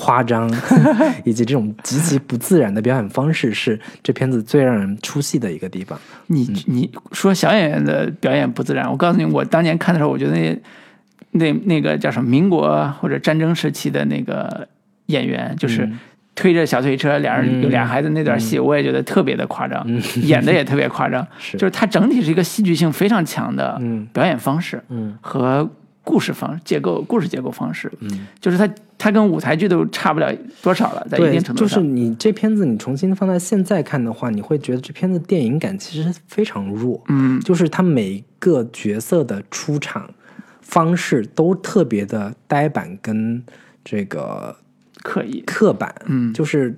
[0.00, 0.48] 夸张，
[1.24, 5.98] 以及这种极其不自然的表演方式，是这片子最让人出戏的一个地方。
[6.28, 6.56] 你嗯。
[6.66, 10.56] 你说小演员的表演不自然，我告诉你，我当年看的时候，我觉得那
[11.32, 14.68] 那那个叫什么民国或者战争时期的那个
[15.06, 15.88] 演员，就是
[16.36, 19.84] 推着小推车，俩人有俩孩子那段戏，我也觉得特别的夸张，
[20.22, 21.26] 演的也特别夸张。
[21.40, 21.58] 是。
[21.58, 24.06] 就是它整体是一个戏剧性非常强的嗯。
[24.12, 25.18] 表演方式嗯。
[25.20, 25.68] 和
[26.08, 28.66] 故事方结构、故事结构方式，嗯，就是它
[28.96, 31.68] 它跟舞台剧都差不了多少了，在一，定程度上。
[31.68, 37.04] 就是你这片子你重新放在现在看的话，你会觉得这片子电影感其实非常弱。
[37.08, 40.08] 嗯，就是它每个角色的出场
[40.62, 43.44] 方式都特别的呆板跟
[43.84, 44.56] 这个
[45.02, 46.32] 刻意，刻板，嗯。
[46.32, 46.74] 就是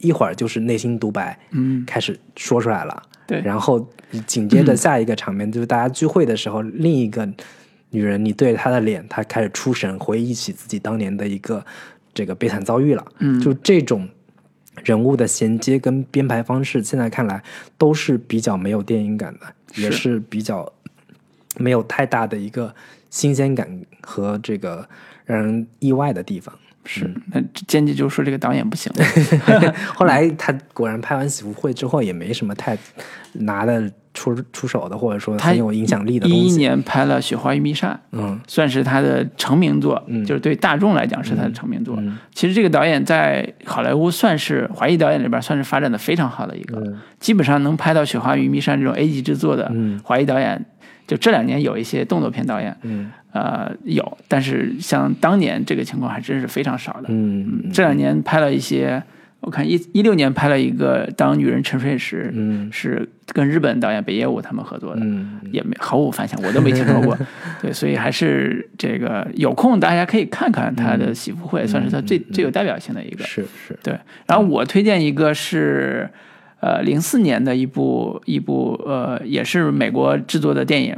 [0.00, 3.88] 一会儿就是内心独白嗯，开始说出来了，对，然后
[4.26, 7.26] 紧接着下一个场面、就是大家聚会的时候，另一个
[7.96, 11.64] 女人你对着她的脸，她开始出神，回忆起自己当年的一个
[12.12, 14.06] 这个悲惨遭遇了，嗯就这种。
[14.84, 17.42] 人物的衔接跟编排方式，现在看来
[17.78, 19.46] 都是比较没有电影感的，
[19.82, 20.70] 也是是比较
[21.56, 22.72] 没有太大的一个
[23.08, 23.66] 新鲜感
[24.02, 24.86] 和这个
[25.24, 26.54] 让人意外的地方。
[26.84, 28.92] 是，那编辑就说这个导演不行，
[29.96, 32.76] 后来他果然拍完《喜福会》之后，也没什么太
[33.32, 36.56] 拿得出出手的，或者说他很有影响力的一一。
[36.56, 38.40] 年拍了《雪花与密扇》，嗯。
[38.48, 40.24] 算是他的成名作，嗯。
[40.24, 41.94] 就是对大众来讲是他的成名作。
[41.98, 42.16] 嗯。
[42.32, 46.98] 其实这个导演在好莱坞算是华裔导演里边算是发展的非常好的一个，嗯。
[47.20, 50.00] 基本上能拍到《雪花与密扇》这种 A 级制作的嗯。
[50.02, 50.64] 华裔导演，
[51.06, 53.10] 就这两年有一些动作片导演，嗯。
[53.32, 57.08] 呃，有，但是像当年这个情况还真是非常少的。
[57.08, 57.70] 嗯。
[57.70, 59.02] 这两年拍了一些，
[59.46, 65.00] 我看一一六年拍了一个《当女人沉睡时》，嗯是跟日本导演北野武他们合作的。
[65.04, 67.16] 嗯也没毫无反响，我都没听说过。
[67.62, 73.24] 对，所以还是这个有空大家可以看看他的喜福会，算是他最最有代表性的一个。
[73.24, 73.96] 是是对，
[74.26, 76.10] 然后我推荐一个是
[76.58, 80.96] 呃零四年的一部一部呃也是美国制作的电影，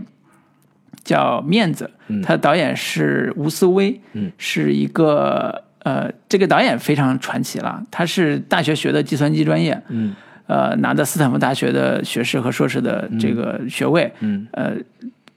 [1.05, 1.91] 叫《面子》，
[2.23, 10.15] 他的导演是吴思威，嗯是一个呃这个导演非常传奇了，他是大学学的计算机专业，嗯。
[10.47, 14.47] 呃拿的斯坦福大学的学士和硕士的这个学位，嗯。
[14.53, 14.73] 呃，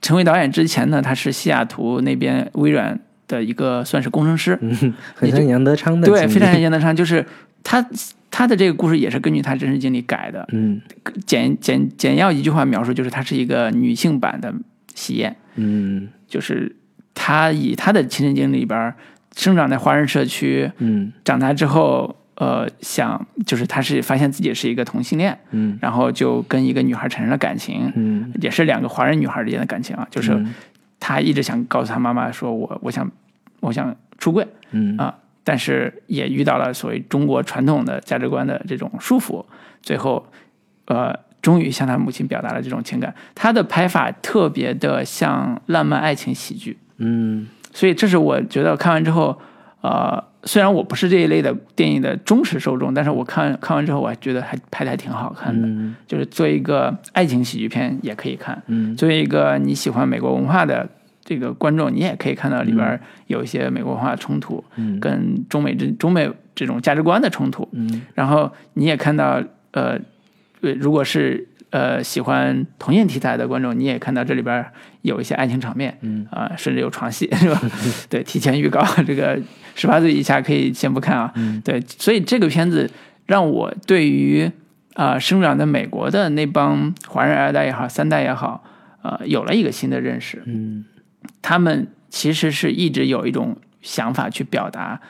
[0.00, 2.98] 成为导演之前呢，他是西雅图那边微软
[3.28, 7.24] 的一个算是工程师，嗯，很像杨德昌的对，非常像杨德昌，就是
[7.62, 7.86] 他
[8.30, 10.48] 他的这个故事也是根据他真实经历改的。
[10.52, 10.80] 嗯。
[11.26, 14.52] 简简简要一句话描述，就是他是一个女性版的
[14.94, 16.08] 喜宴，嗯。
[16.26, 16.74] 就是
[17.12, 18.94] 他以他的亲身经历里边儿
[19.36, 21.12] 生长在华人社区，嗯。
[21.24, 25.78] 长大之后，呃，想就是他是发现自己是一个同性恋，嗯。
[25.80, 28.32] 然后就跟一个女孩产生了感情，嗯。
[28.40, 30.44] 也是两个华人女孩之间的感情啊，就是
[31.00, 33.10] 他一直想告诉他妈妈说我我想
[33.60, 34.96] 我想出柜嗯。
[34.96, 35.14] 啊，
[35.44, 39.44] 但是也遇到了所谓中国传统的价值观的这种束缚，
[39.82, 40.24] 最后
[40.86, 43.12] 呃终于向他母亲表达了这种情感。
[43.34, 49.36] 他的拍法特别的像浪漫爱情喜剧，嗯所以这是我觉得看完之后，
[49.80, 55.66] 呃，虽然我不是这一类的电影的忠实受众，但是我看看完之后，我还觉得还拍的还挺好看的。
[55.66, 55.96] 嗯。
[56.06, 58.94] 就是作为一个爱情喜剧片也可以看，嗯。
[58.94, 60.88] 作为一个你喜欢美国文化的
[61.24, 65.00] 这个观众，你也可以看到里边有一些美国文化冲突，嗯。
[65.00, 67.68] 跟中美这中美这种价值观的冲突。
[67.72, 68.02] 嗯。
[68.14, 69.98] 然后你也看到，呃，
[70.60, 74.64] 呃如果是呃喜欢同性题材的观众，你也看到这里边
[75.02, 77.60] 有一些爱情场面，嗯啊、甚至有床戏， 是吧？
[78.08, 79.36] 对，提前预告 这个
[79.74, 81.32] 十八岁以下可以先不看啊。
[81.34, 82.88] 嗯对，所以这个片子
[83.26, 84.48] 让我对于
[84.94, 88.62] 啊、生长在美国的那帮华人二代也好，三代也好，
[89.02, 90.42] 呃，有了一个新的认识。
[90.46, 90.84] 嗯
[91.40, 95.00] 他们其实是一直有一种想法去表达，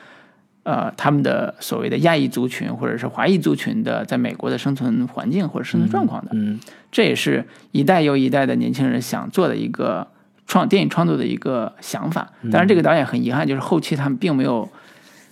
[0.63, 6.31] 呃，他们的所谓的亚裔族群或者是华裔族群的在美国的生存环境或者生存状况的。
[6.33, 6.59] 嗯
[6.89, 10.07] 这也是一代又一代的年轻人想做的一个
[10.47, 12.31] 创电影创作的一个想法。
[12.43, 14.69] 当然，这个导演很遗憾，就是后期他们并没有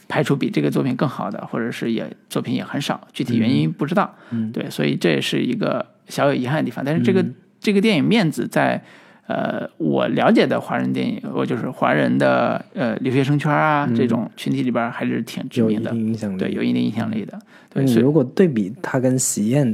[0.08, 4.14] 拍出比这个作品更好的，或者是也作品也很少，具体原因不知道。
[4.32, 6.84] 嗯对，所以这也是一个小有遗憾的地方。
[6.84, 7.24] 但是这个、
[7.60, 8.84] 这个电影面子在。
[9.28, 16.38] 呃，我了解的华人电影，我就是华人的呃留学生圈啊、这种群体里边还是挺知有一名的，定影响力。
[16.38, 17.40] 对，有一定影响力的。
[17.70, 19.68] 对，你所以如果对比他跟《喜宴》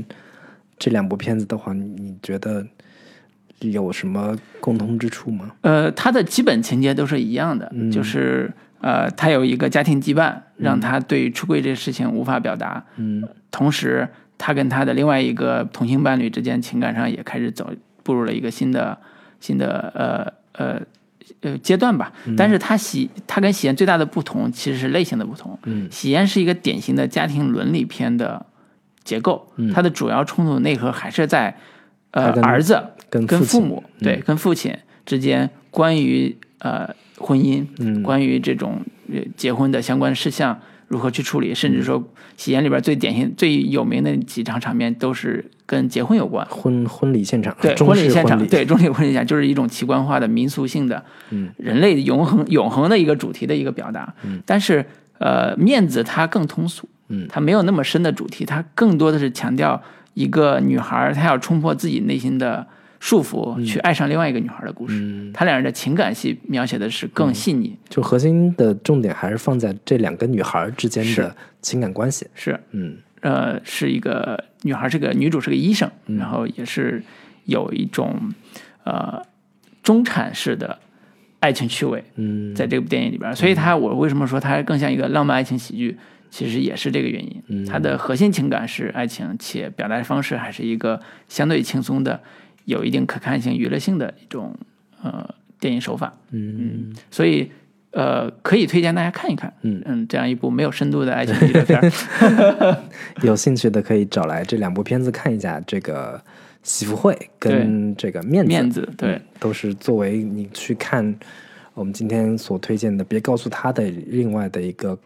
[0.78, 2.64] 这两部片子的话，你你觉得
[3.62, 5.52] 有什么共通之处吗？
[5.62, 14.08] 呃，它的基本情节都是一样的，嗯就是呃，他有一个家庭羁绊，让他对出柜这个事情无法表达，嗯同时
[14.38, 17.72] 他跟他的另外一个同性伴侣之间情感上也开始走
[18.04, 18.96] 步入了一个新的
[19.40, 20.82] 新的呃呃
[21.42, 22.12] 呃阶段吧。
[22.38, 25.88] 但是他喜他跟喜宴最大的不同其实是类型的不同，嗯。
[25.92, 28.46] 喜宴是一个典型的家庭伦理片的
[29.04, 29.72] 结构，嗯。
[29.74, 31.58] 它的主要冲突内核还是在
[32.12, 38.04] 呃儿子跟跟父母对跟父亲之间关于呃婚姻，嗯。
[38.04, 38.82] 关于这种
[39.14, 42.02] 呃结婚的相关事项如何去处理，甚至说
[42.38, 46.44] 《喜宴》里边最典型、最有名的几场场面都是跟结婚有关。
[46.50, 54.12] 婚婚礼现场，对，婚礼现场，对，中式婚礼现场就是一种奇观化的民俗性的，嗯，人类永恒永恒的一个主题的一个表达。
[54.24, 54.84] 嗯，但是
[55.20, 59.80] 呃，面子它更通俗，嗯它没有那么深的主题，它更多的是强调
[60.14, 62.66] 一个女孩儿她要冲破自己内心的
[63.00, 64.96] 束缚，去爱上另外一个女孩儿的故事。
[65.00, 72.26] 嗯，他俩人的情感戏描写的是更细腻，就核心的重点还是放在这两个女孩之间的情感关系。
[72.34, 77.04] 是嗯呃，是一个女孩，是个女主，是个医生，然后也是
[77.44, 78.32] 有一种
[78.86, 79.22] 呃
[79.84, 80.80] 中产式的
[81.42, 85.98] 爱情趣味嗯，在这部电影里边，所以它我为什么说它更像一个浪漫爱情喜剧，
[86.30, 87.66] 其实也是这个原因。
[87.66, 92.22] 它的核心情感是爱情，且表达方式还是一个相对轻松的、
[92.64, 94.56] 有一定可看性、娱乐性的一种
[95.04, 96.14] 呃电影手法。
[96.32, 97.52] 嗯所以
[97.98, 99.52] 呃，可以推荐大家看一看。
[99.64, 99.82] 嗯。
[99.86, 101.34] 嗯这样一部没有深度的爱情
[101.66, 102.78] 片儿。
[103.24, 106.16] 有兴趣的可以找来这两部片子看一下，这个
[106.62, 109.14] 《喜福会》跟这个《面子》面子对。
[109.14, 111.16] 嗯都是作为你去看
[111.76, 114.98] 我们今天所推荐的，别告诉他的另外的一个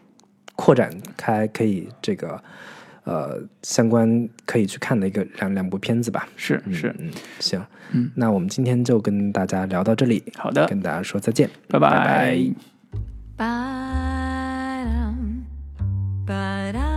[0.56, 2.42] 扩展开，可以这个
[3.04, 6.26] 呃相关可以去看的一个两两部片子吧。
[6.34, 7.10] 是是，嗯，
[7.40, 7.62] 行，
[7.92, 11.78] 嗯，那我们今天就跟大家聊到这里，好的，跟大家说再见，拜。
[11.78, 12.71] 拜拜
[13.42, 15.18] Ba-dum,
[16.28, 16.90] ba-da,